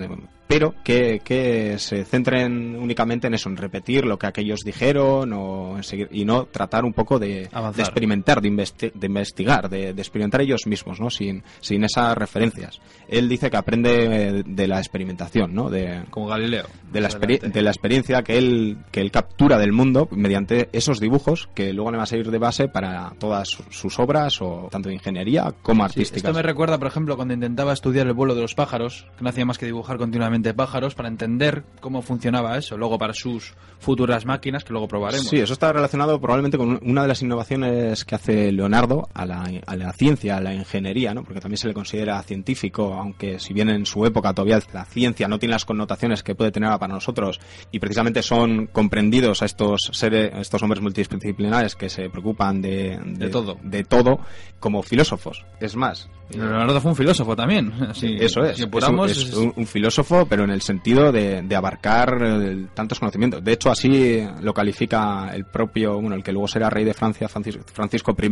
pero 0.47 0.75
que, 0.83 1.21
que 1.23 1.77
se 1.79 2.05
centren 2.05 2.75
únicamente 2.75 3.27
en 3.27 3.33
eso, 3.33 3.49
en 3.49 3.57
repetir 3.57 4.05
lo 4.05 4.17
que 4.19 4.27
aquellos 4.27 4.61
dijeron 4.61 5.33
o 5.33 5.77
en 5.77 5.83
seguir, 5.83 6.07
y 6.11 6.23
no 6.25 6.45
tratar 6.45 6.85
un 6.85 6.93
poco 6.93 7.19
de, 7.19 7.49
experimentar, 7.81 8.41
de, 8.41 8.49
investi- 8.49 8.91
de 8.93 9.07
investigar, 9.07 9.69
de, 9.69 9.93
de 9.93 10.01
experimentar 10.01 10.41
ellos 10.41 10.67
mismos, 10.67 10.99
¿no? 10.99 11.09
Sin, 11.09 11.43
sin 11.61 11.83
esas 11.83 12.15
referencias. 12.17 12.79
Él 13.07 13.27
dice 13.27 13.49
que 13.49 13.57
aprende 13.57 14.05
eh, 14.39 14.43
de 14.45 14.67
la 14.67 14.77
experimentación, 14.79 15.53
¿no? 15.53 15.69
De, 15.69 16.03
Como 16.09 16.27
Galileo. 16.27 16.65
de 16.91 17.01
la, 17.01 17.09
de 17.09 17.61
la 17.61 17.69
experiencia 17.71 18.21
que 18.23 18.37
él, 18.37 18.77
que 18.91 19.01
él 19.01 19.11
captura 19.11 19.57
del 19.57 19.71
mundo 19.71 20.07
mediante 20.11 20.44
esos 20.71 20.99
dibujos 20.99 21.49
que 21.53 21.73
luego 21.73 21.91
le 21.91 21.97
va 21.97 22.03
a 22.03 22.07
servir 22.07 22.31
de 22.31 22.37
base 22.37 22.67
para 22.67 23.13
todas 23.19 23.47
su- 23.49 23.63
sus 23.71 23.99
obras, 23.99 24.41
o 24.41 24.67
tanto 24.71 24.89
de 24.89 24.95
ingeniería 24.95 25.53
como 25.61 25.83
Sí, 25.83 25.91
artísticas. 25.91 26.17
esto 26.23 26.33
me 26.33 26.41
recuerda, 26.41 26.77
por 26.77 26.87
ejemplo, 26.87 27.15
cuando 27.15 27.33
intentaba 27.33 27.73
estudiar 27.73 28.07
el 28.07 28.13
vuelo 28.13 28.35
de 28.35 28.41
los 28.41 28.55
pájaros, 28.55 29.05
que 29.17 29.23
no 29.23 29.29
hacía 29.29 29.45
más 29.45 29.57
que 29.57 29.65
dibujar 29.65 29.97
continuamente 29.97 30.53
pájaros 30.53 30.95
para 30.95 31.07
entender 31.09 31.63
cómo 31.81 32.01
funcionaba 32.01 32.57
eso, 32.57 32.77
luego 32.77 32.97
para 32.97 33.13
sus 33.13 33.53
futuras 33.79 34.25
máquinas, 34.25 34.63
que 34.63 34.71
luego 34.73 34.87
probaremos. 34.87 35.27
Sí, 35.27 35.37
eso 35.37 35.53
está 35.53 35.71
relacionado 35.73 36.19
probablemente 36.19 36.57
con 36.57 36.79
una 36.83 37.01
de 37.03 37.07
las 37.07 37.21
innovaciones 37.21 38.05
que 38.05 38.15
hace 38.15 38.51
Leonardo 38.51 39.07
a 39.13 39.25
la, 39.25 39.49
a 39.65 39.75
la 39.75 39.91
ciencia, 39.93 40.37
a 40.37 40.41
la 40.41 40.53
ingeniería, 40.53 41.13
¿no? 41.13 41.23
porque 41.23 41.39
también 41.41 41.57
se 41.57 41.67
le 41.67 41.73
considera 41.73 42.21
científico, 42.23 42.93
aunque 42.93 43.39
si 43.39 43.53
bien 43.53 43.69
en 43.69 43.85
su 43.85 44.05
época 44.05 44.33
todavía 44.33 44.59
la 44.73 44.85
ciencia 44.85 45.27
no 45.27 45.39
tiene 45.39 45.53
las 45.53 45.65
connotaciones 45.65 46.23
que 46.23 46.35
puede 46.35 46.51
tener 46.51 46.67
ahora 46.67 46.79
para 46.79 46.93
nosotros, 46.93 47.39
y 47.71 47.79
precisamente 47.79 48.21
son 48.23 48.67
comprendidos 48.67 49.41
a 49.41 49.45
estos 49.45 49.81
seres, 49.91 50.31
estos 50.39 50.61
hombres 50.63 50.81
multidisciplinares 50.81 51.75
que 51.75 51.89
se 51.89 52.09
preocupan 52.09 52.61
de, 52.61 52.99
De 53.03 53.29
todo. 53.29 53.57
de 53.63 53.83
todo 53.83 54.19
como 54.59 54.81
filósofos. 54.83 55.45
Es 55.59 55.75
más, 55.75 56.09
Leonardo 56.31 56.81
fue 56.81 56.91
un 56.91 56.97
filósofo 56.97 57.35
también. 57.35 57.71
Sí, 57.93 58.15
eso 58.19 58.43
es. 58.43 58.55
Si 58.57 58.63
Es, 58.63 58.67
apuramos, 58.67 59.05
un, 59.05 59.11
es 59.11 59.29
es- 59.29 59.33
un- 59.35 59.53
un 59.55 59.67
filósofo, 59.67 60.25
pero 60.27 60.43
en 60.43 60.49
el 60.49 60.61
sentido 60.61 61.11
de, 61.11 61.41
de 61.43 61.55
abarcar 61.55 62.17
eh, 62.23 62.65
tantos 62.73 62.99
conocimientos. 62.99 63.43
De 63.43 63.53
hecho, 63.53 63.69
así 63.69 64.23
lo 64.41 64.53
califica 64.53 65.29
el 65.35 65.45
propio, 65.45 65.99
bueno, 66.01 66.15
el 66.15 66.23
que 66.23 66.31
luego 66.31 66.47
será 66.47 66.69
rey 66.69 66.83
de 66.83 66.93
Francia, 66.93 67.27
Francis- 67.27 67.59
Francisco 67.71 68.15
I, 68.19 68.29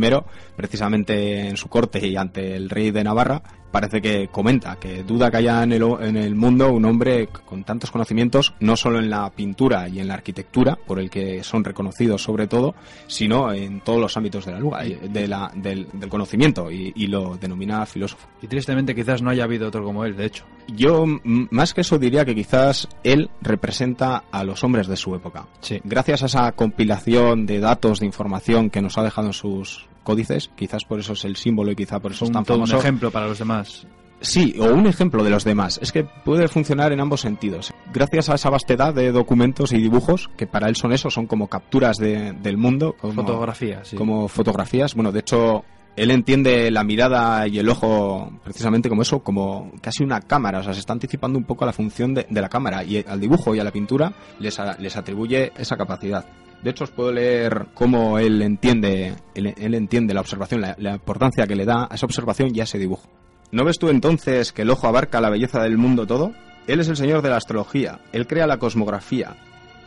precisamente 0.56 1.48
en 1.48 1.56
su 1.56 1.68
corte 1.68 2.04
y 2.06 2.16
ante 2.16 2.56
el 2.56 2.68
rey 2.70 2.90
de 2.90 3.04
Navarra. 3.04 3.42
Parece 3.74 4.00
que 4.00 4.28
comenta 4.28 4.76
que 4.76 5.02
duda 5.02 5.32
que 5.32 5.38
haya 5.38 5.64
en 5.64 5.72
el, 5.72 5.82
en 6.00 6.16
el 6.16 6.36
mundo 6.36 6.70
un 6.72 6.84
hombre 6.84 7.26
con 7.26 7.64
tantos 7.64 7.90
conocimientos, 7.90 8.54
no 8.60 8.76
solo 8.76 9.00
en 9.00 9.10
la 9.10 9.28
pintura 9.30 9.88
y 9.88 9.98
en 9.98 10.06
la 10.06 10.14
arquitectura, 10.14 10.76
por 10.86 11.00
el 11.00 11.10
que 11.10 11.42
son 11.42 11.64
reconocidos 11.64 12.22
sobre 12.22 12.46
todo, 12.46 12.76
sino 13.08 13.52
en 13.52 13.80
todos 13.80 14.00
los 14.00 14.16
ámbitos 14.16 14.46
de 14.46 14.52
la, 14.52 14.60
luga- 14.60 14.84
de 14.84 15.26
la- 15.26 15.50
del, 15.56 15.88
del 15.92 16.08
conocimiento 16.08 16.70
y, 16.70 16.92
y 16.94 17.08
lo 17.08 17.36
denomina 17.36 17.84
filósofo. 17.84 18.28
Y 18.40 18.46
tristemente 18.46 18.94
quizás 18.94 19.22
no 19.22 19.30
haya 19.30 19.42
habido 19.42 19.66
otro 19.66 19.82
como 19.82 20.04
él, 20.04 20.16
de 20.16 20.26
hecho. 20.26 20.44
Yo, 20.68 21.04
más 21.24 21.74
que 21.74 21.80
eso, 21.80 21.98
diría 21.98 22.24
que 22.24 22.36
quizás 22.36 22.88
él 23.02 23.28
representa 23.42 24.22
a 24.30 24.44
los 24.44 24.62
hombres 24.62 24.86
de 24.86 24.96
su 24.96 25.16
época. 25.16 25.46
Sí. 25.60 25.80
Gracias 25.82 26.22
a 26.22 26.26
esa 26.26 26.52
compilación 26.52 27.44
de 27.44 27.58
datos, 27.58 27.98
de 27.98 28.06
información 28.06 28.70
que 28.70 28.80
nos 28.80 28.96
ha 28.98 29.02
dejado 29.02 29.26
en 29.26 29.32
sus 29.32 29.86
códices, 30.04 30.50
quizás 30.54 30.84
por 30.84 31.00
eso 31.00 31.14
es 31.14 31.24
el 31.24 31.34
símbolo 31.34 31.72
y 31.72 31.74
quizá 31.76 31.98
por 31.98 32.12
eso 32.12 32.26
Es 32.26 32.30
tan 32.30 32.44
todo 32.44 32.58
un 32.58 32.66
famoso. 32.68 32.78
ejemplo 32.86 33.10
para 33.10 33.26
los 33.26 33.38
demás. 33.40 33.86
Sí, 34.20 34.54
o 34.58 34.66
un 34.72 34.86
ejemplo 34.86 35.22
de 35.24 35.28
los 35.30 35.44
demás. 35.44 35.78
Es 35.82 35.92
que 35.92 36.04
puede 36.04 36.48
funcionar 36.48 36.92
en 36.92 37.00
ambos 37.00 37.20
sentidos. 37.20 37.74
Gracias 37.92 38.30
a 38.30 38.36
esa 38.36 38.48
vastedad 38.48 38.94
de 38.94 39.12
documentos 39.12 39.72
y 39.72 39.78
dibujos, 39.78 40.30
que 40.36 40.46
para 40.46 40.68
él 40.68 40.76
son 40.76 40.92
eso, 40.92 41.10
son 41.10 41.26
como 41.26 41.48
capturas 41.48 41.98
de- 41.98 42.32
del 42.32 42.56
mundo, 42.56 42.94
como, 42.98 43.12
Fotografía, 43.14 43.80
sí. 43.84 43.96
como 43.96 44.28
fotografías. 44.28 44.94
Bueno, 44.94 45.12
de 45.12 45.20
hecho, 45.20 45.64
él 45.96 46.10
entiende 46.10 46.70
la 46.70 46.84
mirada 46.84 47.46
y 47.46 47.58
el 47.58 47.68
ojo 47.68 48.32
precisamente 48.42 48.88
como 48.88 49.02
eso, 49.02 49.18
como 49.22 49.72
casi 49.82 50.02
una 50.04 50.20
cámara. 50.22 50.60
O 50.60 50.62
sea, 50.62 50.72
se 50.72 50.80
está 50.80 50.94
anticipando 50.94 51.38
un 51.38 51.44
poco 51.44 51.64
a 51.64 51.66
la 51.66 51.72
función 51.74 52.14
de, 52.14 52.26
de 52.30 52.40
la 52.40 52.48
cámara 52.48 52.82
y 52.82 53.04
al 53.06 53.20
dibujo 53.20 53.54
y 53.54 53.58
a 53.58 53.64
la 53.64 53.72
pintura 53.72 54.12
les, 54.38 54.58
a- 54.58 54.78
les 54.78 54.96
atribuye 54.96 55.52
esa 55.58 55.76
capacidad. 55.76 56.24
De 56.64 56.70
hecho, 56.70 56.84
os 56.84 56.90
puedo 56.90 57.12
leer 57.12 57.66
cómo 57.74 58.18
él 58.18 58.40
entiende, 58.40 59.14
él, 59.34 59.74
entiende 59.74 60.14
la 60.14 60.22
observación, 60.22 60.62
la, 60.62 60.74
la 60.78 60.94
importancia 60.94 61.46
que 61.46 61.56
le 61.56 61.66
da 61.66 61.86
a 61.90 61.94
esa 61.94 62.06
observación 62.06 62.52
y 62.54 62.60
a 62.60 62.64
ese 62.64 62.78
dibujo. 62.78 63.06
¿No 63.52 63.66
ves 63.66 63.78
tú 63.78 63.90
entonces 63.90 64.50
que 64.50 64.62
el 64.62 64.70
ojo 64.70 64.88
abarca 64.88 65.20
la 65.20 65.28
belleza 65.28 65.62
del 65.62 65.76
mundo 65.76 66.06
todo? 66.06 66.32
Él 66.66 66.80
es 66.80 66.88
el 66.88 66.96
señor 66.96 67.20
de 67.20 67.28
la 67.28 67.36
astrología, 67.36 68.00
él 68.12 68.26
crea 68.26 68.46
la 68.46 68.56
cosmografía, 68.56 69.36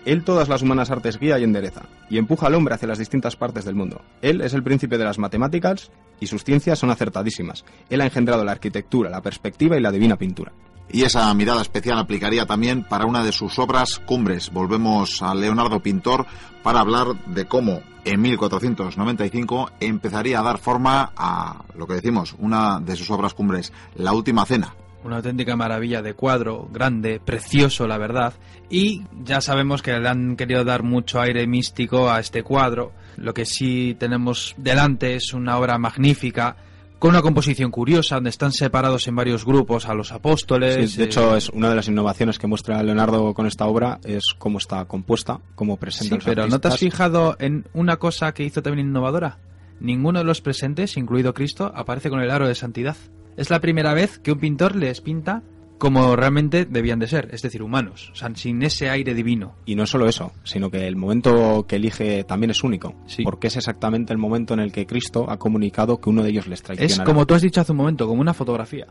él 0.06 0.24
todas 0.24 0.50
las 0.50 0.62
humanas 0.62 0.92
artes 0.92 1.18
guía 1.18 1.40
y 1.40 1.44
endereza, 1.44 1.88
y 2.12 2.20
empuja 2.20 2.46
al 2.46 2.54
hombre 2.54 2.76
hacia 2.76 2.88
las 2.88 3.00
distintas 3.00 3.36
partes 3.36 3.66
del 3.66 3.74
mundo. 3.74 4.02
Él 4.22 4.42
es 4.42 4.54
el 4.54 4.62
príncipe 4.62 5.00
de 5.00 5.04
las 5.04 5.18
matemáticas 5.18 5.92
y 6.20 6.28
sus 6.28 6.44
ciencias 6.44 6.78
son 6.78 6.92
acertadísimas. 6.92 7.66
Él 7.90 8.02
ha 8.02 8.06
engendrado 8.06 8.46
la 8.46 8.52
arquitectura, 8.52 9.10
la 9.10 9.24
perspectiva 9.24 9.78
y 9.78 9.82
la 9.82 9.92
divina 9.92 10.16
pintura. 10.16 10.54
Y 10.89 11.04
esa 11.04 11.34
mirada 11.34 11.62
especial 11.62 12.00
aplicaría 12.00 12.45
también 12.45 12.84
para 12.84 13.06
una 13.06 13.23
de 13.23 13.32
sus 13.32 13.60
obras 13.60 14.00
cumbres. 14.06 14.52
Volvemos 14.52 15.21
a 15.21 15.36
Leonardo 15.36 15.82
Pintor 15.82 16.26
para 16.63 16.80
hablar 16.80 17.08
de 17.26 17.45
cómo 17.45 17.82
en 18.06 18.21
1495 18.21 19.71
empezaría 19.82 20.39
a 20.39 20.43
dar 20.43 20.58
forma 20.60 21.12
a 21.15 21.63
lo 21.76 21.88
que 21.88 21.95
decimos, 21.95 22.36
una 22.39 22.80
de 22.80 22.95
sus 22.95 23.10
obras 23.12 23.34
cumbres, 23.34 23.73
La 23.95 24.13
Última 24.13 24.45
Cena. 24.45 24.73
una 25.04 25.17
auténtica 25.17 25.56
maravilla 25.56 26.02
de 26.02 26.13
cuadro, 26.13 26.67
grande, 26.71 27.21
precioso, 27.23 27.88
la 27.88 27.97
verdad. 27.97 28.34
Y 28.69 29.04
ya 29.23 29.39
sabemos 29.39 29.82
que 29.82 29.97
le 29.97 30.10
han 30.10 30.36
querido 30.36 30.65
dar 30.65 30.84
mucho 30.84 31.21
aire 31.21 31.47
místico 31.47 32.10
a 32.10 32.19
este 32.19 32.43
cuadro. 32.43 32.91
Lo 33.15 33.34
que 33.34 33.45
sí 33.45 33.95
tenemos 34.00 34.54
delante 34.58 35.15
es 35.15 35.34
una 35.34 35.58
obra 35.58 35.78
magnífica, 35.78 36.58
con 37.00 37.12
una 37.12 37.22
composición 37.22 37.72
curiosa, 37.72 38.16
donde 38.16 38.30
están 38.30 38.52
separados 38.52 39.08
en 39.08 39.16
varios 39.16 39.46
grupos 39.46 39.88
a 39.88 39.94
los 39.94 40.12
apóstoles. 40.12 40.92
Sí, 40.92 40.98
de 40.98 41.06
hecho, 41.06 41.36
es 41.36 41.50
una 41.50 41.70
de 41.70 41.76
las 41.76 41.88
innovaciones 41.88 42.40
que 42.40 42.48
muestra 42.48 42.82
Leonardo 42.82 43.34
con 43.34 43.46
esta 43.46 43.66
obra, 43.66 44.00
es 44.04 44.24
cómo 44.38 44.58
está 44.58 44.86
compuesta, 44.86 45.40
cómo 45.56 45.78
presenta 45.78 46.16
Sí, 46.16 46.16
los 46.16 46.26
pero 46.26 46.48
¿no 46.48 46.60
te 46.60 46.70
has 46.70 46.78
fijado 46.78 47.36
en 47.40 47.66
una 47.74 47.98
cosa 47.98 48.34
que 48.34 48.44
hizo 48.44 48.62
también 48.62 48.88
innovadora? 48.88 49.38
Ninguno 49.80 50.20
de 50.20 50.26
los 50.26 50.42
presentes, 50.42 50.98
incluido 50.98 51.34
Cristo, 51.34 51.72
aparece 51.76 52.10
con 52.10 52.20
el 52.20 52.32
aro 52.32 52.48
de 52.48 52.56
santidad. 52.56 52.98
Es 53.36 53.52
la 53.52 53.60
primera 53.60 53.94
vez 53.94 54.18
que 54.18 54.32
un 54.32 54.40
pintor 54.40 54.76
les 54.76 55.02
pinta 55.02 55.44
como 55.78 56.16
realmente 56.16 56.66
debían 56.66 57.00
de 57.00 57.08
ser, 57.08 57.30
es 57.32 57.42
decir, 57.42 57.62
humanos, 57.62 58.10
o 58.12 58.16
sea, 58.16 58.30
sin 58.36 58.62
ese 58.63 58.90
aire 58.90 59.13
divino. 59.13 59.56
Y 59.66 59.76
no 59.76 59.86
solo 59.86 60.08
eso, 60.08 60.32
sino 60.44 60.70
que 60.72 60.88
el 60.88 60.96
momento 60.96 61.66
que 61.68 61.76
elige 61.78 62.24
también 62.24 62.52
es 62.52 62.63
único, 62.63 62.96
Sí. 63.06 63.24
porque 63.24 63.48
es 63.48 63.58
exactamente 63.58 64.13
el 64.13 64.20
momento 64.20 64.54
en 64.54 64.60
el 64.60 64.72
que 64.72 64.86
Cristo 64.86 65.30
ha 65.30 65.38
comunicado 65.38 66.00
que 66.00 66.10
uno 66.10 66.24
de 66.24 66.30
ellos 66.30 66.48
les 66.48 66.62
traiciona. 66.63 66.92
Es 66.94 67.00
como 67.02 67.26
tú 67.26 67.34
has 67.36 67.42
dicho 67.42 67.62
hace 67.62 67.72
un 67.72 67.78
momento, 67.78 68.08
como 68.08 68.22
una 68.22 68.34
fotografía. 68.34 68.88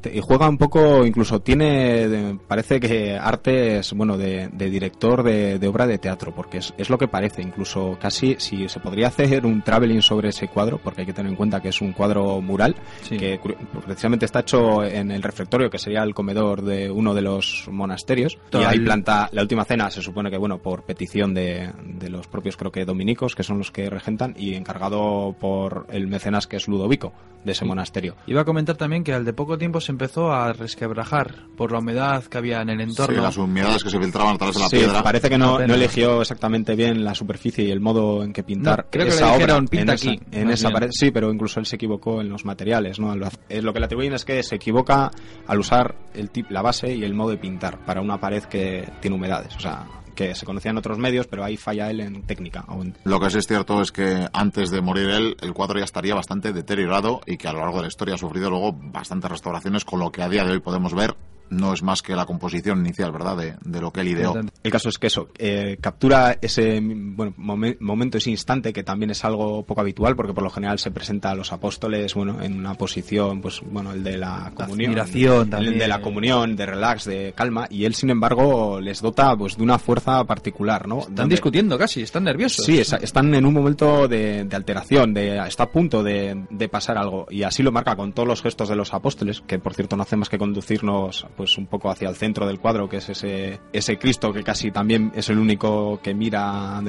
Te- 0.00 0.16
y 0.16 0.20
juega 0.20 0.48
un 0.48 0.56
poco, 0.58 1.04
incluso 1.04 1.40
tiene, 1.40 2.08
de- 2.08 2.38
parece 2.48 2.80
que 2.80 3.16
arte 3.18 3.78
es, 3.78 3.92
bueno, 3.92 4.16
de, 4.16 4.48
de 4.52 4.70
director 4.70 5.22
de, 5.22 5.58
de 5.58 5.68
obra 5.68 5.86
de 5.86 5.98
teatro, 5.98 6.34
porque 6.34 6.58
es, 6.58 6.72
es 6.78 6.88
lo 6.90 6.96
que 6.98 7.08
parece, 7.08 7.42
incluso 7.42 7.98
casi 8.00 8.36
si 8.38 8.68
se 8.68 8.80
podría 8.80 9.08
hacer 9.08 9.44
un 9.44 9.62
traveling 9.62 10.02
sobre 10.02 10.30
ese 10.30 10.48
cuadro, 10.48 10.78
porque 10.82 11.02
hay 11.02 11.06
que 11.06 11.12
tener 11.12 11.30
en 11.30 11.36
cuenta 11.36 11.60
que 11.60 11.68
es 11.68 11.80
un 11.80 11.92
cuadro 11.92 12.40
mural, 12.40 12.74
Sí. 13.02 13.16
que 13.16 13.38
precisamente 13.84 14.24
está 14.24 14.40
hecho 14.40 14.82
en 14.84 15.10
el 15.10 15.22
refectorio, 15.22 15.68
que 15.70 15.78
sería 15.78 16.02
el 16.02 16.14
comedor 16.14 16.62
de 16.62 16.90
uno 16.90 17.14
de 17.14 17.22
los 17.22 17.66
monasterios, 17.70 18.38
y 18.52 18.56
ahí 18.58 18.78
planta 18.80 19.28
la 19.32 19.42
última 19.42 19.64
cena, 19.64 19.90
se 19.90 20.02
supone 20.02 20.30
que, 20.30 20.38
bueno, 20.38 20.58
por 20.58 20.84
petición 20.84 21.34
de, 21.34 21.70
de 21.84 22.08
los 22.08 22.26
propios, 22.26 22.56
creo 22.56 22.72
que 22.72 22.84
dominicos, 22.84 23.34
que 23.34 23.42
son 23.42 23.58
los 23.58 23.70
que 23.70 23.90
regentan, 23.90 24.34
y 24.38 24.54
encargado 24.54 25.34
por 25.38 25.86
el 25.90 26.06
mecenas 26.06 26.46
que 26.46 26.56
es 26.56 26.68
Ludovico, 26.68 27.12
de 27.44 27.52
ese 27.52 27.64
monasterio. 27.64 28.16
Iba 28.26 28.42
a 28.42 28.44
comentar 28.44 28.76
también 28.76 29.02
que 29.04 29.12
al 29.14 29.24
de 29.24 29.32
poco 29.32 29.56
tiempo 29.58 29.80
se 29.80 29.89
empezó 29.90 30.32
a 30.32 30.52
resquebrajar 30.52 31.46
por 31.56 31.72
la 31.72 31.78
humedad 31.80 32.24
que 32.24 32.38
había 32.38 32.62
en 32.62 32.70
el 32.70 32.78
Sí, 32.78 32.82
entorno. 32.84 33.22
las 33.22 33.36
humedades 33.36 33.84
que 33.84 33.90
se 33.90 33.98
filtraban 34.00 34.34
a 34.34 34.38
través 34.38 34.56
de 34.56 34.62
la 34.62 34.68
Sí, 34.68 34.76
piedra. 34.78 35.02
parece 35.02 35.28
que 35.28 35.36
no, 35.38 35.58
no 35.58 35.74
eligió 35.74 36.20
exactamente 36.22 36.74
bien 36.74 37.04
la 37.04 37.14
superficie 37.14 37.64
y 37.64 37.70
el 37.70 37.80
modo 37.80 38.22
en 38.22 38.32
que 38.32 38.42
pintar 38.42 38.84
No, 38.84 38.90
creo 38.90 39.04
que 39.04 39.10
esa 39.12 39.20
le 39.26 39.26
obra 39.32 39.36
dijeron, 39.38 39.68
"Pinta 39.68 39.92
en 39.92 39.96
esa, 39.98 40.10
aquí", 40.10 40.20
en 40.32 40.50
esa 40.50 40.70
pared. 40.70 40.88
Sí, 40.92 41.10
pero 41.10 41.30
incluso 41.32 41.60
él 41.60 41.66
se 41.66 41.76
equivocó 41.76 42.20
en 42.20 42.28
los 42.28 42.44
materiales, 42.44 42.98
¿no? 42.98 43.14
Lo, 43.14 43.28
eh, 43.48 43.60
lo 43.62 43.72
que 43.72 43.80
le 43.80 43.84
atribuyen 43.86 44.14
es 44.14 44.24
que 44.24 44.42
se 44.42 44.56
equivoca 44.56 45.10
al 45.46 45.58
usar 45.58 45.94
el 46.14 46.30
tip, 46.30 46.50
la 46.50 46.62
base 46.62 46.94
y 46.94 47.04
el 47.04 47.14
modo 47.14 47.30
de 47.30 47.36
pintar 47.36 47.84
para 47.84 48.00
una 48.00 48.18
pared 48.18 48.42
que 48.44 48.88
tiene 49.00 49.16
humedades, 49.16 49.54
o 49.56 49.60
sea, 49.60 49.84
que 50.20 50.34
se 50.34 50.44
conocía 50.44 50.70
en 50.70 50.76
otros 50.76 50.98
medios, 50.98 51.26
pero 51.26 51.42
ahí 51.44 51.56
falla 51.56 51.90
él 51.90 52.00
en 52.00 52.22
técnica. 52.24 52.66
Lo 53.04 53.20
que 53.20 53.30
sí 53.30 53.38
es 53.38 53.46
cierto 53.46 53.80
es 53.80 53.90
que 53.90 54.28
antes 54.34 54.70
de 54.70 54.82
morir 54.82 55.08
él, 55.08 55.36
el 55.40 55.54
cuadro 55.54 55.78
ya 55.78 55.86
estaría 55.86 56.14
bastante 56.14 56.52
deteriorado 56.52 57.22
y 57.24 57.38
que 57.38 57.48
a 57.48 57.54
lo 57.54 57.60
largo 57.60 57.76
de 57.76 57.82
la 57.82 57.88
historia 57.88 58.16
ha 58.16 58.18
sufrido 58.18 58.50
luego 58.50 58.72
bastantes 58.74 59.30
restauraciones, 59.30 59.86
con 59.86 59.98
lo 59.98 60.12
que 60.12 60.22
a 60.22 60.28
día 60.28 60.44
de 60.44 60.52
hoy 60.52 60.60
podemos 60.60 60.92
ver 60.92 61.16
no 61.50 61.72
es 61.74 61.82
más 61.82 62.02
que 62.02 62.16
la 62.16 62.26
composición 62.26 62.78
inicial, 62.80 63.12
¿verdad?, 63.12 63.36
de, 63.36 63.54
de 63.62 63.80
lo 63.80 63.92
que 63.92 64.00
él 64.00 64.08
ideó. 64.08 64.34
El 64.62 64.70
caso 64.72 64.88
es 64.88 64.98
que 64.98 65.08
eso, 65.08 65.28
eh, 65.38 65.76
captura 65.80 66.38
ese 66.40 66.80
bueno, 66.82 67.34
momen- 67.38 67.76
momento, 67.80 68.18
ese 68.18 68.30
instante, 68.30 68.72
que 68.72 68.82
también 68.82 69.10
es 69.10 69.24
algo 69.24 69.64
poco 69.64 69.80
habitual, 69.80 70.16
porque 70.16 70.32
por 70.32 70.42
lo 70.42 70.50
general 70.50 70.78
se 70.78 70.90
presenta 70.90 71.30
a 71.30 71.34
los 71.34 71.52
apóstoles, 71.52 72.14
bueno, 72.14 72.40
en 72.42 72.58
una 72.58 72.74
posición, 72.74 73.40
pues, 73.40 73.60
bueno, 73.70 73.92
el 73.92 74.02
de 74.04 74.16
la 74.18 74.52
comunión. 74.54 74.90
admiración 74.92 75.50
el 75.54 75.78
de 75.78 75.88
la 75.88 76.00
comunión, 76.00 76.56
de 76.56 76.66
relax, 76.66 77.04
de 77.04 77.32
calma, 77.36 77.66
y 77.70 77.84
él, 77.84 77.94
sin 77.94 78.10
embargo, 78.10 78.80
les 78.80 79.00
dota, 79.02 79.36
pues, 79.36 79.56
de 79.56 79.62
una 79.62 79.78
fuerza 79.78 80.24
particular, 80.24 80.86
¿no? 80.88 81.00
Están 81.00 81.14
Donde- 81.16 81.34
discutiendo 81.34 81.78
casi, 81.78 82.02
están 82.02 82.24
nerviosos. 82.24 82.64
Sí, 82.64 82.78
están 82.78 83.34
en 83.34 83.44
un 83.44 83.54
momento 83.54 84.06
de, 84.08 84.44
de 84.44 84.56
alteración, 84.56 85.12
de 85.14 85.38
está 85.46 85.64
a 85.64 85.70
punto 85.70 86.02
de, 86.02 86.44
de 86.50 86.68
pasar 86.68 86.96
algo 86.98 87.26
y 87.30 87.42
así 87.42 87.62
lo 87.62 87.72
marca 87.72 87.96
con 87.96 88.12
todos 88.12 88.28
los 88.28 88.42
gestos 88.42 88.68
de 88.68 88.76
los 88.76 88.94
apóstoles, 88.94 89.40
que 89.46 89.58
por 89.58 89.74
cierto 89.74 89.96
no 89.96 90.02
hace 90.04 90.16
más 90.16 90.28
que 90.28 90.38
conducirnos 90.38 91.26
pues 91.40 91.56
un 91.56 91.64
poco 91.64 91.88
hacia 91.88 92.06
el 92.06 92.16
centro 92.16 92.46
del 92.46 92.60
cuadro, 92.60 92.86
que 92.86 92.98
es 92.98 93.08
ese 93.08 93.60
ese 93.72 93.98
Cristo 93.98 94.30
que 94.30 94.42
casi 94.42 94.70
también 94.70 95.10
es 95.14 95.30
el 95.30 95.38
único 95.38 95.98
que 96.02 96.12
mira 96.12 96.82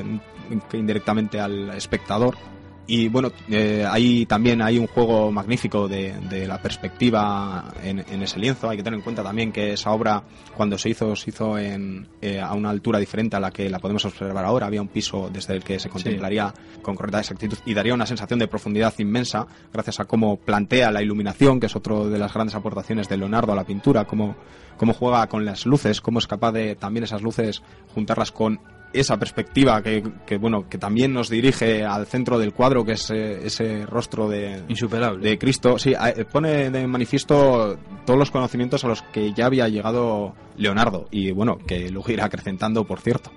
indirectamente 0.73 1.39
al 1.39 1.69
espectador. 1.69 2.35
Y 2.93 3.07
bueno, 3.07 3.31
eh, 3.49 3.87
hay 3.89 4.25
también 4.25 4.61
hay 4.61 4.77
un 4.77 4.85
juego 4.85 5.31
magnífico 5.31 5.87
de, 5.87 6.11
de 6.29 6.45
la 6.45 6.61
perspectiva 6.61 7.73
en, 7.81 7.99
en 7.99 8.21
ese 8.21 8.37
lienzo. 8.37 8.69
Hay 8.69 8.75
que 8.75 8.83
tener 8.83 8.97
en 8.97 9.01
cuenta 9.01 9.23
también 9.23 9.53
que 9.53 9.71
esa 9.71 9.91
obra, 9.91 10.21
cuando 10.57 10.77
se 10.77 10.89
hizo, 10.89 11.15
se 11.15 11.29
hizo 11.29 11.57
en, 11.57 12.05
eh, 12.21 12.41
a 12.41 12.53
una 12.53 12.69
altura 12.69 12.99
diferente 12.99 13.37
a 13.37 13.39
la 13.39 13.49
que 13.49 13.69
la 13.69 13.79
podemos 13.79 14.03
observar 14.03 14.43
ahora. 14.43 14.65
Había 14.65 14.81
un 14.81 14.89
piso 14.89 15.29
desde 15.31 15.53
el 15.53 15.63
que 15.63 15.79
se 15.79 15.87
contemplaría 15.87 16.53
con 16.81 16.97
correcta 16.97 17.19
exactitud 17.19 17.57
y 17.65 17.73
daría 17.73 17.93
una 17.93 18.05
sensación 18.05 18.39
de 18.39 18.49
profundidad 18.49 18.93
inmensa 18.97 19.47
gracias 19.71 20.01
a 20.01 20.03
cómo 20.03 20.35
plantea 20.35 20.91
la 20.91 21.01
iluminación, 21.01 21.61
que 21.61 21.67
es 21.67 21.75
otro 21.77 22.09
de 22.09 22.19
las 22.19 22.33
grandes 22.33 22.55
aportaciones 22.55 23.07
de 23.07 23.15
Leonardo 23.15 23.53
a 23.53 23.55
la 23.55 23.63
pintura, 23.63 24.03
cómo, 24.03 24.35
cómo 24.75 24.91
juega 24.91 25.27
con 25.27 25.45
las 25.45 25.65
luces, 25.65 26.01
cómo 26.01 26.19
es 26.19 26.27
capaz 26.27 26.51
de 26.51 26.75
también 26.75 27.05
esas 27.05 27.21
luces 27.21 27.63
juntarlas 27.93 28.33
con 28.33 28.59
esa 28.93 29.17
perspectiva 29.17 29.81
que, 29.81 30.03
que, 30.25 30.37
bueno 30.37 30.67
que 30.69 30.77
también 30.77 31.13
nos 31.13 31.29
dirige 31.29 31.83
al 31.85 32.05
centro 32.05 32.37
del 32.37 32.53
cuadro 32.53 32.83
que 32.83 32.93
es 32.93 33.09
eh, 33.11 33.45
ese 33.45 33.85
rostro 33.85 34.29
de, 34.29 34.63
Insuperable. 34.67 35.29
de 35.29 35.37
Cristo 35.37 35.77
sí 35.77 35.93
eh, 35.93 36.25
pone 36.25 36.69
de 36.69 36.87
manifiesto 36.87 37.77
todos 38.05 38.19
los 38.19 38.31
conocimientos 38.31 38.83
a 38.83 38.87
los 38.87 39.01
que 39.01 39.33
ya 39.33 39.45
había 39.45 39.67
llegado 39.67 40.33
Leonardo 40.57 41.07
y 41.11 41.31
bueno 41.31 41.57
que 41.57 41.89
luego 41.89 42.11
irá 42.11 42.25
acrecentando 42.25 42.83
por 42.83 42.99
cierto 42.99 43.31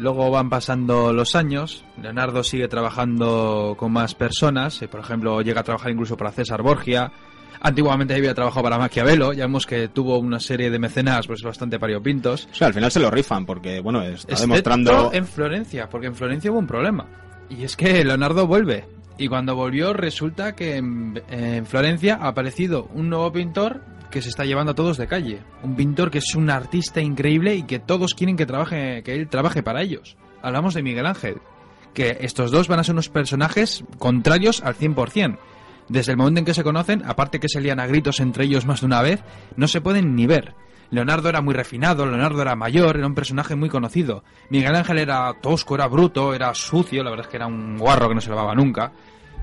Luego 0.00 0.30
van 0.30 0.48
pasando 0.48 1.12
los 1.12 1.34
años, 1.34 1.84
Leonardo 2.00 2.42
sigue 2.42 2.68
trabajando 2.68 3.74
con 3.76 3.92
más 3.92 4.14
personas, 4.14 4.80
eh, 4.80 4.88
por 4.88 5.00
ejemplo, 5.00 5.42
llega 5.42 5.60
a 5.60 5.64
trabajar 5.64 5.90
incluso 5.90 6.16
para 6.16 6.32
César 6.32 6.62
Borgia. 6.62 7.12
Antiguamente 7.60 8.14
había 8.14 8.34
trabajado 8.34 8.62
para 8.62 8.78
Maquiavelo, 8.78 9.32
ya 9.32 9.44
vemos 9.44 9.66
que 9.66 9.88
tuvo 9.88 10.18
una 10.18 10.40
serie 10.40 10.70
de 10.70 10.78
mecenas 10.78 11.26
pues 11.26 11.42
bastante 11.42 11.76
variopintos. 11.76 12.48
o 12.50 12.54
sea 12.54 12.68
al 12.68 12.74
final 12.74 12.90
se 12.90 13.00
lo 13.00 13.10
rifan 13.10 13.44
porque 13.44 13.80
bueno 13.80 14.02
está 14.02 14.32
Excepto 14.32 14.42
demostrando 14.42 15.10
en 15.12 15.26
Florencia, 15.26 15.88
porque 15.88 16.06
en 16.06 16.14
Florencia 16.14 16.50
hubo 16.50 16.58
un 16.58 16.66
problema. 16.66 17.06
Y 17.50 17.64
es 17.64 17.76
que 17.76 18.04
Leonardo 18.04 18.46
vuelve. 18.46 18.86
Y 19.18 19.28
cuando 19.28 19.54
volvió 19.54 19.92
resulta 19.92 20.54
que 20.54 20.76
en, 20.76 21.22
en 21.28 21.66
Florencia 21.66 22.18
ha 22.22 22.28
aparecido 22.28 22.88
un 22.94 23.10
nuevo 23.10 23.30
pintor 23.30 23.82
que 24.10 24.22
se 24.22 24.28
está 24.28 24.44
llevando 24.44 24.72
a 24.72 24.74
todos 24.74 24.96
de 24.96 25.06
calle. 25.06 25.40
Un 25.62 25.76
pintor 25.76 26.10
que 26.10 26.18
es 26.18 26.34
un 26.34 26.50
artista 26.50 27.00
increíble 27.00 27.54
y 27.54 27.62
que 27.62 27.78
todos 27.78 28.14
quieren 28.14 28.36
que 28.36 28.46
trabaje, 28.46 29.02
que 29.02 29.14
él 29.14 29.28
trabaje 29.28 29.62
para 29.62 29.82
ellos. 29.82 30.16
Hablamos 30.42 30.74
de 30.74 30.82
Miguel 30.82 31.06
Ángel. 31.06 31.36
Que 31.94 32.18
estos 32.20 32.50
dos 32.50 32.68
van 32.68 32.80
a 32.80 32.84
ser 32.84 32.94
unos 32.94 33.08
personajes 33.08 33.84
contrarios 33.98 34.62
al 34.62 34.76
100%. 34.76 35.38
Desde 35.90 36.12
el 36.12 36.18
momento 36.18 36.38
en 36.38 36.44
que 36.44 36.54
se 36.54 36.62
conocen, 36.62 37.02
aparte 37.04 37.40
que 37.40 37.48
se 37.48 37.60
lían 37.60 37.80
a 37.80 37.86
gritos 37.88 38.20
entre 38.20 38.44
ellos 38.44 38.64
más 38.64 38.78
de 38.78 38.86
una 38.86 39.02
vez, 39.02 39.24
no 39.56 39.66
se 39.66 39.80
pueden 39.80 40.14
ni 40.14 40.24
ver. 40.24 40.54
Leonardo 40.90 41.28
era 41.28 41.40
muy 41.40 41.52
refinado, 41.52 42.06
Leonardo 42.06 42.40
era 42.42 42.54
mayor, 42.54 42.96
era 42.96 43.08
un 43.08 43.16
personaje 43.16 43.56
muy 43.56 43.68
conocido. 43.68 44.22
Miguel 44.50 44.76
Ángel 44.76 44.98
era 44.98 45.34
tosco, 45.42 45.74
era 45.74 45.88
bruto, 45.88 46.32
era 46.32 46.54
sucio, 46.54 47.02
la 47.02 47.10
verdad 47.10 47.26
es 47.26 47.30
que 47.30 47.38
era 47.38 47.48
un 47.48 47.76
guarro 47.76 48.08
que 48.08 48.14
no 48.14 48.20
se 48.20 48.30
lavaba 48.30 48.54
nunca. 48.54 48.92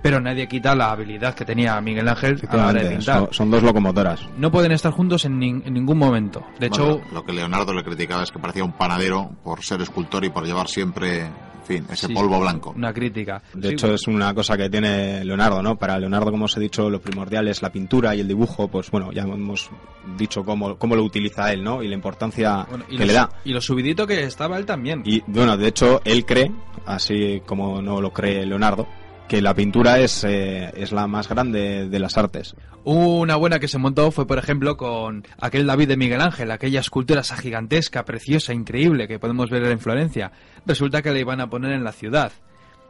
Pero 0.07 0.21
nadie 0.21 0.47
quita 0.47 0.73
la 0.75 0.91
habilidad 0.91 1.33
que 1.35 1.43
tenía 1.45 1.79
Miguel 1.81 2.07
Ángel 2.07 2.39
a 2.47 2.55
la 2.57 2.67
hora 2.67 2.83
de 2.83 2.89
pintar. 2.95 3.19
son, 3.19 3.27
son 3.33 3.51
dos 3.51 3.61
locomotoras 3.63 4.21
No 4.37 4.49
pueden 4.51 4.71
estar 4.71 4.91
juntos 4.93 5.25
en, 5.25 5.39
nin- 5.39 5.61
en 5.65 5.73
ningún 5.73 5.97
momento. 5.97 6.43
De 6.59 6.67
hecho, 6.67 7.01
lo 7.11 7.23
que 7.25 7.33
Leonardo 7.33 7.73
le 7.73 7.83
criticaba 7.83 8.23
es 8.23 8.31
que 8.31 8.39
parecía 8.39 8.63
un 8.63 8.71
panadero 8.73 9.29
por 9.43 9.63
ser 9.63 9.81
escultor 9.81 10.23
y 10.25 10.29
por 10.29 10.45
llevar 10.45 10.67
siempre, 10.69 11.27
fin, 11.65 11.85
ese 11.91 12.07
Sí. 12.07 12.13
polvo 12.13 12.39
blanco. 12.39 12.73
una 12.75 12.93
crítica. 12.93 13.41
De 13.53 13.67
Sí, 13.69 13.73
hecho, 13.73 13.93
es 13.93 14.07
una 14.07 14.33
cosa 14.33 14.55
que 14.55 14.69
tiene 14.69 15.25
Leonardo, 15.25 15.61
¿no? 15.61 15.75
Para 15.75 15.99
Leonardo, 15.99 16.31
como 16.31 16.45
os 16.45 16.55
he 16.55 16.59
dicho, 16.61 16.89
lo 16.89 17.01
primordial 17.01 17.47
es 17.49 17.61
la 17.61 17.69
pintura 17.69 18.15
y 18.15 18.21
el 18.21 18.27
dibujo, 18.29 18.67
pues 18.69 18.89
bueno, 18.89 19.11
ya 19.11 19.23
hemos 19.23 19.69
dicho 20.17 20.45
cómo, 20.45 20.77
cómo 20.77 20.95
lo 20.95 21.03
utiliza 21.03 21.51
él, 21.51 21.63
¿no? 21.63 21.83
Y 21.83 21.87
la 21.89 21.95
importancia 21.95 22.65
bueno, 22.69 22.85
y 22.87 22.93
que 22.95 22.99
lo 23.03 23.07
le 23.07 23.13
da. 23.13 23.29
Y 23.43 23.51
lo 23.51 23.59
subidito 23.59 24.07
que 24.07 24.23
estaba 24.23 24.57
él 24.57 24.65
también. 24.65 25.01
Y 25.05 25.21
bueno, 25.27 25.57
de 25.57 25.67
hecho, 25.67 26.01
él 26.05 26.25
cree, 26.25 26.49
así 26.85 27.41
como 27.45 27.81
no 27.81 27.99
lo 27.99 28.11
cree 28.13 28.45
Leonardo, 28.45 28.87
que 29.27 29.41
la 29.41 29.53
pintura 29.53 29.99
es, 29.99 30.23
eh, 30.23 30.71
es 30.75 30.91
la 30.91 31.07
más 31.07 31.27
grande 31.27 31.89
de 31.89 31.99
las 31.99 32.17
artes. 32.17 32.55
Una 32.83 33.35
buena 33.35 33.59
que 33.59 33.67
se 33.67 33.77
montó 33.77 34.11
fue, 34.11 34.25
por 34.25 34.37
ejemplo, 34.37 34.77
con 34.77 35.25
aquel 35.39 35.67
David 35.67 35.89
de 35.89 35.97
Miguel 35.97 36.21
Ángel, 36.21 36.51
aquella 36.51 36.79
escultura 36.79 37.21
esa 37.21 37.35
gigantesca, 37.35 38.05
preciosa, 38.05 38.53
increíble 38.53 39.07
que 39.07 39.19
podemos 39.19 39.49
ver 39.49 39.65
en 39.65 39.79
Florencia. 39.79 40.31
Resulta 40.65 41.01
que 41.01 41.11
la 41.11 41.19
iban 41.19 41.41
a 41.41 41.49
poner 41.49 41.73
en 41.73 41.83
la 41.83 41.91
ciudad. 41.91 42.31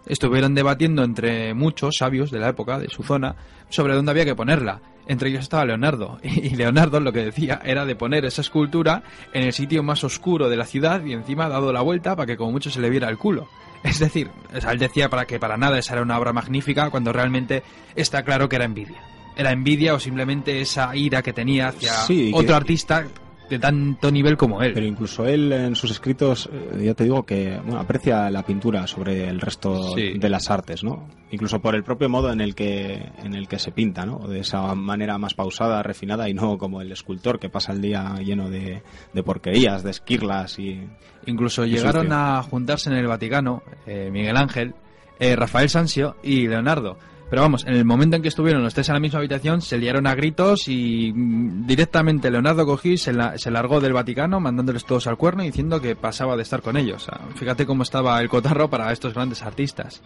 Estuvieron 0.07 0.55
debatiendo 0.55 1.03
entre 1.03 1.53
muchos 1.53 1.95
sabios 1.97 2.31
de 2.31 2.39
la 2.39 2.49
época, 2.49 2.79
de 2.79 2.89
su 2.89 3.03
zona, 3.03 3.35
sobre 3.69 3.93
dónde 3.93 4.11
había 4.11 4.25
que 4.25 4.35
ponerla. 4.35 4.79
Entre 5.07 5.29
ellos 5.29 5.43
estaba 5.43 5.65
Leonardo. 5.65 6.17
Y 6.23 6.49
Leonardo 6.55 6.99
lo 6.99 7.13
que 7.13 7.25
decía 7.25 7.61
era 7.63 7.85
de 7.85 7.95
poner 7.95 8.25
esa 8.25 8.41
escultura 8.41 9.03
en 9.33 9.43
el 9.43 9.53
sitio 9.53 9.83
más 9.83 10.03
oscuro 10.03 10.49
de 10.49 10.57
la 10.57 10.65
ciudad 10.65 11.03
y 11.05 11.13
encima 11.13 11.47
dado 11.49 11.71
la 11.73 11.81
vuelta 11.81 12.15
para 12.15 12.25
que 12.25 12.37
como 12.37 12.51
mucho 12.51 12.69
se 12.69 12.79
le 12.81 12.89
viera 12.89 13.09
el 13.09 13.17
culo. 13.17 13.47
Es 13.83 13.99
decir, 13.99 14.29
él 14.53 14.79
decía 14.79 15.07
para 15.09 15.25
que 15.25 15.39
para 15.39 15.55
nada 15.55 15.77
esa 15.77 15.93
era 15.93 16.01
una 16.01 16.17
obra 16.17 16.33
magnífica 16.33 16.89
cuando 16.89 17.13
realmente 17.13 17.63
está 17.95 18.23
claro 18.23 18.49
que 18.49 18.55
era 18.55 18.65
envidia. 18.65 19.01
era 19.35 19.51
envidia 19.51 19.93
o 19.93 19.99
simplemente 19.99 20.61
esa 20.61 20.95
ira 20.95 21.21
que 21.21 21.31
tenía 21.31 21.67
hacia 21.67 21.93
Sí, 21.93 22.31
que- 22.31 22.37
otro 22.37 22.55
artista 22.55 23.05
de 23.49 23.59
tanto 23.59 24.11
nivel 24.11 24.35
como 24.37 24.61
él. 24.61 24.73
Pero 24.73 24.85
incluso 24.85 25.25
él 25.25 25.51
en 25.53 25.75
sus 25.75 25.91
escritos, 25.91 26.49
eh, 26.51 26.83
ya 26.85 26.93
te 26.93 27.03
digo 27.05 27.23
que 27.23 27.59
bueno, 27.63 27.79
aprecia 27.79 28.29
la 28.29 28.43
pintura 28.43 28.85
sobre 28.87 29.27
el 29.29 29.39
resto 29.39 29.93
Sí. 29.95 30.17
de 30.17 30.29
las 30.29 30.49
artes, 30.49 30.83
¿no? 30.83 31.07
Incluso 31.31 31.59
por 31.59 31.75
el 31.75 31.83
propio 31.83 32.09
modo 32.09 32.31
en 32.31 32.41
el 32.41 32.55
que 32.55 33.11
en 33.23 33.33
el 33.35 33.47
que 33.47 33.59
se 33.59 33.71
pinta, 33.71 34.05
¿no? 34.05 34.27
De 34.27 34.39
esa 34.39 34.73
manera 34.75 35.17
más 35.17 35.33
pausada, 35.33 35.83
refinada 35.83 36.27
y 36.29 36.33
no 36.33 36.57
como 36.57 36.81
el 36.81 36.91
escultor 36.91 37.39
que 37.39 37.49
pasa 37.49 37.71
el 37.73 37.81
día 37.81 38.15
lleno 38.23 38.49
de, 38.49 38.81
de 39.13 39.23
porquerías, 39.23 39.83
de 39.83 39.91
esquirlas 39.91 40.59
y 40.59 40.87
Incluso 41.25 41.65
Y 41.65 41.71
llegaron 41.71 42.03
sucio. 42.03 42.17
a 42.17 42.41
juntarse 42.43 42.89
en 42.89 42.95
el 42.95 43.05
Vaticano 43.07 43.61
eh, 43.85 44.09
Miguel 44.11 44.37
Ángel, 44.37 44.73
eh, 45.19 45.35
Rafael 45.35 45.67
Sanzio 45.69 46.15
y 46.23 46.47
Leonardo. 46.47 46.97
Pero 47.29 47.41
vamos, 47.41 47.65
en 47.65 47.73
el 47.73 47.83
momento 47.83 48.15
en 48.15 48.21
que 48.21 48.29
estuvieron 48.29 48.63
los 48.63 48.73
tres 48.73 48.87
en 48.87 48.93
la 48.93 48.99
misma 49.01 49.19
habitación, 49.19 49.61
se 49.61 49.77
liaron 49.77 50.07
a 50.07 50.15
gritos 50.15 50.67
y 50.69 51.11
mm, 51.13 51.67
directamente 51.67 52.31
Leonardo 52.31 52.65
cogió 52.65 52.93
y 52.93 52.97
se, 52.97 53.11
la- 53.11 53.37
se 53.37 53.51
largó 53.51 53.81
del 53.81 53.91
Vaticano 53.93 54.39
mandándoles 54.39 54.85
todos 54.85 55.07
al 55.07 55.17
cuerno 55.17 55.43
y 55.43 55.47
diciendo 55.47 55.81
que 55.81 55.95
pasaba 55.97 56.37
de 56.37 56.43
estar 56.43 56.61
con 56.61 56.77
ellos. 56.77 57.07
Fíjate 57.35 57.65
cómo 57.65 57.83
estaba 57.83 58.21
el 58.21 58.29
cotarro 58.29 58.69
para 58.69 58.91
estos 58.93 59.13
grandes 59.13 59.41
artistas. 59.43 60.01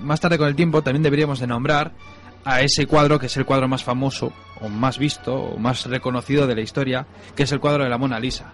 Más 0.00 0.20
tarde 0.20 0.38
con 0.38 0.46
el 0.46 0.54
tiempo 0.54 0.80
también 0.82 1.02
deberíamos 1.02 1.40
de 1.40 1.48
nombrar 1.48 1.92
a 2.44 2.60
ese 2.62 2.86
cuadro 2.86 3.18
que 3.18 3.26
es 3.26 3.36
el 3.36 3.44
cuadro 3.44 3.66
más 3.68 3.82
famoso 3.82 4.32
o 4.60 4.68
más 4.68 4.96
visto 4.98 5.34
o 5.34 5.58
más 5.58 5.86
reconocido 5.86 6.46
de 6.46 6.54
la 6.54 6.60
historia, 6.60 7.06
que 7.34 7.42
es 7.42 7.52
el 7.52 7.58
cuadro 7.60 7.82
de 7.84 7.90
la 7.90 7.98
Mona 7.98 8.20
Lisa. 8.20 8.52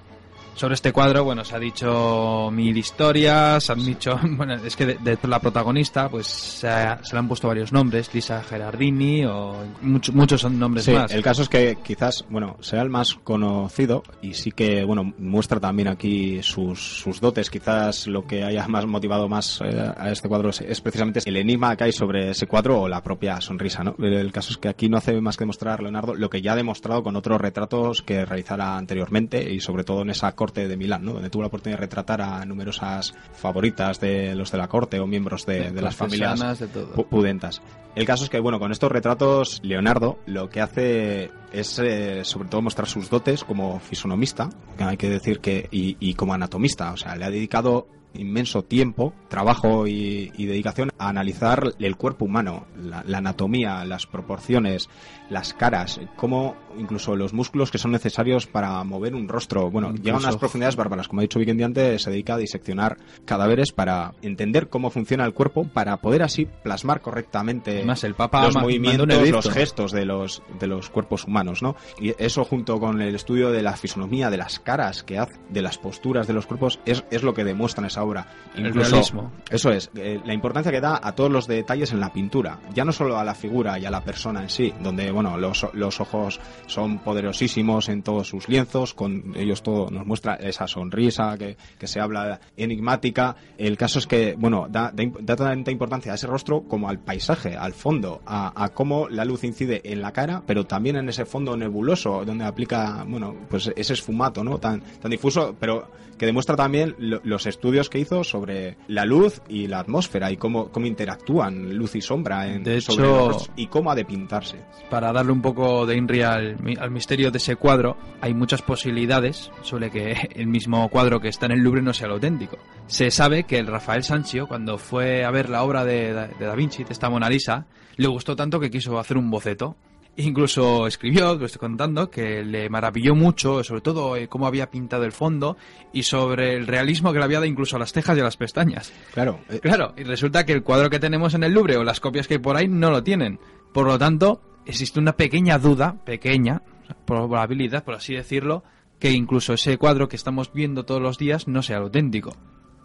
Sobre 0.56 0.72
este 0.72 0.90
cuadro, 0.90 1.22
bueno, 1.22 1.44
se 1.44 1.54
ha 1.54 1.58
dicho 1.58 2.48
mil 2.50 2.74
historias, 2.78 3.62
se 3.64 3.72
han 3.72 3.84
dicho, 3.84 4.18
bueno, 4.36 4.54
es 4.54 4.74
que 4.74 4.86
de, 4.86 4.94
de 4.94 5.18
la 5.28 5.38
protagonista, 5.38 6.08
pues 6.08 6.26
se, 6.26 6.66
ha- 6.66 6.98
se 7.04 7.12
le 7.14 7.18
han 7.18 7.28
puesto 7.28 7.46
varios 7.46 7.72
nombres, 7.74 8.12
Lisa 8.14 8.42
Gerardini 8.42 9.26
o 9.26 9.54
mucho- 9.82 10.14
muchos 10.14 10.40
son 10.40 10.58
nombres 10.58 10.86
Sí, 10.86 10.92
más. 10.92 11.12
el 11.12 11.22
caso 11.22 11.42
es 11.42 11.50
que 11.50 11.76
quizás, 11.84 12.24
bueno, 12.30 12.56
sea 12.60 12.80
el 12.80 12.88
más 12.88 13.14
conocido 13.16 14.02
y 14.22 14.32
sí 14.32 14.50
que, 14.50 14.82
bueno, 14.86 15.12
muestra 15.18 15.60
también 15.60 15.88
aquí 15.88 16.42
sus, 16.42 17.00
sus 17.02 17.20
dotes. 17.20 17.50
Quizás 17.50 18.06
lo 18.06 18.26
que 18.26 18.42
haya 18.42 18.66
más 18.66 18.86
motivado 18.86 19.28
más 19.28 19.60
eh, 19.62 19.92
a 19.94 20.10
este 20.10 20.26
cuadro 20.26 20.48
es, 20.48 20.62
es 20.62 20.80
precisamente 20.80 21.20
el 21.26 21.36
enigma 21.36 21.76
que 21.76 21.84
hay 21.84 21.92
sobre 21.92 22.30
ese 22.30 22.46
cuadro 22.46 22.80
o 22.80 22.88
la 22.88 23.02
propia 23.02 23.42
sonrisa, 23.42 23.84
¿no? 23.84 23.94
El 23.98 24.32
caso 24.32 24.52
es 24.52 24.56
que 24.56 24.68
aquí 24.70 24.88
no 24.88 24.96
hace 24.96 25.20
más 25.20 25.36
que 25.36 25.42
demostrar 25.44 25.82
Leonardo 25.82 26.14
lo 26.14 26.30
que 26.30 26.40
ya 26.40 26.52
ha 26.54 26.56
demostrado 26.56 27.02
con 27.02 27.14
otros 27.14 27.38
retratos 27.38 28.00
que 28.00 28.24
realizara 28.24 28.78
anteriormente 28.78 29.52
y 29.52 29.60
sobre 29.60 29.84
todo 29.84 30.00
en 30.00 30.08
esa 30.08 30.32
corte 30.32 30.45
de 30.52 30.76
Milán, 30.76 31.04
¿no? 31.04 31.12
Donde 31.12 31.30
tuvo 31.30 31.42
la 31.42 31.48
oportunidad 31.48 31.78
de 31.78 31.86
retratar 31.86 32.20
a 32.22 32.44
numerosas 32.44 33.14
favoritas 33.34 34.00
de 34.00 34.34
los 34.34 34.50
de 34.52 34.58
la 34.58 34.68
corte 34.68 34.98
o 35.00 35.06
miembros 35.06 35.46
de, 35.46 35.70
de 35.70 35.82
las 35.82 35.94
familias 35.96 36.58
de 36.58 36.66
todo. 36.68 36.94
pu- 36.94 37.06
pudentas. 37.08 37.62
El 37.94 38.04
caso 38.04 38.24
es 38.24 38.30
que, 38.30 38.38
bueno, 38.40 38.58
con 38.58 38.72
estos 38.72 38.92
retratos, 38.92 39.60
Leonardo 39.62 40.18
lo 40.26 40.48
que 40.50 40.60
hace 40.60 41.30
es, 41.52 41.78
eh, 41.78 42.24
sobre 42.24 42.48
todo, 42.48 42.60
mostrar 42.62 42.86
sus 42.88 43.08
dotes 43.08 43.42
como 43.44 43.80
fisonomista, 43.80 44.50
que 44.76 44.84
hay 44.84 44.96
que 44.98 45.08
decir 45.08 45.40
que, 45.40 45.68
y, 45.70 45.96
y 45.98 46.14
como 46.14 46.34
anatomista. 46.34 46.92
O 46.92 46.96
sea, 46.98 47.16
le 47.16 47.24
ha 47.24 47.30
dedicado 47.30 47.86
inmenso 48.14 48.62
tiempo, 48.64 49.12
trabajo 49.28 49.86
y, 49.86 50.32
y 50.36 50.46
dedicación 50.46 50.90
a 50.98 51.08
analizar 51.08 51.72
el 51.78 51.96
cuerpo 51.96 52.24
humano, 52.24 52.66
la, 52.82 53.04
la 53.06 53.18
anatomía, 53.18 53.84
las 53.84 54.06
proporciones, 54.06 54.88
las 55.30 55.52
caras, 55.54 56.00
cómo 56.16 56.56
incluso 56.78 57.16
los 57.16 57.32
músculos 57.32 57.70
que 57.70 57.78
son 57.78 57.90
necesarios 57.92 58.46
para 58.46 58.82
mover 58.84 59.14
un 59.14 59.28
rostro. 59.28 59.70
Bueno, 59.70 59.88
Incluso- 59.88 60.04
llegan 60.04 60.20
a 60.22 60.28
unas 60.28 60.36
profundidades 60.36 60.76
bárbaras. 60.76 61.08
Como 61.08 61.20
ha 61.20 61.22
dicho 61.22 61.38
Vicky 61.38 61.62
antes, 61.62 62.02
se 62.02 62.10
dedica 62.10 62.34
a 62.34 62.38
diseccionar 62.38 62.96
cadáveres 63.24 63.72
para 63.72 64.12
entender 64.22 64.68
cómo 64.68 64.90
funciona 64.90 65.24
el 65.24 65.32
cuerpo, 65.34 65.64
para 65.64 65.96
poder 65.98 66.22
así 66.22 66.46
plasmar 66.62 67.00
correctamente 67.00 67.76
Además, 67.76 68.04
el 68.04 68.14
Papa 68.14 68.44
los 68.44 68.56
movimientos, 68.56 69.30
los 69.30 69.50
gestos 69.50 69.92
de 69.92 70.04
los, 70.04 70.42
de 70.58 70.66
los 70.66 70.90
cuerpos 70.90 71.24
humanos, 71.24 71.62
¿no? 71.62 71.76
Y 72.00 72.14
eso 72.18 72.44
junto 72.44 72.78
con 72.78 73.00
el 73.00 73.14
estudio 73.14 73.50
de 73.50 73.62
la 73.62 73.76
fisonomía, 73.76 74.30
de 74.30 74.36
las 74.36 74.58
caras 74.60 75.02
que 75.02 75.18
hace, 75.18 75.34
de 75.50 75.62
las 75.62 75.78
posturas 75.78 76.26
de 76.26 76.32
los 76.34 76.46
cuerpos, 76.46 76.78
es, 76.86 77.04
es 77.10 77.22
lo 77.22 77.34
que 77.34 77.44
demuestra 77.44 77.80
en 77.82 77.86
esa 77.86 78.04
obra. 78.06 78.26
El 78.54 78.68
Incluso, 78.68 78.90
realismo. 78.90 79.32
Eso 79.50 79.70
es, 79.70 79.90
eh, 79.96 80.18
la 80.24 80.32
importancia 80.32 80.72
que 80.72 80.80
da 80.80 80.98
a 81.02 81.12
todos 81.12 81.30
los 81.30 81.46
detalles 81.46 81.92
en 81.92 82.00
la 82.00 82.10
pintura, 82.12 82.58
ya 82.74 82.84
no 82.86 82.92
solo 82.92 83.18
a 83.18 83.24
la 83.24 83.34
figura 83.34 83.78
y 83.78 83.84
a 83.84 83.90
la 83.90 84.00
persona 84.02 84.40
en 84.42 84.48
sí, 84.48 84.72
donde, 84.82 85.10
bueno, 85.10 85.36
los, 85.36 85.66
los 85.74 86.00
ojos 86.00 86.40
son 86.66 86.98
poderosísimos 87.00 87.88
en 87.90 88.02
todos 88.02 88.28
sus 88.28 88.48
lienzos, 88.48 88.94
con 88.94 89.34
ellos 89.36 89.62
todo 89.62 89.90
nos 89.90 90.06
muestra 90.06 90.36
esa 90.36 90.66
sonrisa 90.66 91.36
que, 91.38 91.56
que 91.78 91.86
se 91.86 92.00
habla 92.00 92.40
enigmática. 92.56 93.36
El 93.58 93.76
caso 93.76 93.98
es 93.98 94.06
que, 94.06 94.34
bueno, 94.38 94.66
da, 94.70 94.90
da, 94.94 95.04
da 95.20 95.36
tanta 95.36 95.70
importancia 95.70 96.12
a 96.12 96.14
ese 96.14 96.26
rostro 96.26 96.62
como 96.62 96.88
al 96.88 96.98
paisaje, 96.98 97.56
al 97.56 97.74
fondo, 97.74 98.22
a, 98.26 98.64
a 98.64 98.70
cómo 98.70 99.08
la 99.08 99.24
luz 99.24 99.44
incide 99.44 99.80
en 99.84 100.00
la 100.00 100.12
cara, 100.12 100.42
pero 100.46 100.64
también 100.66 100.96
en 100.96 101.08
ese 101.08 101.26
fondo 101.26 101.56
nebuloso 101.56 102.24
donde 102.24 102.44
aplica, 102.44 103.04
bueno, 103.06 103.34
pues 103.50 103.70
ese 103.76 103.92
esfumato, 103.92 104.42
¿no? 104.42 104.58
Tan, 104.58 104.80
tan 104.80 105.10
difuso, 105.10 105.54
pero 105.60 105.90
que 106.18 106.24
demuestra 106.26 106.56
también 106.56 106.94
lo- 106.98 107.20
los 107.24 107.44
estudios 107.46 107.85
que 107.90 107.98
hizo 107.98 108.24
sobre 108.24 108.76
la 108.88 109.04
luz 109.04 109.40
y 109.48 109.66
la 109.66 109.80
atmósfera 109.80 110.30
y 110.30 110.36
cómo, 110.36 110.70
cómo 110.70 110.86
interactúan 110.86 111.76
luz 111.76 111.94
y 111.96 112.00
sombra 112.00 112.46
en, 112.48 112.62
De 112.64 112.80
sobre 112.80 113.06
los 113.08 113.50
y 113.56 113.66
cómo 113.68 113.90
ha 113.90 113.94
de 113.94 114.04
pintarse. 114.04 114.58
Para 114.90 115.12
darle 115.12 115.32
un 115.32 115.42
poco 115.42 115.86
de 115.86 115.96
INRI 115.96 116.22
al, 116.22 116.58
mi- 116.62 116.76
al 116.78 116.90
misterio 116.90 117.30
de 117.30 117.38
ese 117.38 117.56
cuadro, 117.56 117.96
hay 118.20 118.34
muchas 118.34 118.62
posibilidades 118.62 119.50
sobre 119.62 119.90
que 119.90 120.12
el 120.34 120.46
mismo 120.46 120.88
cuadro 120.88 121.20
que 121.20 121.28
está 121.28 121.46
en 121.46 121.52
el 121.52 121.60
Louvre 121.60 121.82
no 121.82 121.92
sea 121.92 122.06
el 122.06 122.12
auténtico. 122.14 122.58
Se 122.86 123.10
sabe 123.10 123.44
que 123.44 123.58
el 123.58 123.66
Rafael 123.66 124.02
Sanchio, 124.02 124.46
cuando 124.46 124.78
fue 124.78 125.24
a 125.24 125.30
ver 125.30 125.48
la 125.48 125.62
obra 125.64 125.84
de, 125.84 126.12
de 126.38 126.44
Da 126.46 126.54
Vinci, 126.54 126.84
de 126.84 126.92
esta 126.92 127.10
Mona 127.10 127.28
Lisa, 127.28 127.66
le 127.96 128.08
gustó 128.08 128.36
tanto 128.36 128.60
que 128.60 128.70
quiso 128.70 128.98
hacer 128.98 129.16
un 129.16 129.30
boceto. 129.30 129.76
Incluso 130.18 130.86
escribió, 130.86 131.34
lo 131.34 131.44
estoy 131.44 131.58
contando, 131.58 132.10
que 132.10 132.42
le 132.42 132.70
maravilló 132.70 133.14
mucho, 133.14 133.62
sobre 133.62 133.82
todo 133.82 134.16
eh, 134.16 134.28
cómo 134.28 134.46
había 134.46 134.70
pintado 134.70 135.04
el 135.04 135.12
fondo 135.12 135.58
y 135.92 136.04
sobre 136.04 136.56
el 136.56 136.66
realismo 136.66 137.12
que 137.12 137.18
le 137.18 137.24
había 137.26 137.36
dado 137.36 137.46
incluso 137.46 137.76
a 137.76 137.78
las 137.78 137.92
cejas 137.92 138.16
y 138.16 138.20
a 138.20 138.24
las 138.24 138.38
pestañas. 138.38 138.92
Claro, 139.12 139.40
eh, 139.50 139.60
Claro, 139.60 139.92
y 139.96 140.04
resulta 140.04 140.46
que 140.46 140.52
el 140.52 140.62
cuadro 140.62 140.88
que 140.88 140.98
tenemos 140.98 141.34
en 141.34 141.44
el 141.44 141.52
Louvre 141.52 141.76
o 141.76 141.84
las 141.84 142.00
copias 142.00 142.26
que 142.26 142.34
hay 142.34 142.40
por 142.40 142.56
ahí 142.56 142.66
no 142.66 142.90
lo 142.90 143.02
tienen. 143.02 143.38
Por 143.74 143.86
lo 143.86 143.98
tanto, 143.98 144.40
existe 144.64 144.98
una 144.98 145.12
pequeña 145.12 145.58
duda, 145.58 145.96
pequeña, 146.04 146.62
probabilidad, 147.04 147.84
por 147.84 147.94
así 147.94 148.14
decirlo, 148.14 148.64
que 148.98 149.10
incluso 149.10 149.52
ese 149.52 149.76
cuadro 149.76 150.08
que 150.08 150.16
estamos 150.16 150.50
viendo 150.52 150.86
todos 150.86 151.02
los 151.02 151.18
días 151.18 151.46
no 151.46 151.62
sea 151.62 151.76
el 151.76 151.84
auténtico. 151.84 152.34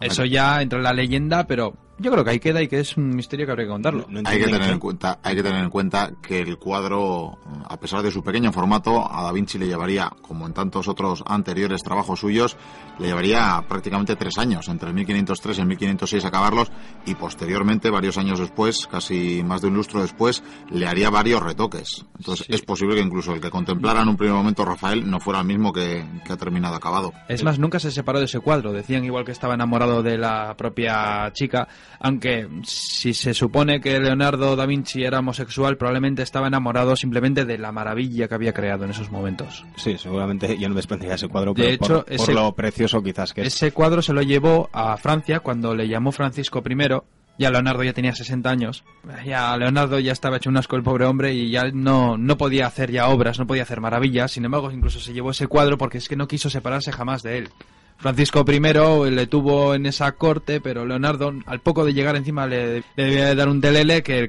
Eso 0.01 0.25
ya 0.25 0.61
entra 0.61 0.79
en 0.79 0.83
la 0.83 0.93
leyenda, 0.93 1.45
pero 1.45 1.77
yo 2.01 2.11
creo 2.11 2.23
que 2.23 2.31
ahí 2.31 2.39
queda 2.39 2.61
y 2.61 2.67
que 2.67 2.79
es 2.79 2.97
un 2.97 3.09
misterio 3.09 3.45
que 3.45 3.51
habría 3.51 3.67
que 3.67 3.71
contarlo. 3.71 4.05
no 4.09 4.21
Hay 4.25 4.39
que 4.39 4.45
tener 4.45 4.69
en 4.71 4.79
cuenta, 4.79 5.19
hay 5.23 5.35
que 5.35 5.43
tener 5.43 5.63
en 5.63 5.69
cuenta 5.69 6.11
que 6.21 6.39
el 6.41 6.57
cuadro, 6.57 7.37
a 7.69 7.77
pesar 7.79 8.01
de 8.01 8.11
su 8.11 8.23
pequeño 8.23 8.51
formato, 8.51 9.09
a 9.09 9.23
Da 9.23 9.31
Vinci 9.31 9.57
le 9.57 9.67
llevaría, 9.67 10.09
como 10.21 10.45
en 10.47 10.53
tantos 10.53 10.87
otros 10.87 11.23
anteriores 11.27 11.81
trabajos 11.83 12.19
suyos, 12.19 12.57
le 12.99 13.07
llevaría 13.07 13.63
prácticamente 13.67 14.15
tres 14.15 14.37
años, 14.37 14.67
entre 14.67 14.89
el 14.89 14.95
1503 14.95 15.57
y 15.57 15.61
el 15.61 15.67
1506 15.67 16.25
acabarlos, 16.25 16.71
y 17.05 17.15
posteriormente, 17.15 17.89
varios 17.89 18.17
años 18.17 18.39
después, 18.39 18.87
casi 18.89 19.43
más 19.43 19.61
de 19.61 19.67
un 19.67 19.75
lustro 19.75 20.01
después, 20.01 20.43
le 20.69 20.87
haría 20.87 21.09
varios 21.09 21.41
retoques. 21.43 22.05
Entonces 22.17 22.47
Sí. 22.47 22.53
es 22.53 22.61
posible 22.61 22.95
que 22.95 23.01
incluso 23.01 23.33
el 23.33 23.41
que 23.41 23.49
contemplara 23.49 24.01
en 24.01 24.09
un 24.09 24.17
primer 24.17 24.35
momento 24.35 24.65
Rafael 24.65 25.09
no 25.09 25.19
fuera 25.19 25.39
el 25.41 25.45
mismo 25.47 25.71
que, 25.71 26.03
que 26.25 26.33
ha 26.33 26.37
terminado 26.37 26.75
acabado. 26.75 27.13
Es 27.27 27.43
más, 27.43 27.59
nunca 27.59 27.79
se 27.79 27.91
separó 27.91 28.19
de 28.19 28.25
ese 28.25 28.39
cuadro. 28.39 28.71
Decían 28.71 29.03
igual 29.03 29.25
que 29.25 29.31
estaba 29.31 29.53
enamorado 29.53 30.01
de 30.01 30.17
la 30.17 30.55
propia 30.57 31.31
chica, 31.33 31.67
aunque 31.99 32.47
si 32.63 33.13
se 33.13 33.33
supone 33.33 33.81
que 33.81 33.99
Leonardo 33.99 34.55
da 34.55 34.65
Vinci 34.65 35.03
era 35.03 35.19
homosexual, 35.19 35.77
probablemente 35.77 36.21
estaba 36.23 36.47
enamorado 36.47 36.95
simplemente 36.95 37.45
de 37.45 37.57
la 37.57 37.71
maravilla 37.71 38.27
que 38.27 38.35
había 38.35 38.53
creado 38.53 38.85
en 38.85 38.91
esos 38.91 39.11
momentos. 39.11 39.65
Sí, 39.75 39.97
seguramente 39.97 40.57
yo 40.57 40.69
no 40.69 40.75
desprendería 40.75 41.15
ese 41.15 41.27
cuadro 41.27 41.53
De 41.53 41.63
pero 41.63 41.73
hecho, 41.73 41.87
por, 41.95 42.05
por 42.05 42.13
ese- 42.13 42.33
lo 42.33 42.51
precioso 42.53 43.03
quizás 43.03 43.33
que 43.33 43.41
es. 43.41 43.47
Ese 43.55 43.71
cuadro 43.71 44.01
se 44.01 44.13
lo 44.13 44.21
llevó 44.21 44.69
a 44.73 44.95
Francia 44.97 45.39
cuando 45.41 45.75
le 45.75 45.87
llamó 45.87 46.11
Francisco 46.11 46.63
I. 46.67 46.77
Ya 47.37 47.49
Leonardo 47.49 47.81
ya 47.83 47.93
tenía 47.93 48.13
60 48.13 48.49
años. 48.49 48.83
Ya 49.25 49.55
Leonardo 49.57 49.97
ya 49.99 50.11
estaba 50.11 50.37
hecho 50.37 50.49
un 50.49 50.57
asco 50.57 50.75
el 50.75 50.83
pobre 50.83 51.05
hombre 51.05 51.33
y 51.33 51.49
ya 51.49 51.71
no, 51.73 52.17
no 52.17 52.37
podía 52.37 52.67
hacer 52.67 52.91
ya 52.91 53.07
obras, 53.07 53.39
no 53.39 53.47
podía 53.47 53.63
hacer 53.63 53.79
maravillas. 53.81 54.31
Sin 54.33 54.45
embargo, 54.45 54.69
incluso 54.69 54.99
se 54.99 55.13
llevó 55.13 55.31
ese 55.31 55.47
cuadro 55.47 55.77
porque 55.77 55.97
es 55.97 56.07
que 56.07 56.15
no 56.17 56.27
quiso 56.27 56.49
separarse 56.49 56.91
jamás 56.91 57.23
de 57.23 57.37
él. 57.39 57.49
Francisco 58.01 58.43
I 58.47 58.59
le 59.11 59.27
tuvo 59.27 59.75
en 59.75 59.85
esa 59.85 60.11
corte, 60.13 60.59
pero 60.59 60.85
Leonardo, 60.85 61.31
al 61.45 61.59
poco 61.59 61.85
de 61.85 61.93
llegar 61.93 62.15
encima, 62.15 62.47
le, 62.47 62.83
debía 62.97 63.27
de 63.27 63.35
dar 63.35 63.47
un 63.47 63.61
telele 63.61 64.01
que, 64.01 64.27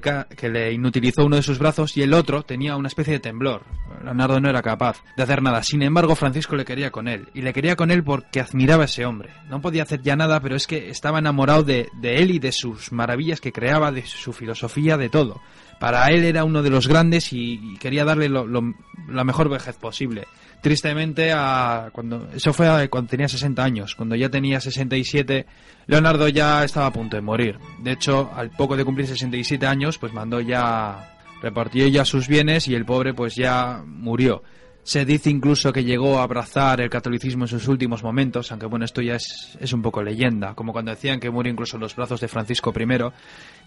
le 0.50 0.72
inutilizó 0.74 1.24
uno 1.24 1.36
de 1.36 1.42
sus 1.42 1.58
brazos 1.58 1.96
y 1.96 2.02
el 2.02 2.12
otro 2.12 2.42
tenía 2.42 2.76
una 2.76 2.88
especie 2.88 3.14
de 3.14 3.20
temblor. 3.20 3.62
Leonardo 4.04 4.40
no 4.40 4.50
era 4.50 4.60
capaz 4.60 5.02
de 5.16 5.22
hacer 5.22 5.42
nada. 5.42 5.62
Sin 5.62 5.82
embargo, 5.82 6.14
Francisco 6.16 6.54
le 6.54 6.66
quería 6.66 6.90
con 6.90 7.08
él. 7.08 7.28
Y 7.34 7.40
le 7.40 7.54
quería 7.54 7.74
con 7.74 7.90
él 7.90 8.04
porque 8.04 8.40
admiraba 8.40 8.82
a 8.82 8.86
ese 8.86 9.06
hombre. 9.06 9.30
No 9.48 9.62
podía 9.62 9.84
hacer 9.84 10.02
ya 10.02 10.16
nada, 10.16 10.40
pero 10.40 10.54
es 10.54 10.66
que 10.66 10.90
estaba 10.90 11.20
enamorado 11.20 11.62
de, 11.62 11.88
de 12.00 12.16
él 12.16 12.30
y 12.30 12.38
de 12.38 12.52
sus 12.52 12.92
maravillas 12.92 13.40
que 13.40 13.52
creaba, 13.52 13.90
de 13.90 14.04
su 14.04 14.34
filosofía, 14.34 14.98
de 14.98 15.08
todo. 15.08 15.40
Para 15.80 16.06
él 16.08 16.24
era 16.24 16.44
uno 16.44 16.62
de 16.62 16.70
los 16.70 16.88
grandes 16.88 17.32
y, 17.32 17.58
y 17.72 17.76
quería 17.78 18.04
darle 18.04 18.28
lo- 18.28 18.46
lo- 18.46 18.74
la 19.08 19.24
mejor 19.24 19.48
vejez 19.48 19.76
posible. 19.76 20.26
Tristemente, 20.62 21.32
a, 21.34 21.90
cuando 21.92 22.28
eso 22.32 22.52
fue 22.52 22.88
cuando 22.88 23.10
tenía 23.10 23.28
60 23.28 23.62
años. 23.64 23.96
Cuando 23.96 24.14
ya 24.14 24.28
tenía 24.28 24.60
67, 24.60 25.44
Leonardo 25.88 26.28
ya 26.28 26.62
estaba 26.62 26.86
a 26.86 26.92
punto 26.92 27.16
de 27.16 27.20
morir. 27.20 27.58
De 27.80 27.90
hecho, 27.90 28.30
al 28.32 28.50
poco 28.50 28.76
de 28.76 28.84
cumplir 28.84 29.08
67 29.08 29.66
años, 29.66 29.98
pues 29.98 30.12
mandó 30.12 30.40
ya 30.40 31.18
repartió 31.42 31.88
ya 31.88 32.04
sus 32.04 32.28
bienes 32.28 32.68
y 32.68 32.76
el 32.76 32.84
pobre 32.84 33.12
pues 33.12 33.34
ya 33.34 33.82
murió. 33.84 34.44
Se 34.84 35.04
dice 35.04 35.30
incluso 35.30 35.72
que 35.72 35.82
llegó 35.82 36.20
a 36.20 36.22
abrazar 36.22 36.80
el 36.80 36.90
catolicismo 36.90 37.44
en 37.44 37.48
sus 37.48 37.66
últimos 37.66 38.04
momentos, 38.04 38.50
aunque 38.52 38.66
bueno, 38.66 38.84
esto 38.84 39.02
ya 39.02 39.16
es, 39.16 39.56
es 39.60 39.72
un 39.72 39.82
poco 39.82 40.02
leyenda, 40.02 40.54
como 40.54 40.72
cuando 40.72 40.92
decían 40.92 41.18
que 41.18 41.30
murió 41.30 41.52
incluso 41.52 41.76
en 41.76 41.82
los 41.82 41.96
brazos 41.96 42.20
de 42.20 42.28
Francisco 42.28 42.72
I, 42.76 42.86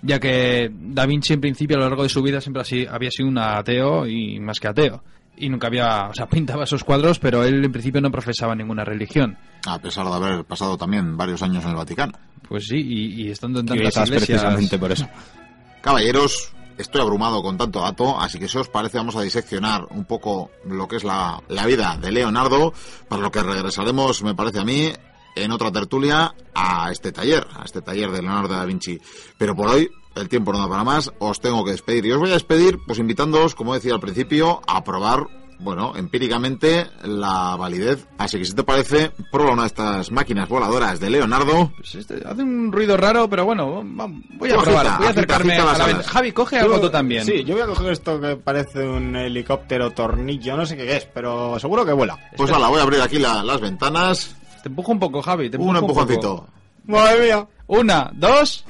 ya 0.02 0.20
que 0.20 0.70
Da 0.72 1.06
Vinci 1.06 1.34
en 1.34 1.42
principio 1.42 1.76
a 1.76 1.80
lo 1.82 1.88
largo 1.88 2.04
de 2.04 2.10
su 2.10 2.22
vida 2.22 2.40
siempre 2.40 2.62
así, 2.62 2.86
había 2.90 3.12
sido 3.12 3.28
un 3.28 3.38
ateo 3.38 4.08
y 4.08 4.40
más 4.40 4.60
que 4.60 4.68
ateo. 4.70 5.04
Y 5.38 5.50
nunca 5.50 5.68
había, 5.68 6.08
o 6.10 6.14
sea, 6.14 6.26
pintaba 6.30 6.64
esos 6.64 6.84
cuadros, 6.84 7.20
pero 7.20 7.44
él 7.44 7.64
en 7.64 7.72
principio 7.72 8.02
no 8.02 8.12
profesaba 8.12 8.56
ninguna 8.56 8.84
religión. 8.84 9.38
A 9.68 9.80
pesar 9.80 10.06
de 10.06 10.14
haber 10.14 10.46
pasado 10.46 10.78
también 10.78 11.18
varios 11.18 11.42
años 11.42 11.64
en 11.64 11.72
el 11.72 11.76
Vaticano. 11.76 12.14
Pues 12.48 12.68
sí, 12.68 12.78
y, 12.78 13.24
y 13.24 13.32
estando 13.32 13.60
en 13.60 13.66
tantas 13.66 14.08
iglesias... 14.08 14.10
precisamente 14.10 14.78
por 14.78 14.92
eso. 14.92 15.08
Caballeros, 15.82 16.52
estoy 16.78 17.02
abrumado 17.02 17.42
con 17.42 17.58
tanto 17.58 17.82
dato, 17.82 18.20
así 18.20 18.40
que 18.40 18.48
si 18.48 18.58
os 18.58 18.70
parece 18.70 18.98
vamos 18.98 19.16
a 19.16 19.22
diseccionar 19.22 19.86
un 19.92 20.06
poco 20.06 20.52
lo 20.66 20.88
que 20.88 20.98
es 20.98 21.04
la, 21.04 21.42
la 21.50 21.66
vida 21.66 21.98
de 21.98 22.12
Leonardo, 22.12 22.74
para 23.08 23.22
lo 23.22 23.32
que 23.32 23.44
regresaremos, 23.44 24.24
me 24.24 24.36
parece 24.36 24.60
a 24.60 24.66
mí, 24.66 24.92
en 25.36 25.52
otra 25.52 25.72
tertulia 25.72 26.34
a 26.54 26.92
este 26.92 27.12
taller, 27.12 27.46
a 27.54 27.66
este 27.66 27.82
taller 27.82 28.12
de 28.12 28.22
Leonardo 28.22 28.56
da 28.56 28.66
Vinci. 28.66 29.00
Pero 29.38 29.56
por 29.56 29.68
hoy 29.68 29.90
el 30.16 30.30
tiempo 30.30 30.52
no 30.54 30.60
da 30.60 30.68
para 30.70 30.84
más, 30.84 31.12
os 31.20 31.40
tengo 31.40 31.64
que 31.66 31.72
despedir. 31.72 32.06
Y 32.06 32.12
os 32.12 32.20
voy 32.20 32.30
a 32.32 32.34
despedir, 32.34 32.80
pues 32.86 33.00
invitándoos, 33.00 33.56
como 33.56 33.74
decía 33.74 33.94
al 33.94 34.00
principio, 34.00 34.62
a 34.68 34.84
probar, 34.84 35.28
bueno, 35.60 35.94
empíricamente 35.96 36.88
la 37.04 37.56
validez. 37.58 38.08
Así 38.18 38.38
que 38.38 38.46
si 38.46 38.54
te 38.54 38.64
parece, 38.64 39.12
prueba 39.32 39.54
una 39.54 39.62
de 39.64 39.68
estas 39.68 40.12
máquinas 40.12 40.50
voladoras 40.50 41.00
de 41.00 41.10
Leonardo. 41.10 41.72
Pues 41.78 41.96
este 41.96 42.16
hace 42.28 42.44
un 42.44 42.72
ruido 42.72 42.98
raro, 42.98 43.30
pero 43.30 43.46
bueno, 43.46 43.82
voy 43.86 44.52
a 44.52 44.58
probar. 44.58 44.98
voy 44.98 45.08
a 45.08 45.10
acercarme 45.12 45.54
agita 45.56 45.74
a 45.74 45.88
la. 45.88 46.04
Javi, 46.04 46.32
coge 46.34 46.60
algo 46.60 46.80
tú 46.82 46.90
también. 46.90 47.24
Sí, 47.26 47.44
yo 47.46 47.54
voy 47.56 47.64
a 47.64 47.68
coger 47.68 47.92
esto 47.94 48.20
que 48.20 48.36
parece 48.36 48.86
un 48.88 49.16
helicóptero 49.16 49.92
tornillo, 49.92 50.58
no 50.58 50.66
sé 50.66 50.76
qué 50.76 50.98
es, 50.98 51.06
pero 51.06 51.58
seguro 51.60 51.86
que 51.86 51.94
vuela. 51.94 52.18
Pues 52.36 52.52
ala, 52.52 52.68
voy 52.68 52.80
a 52.80 52.84
abrir 52.84 53.02
aquí 53.02 53.18
la- 53.20 53.44
las 53.44 53.62
ventanas. 53.62 54.36
Te 54.62 54.70
empujo 54.70 54.92
un 54.92 55.00
poco, 55.00 55.22
Javi. 55.22 55.50
Te 55.50 55.58
Un 55.58 55.76
empujo 55.76 55.94
poco. 56.02 56.02
empujoncito. 56.14 56.48
¡Madre 56.88 57.24
mía! 57.26 57.48
Una, 57.68 58.12
dos. 58.14 58.66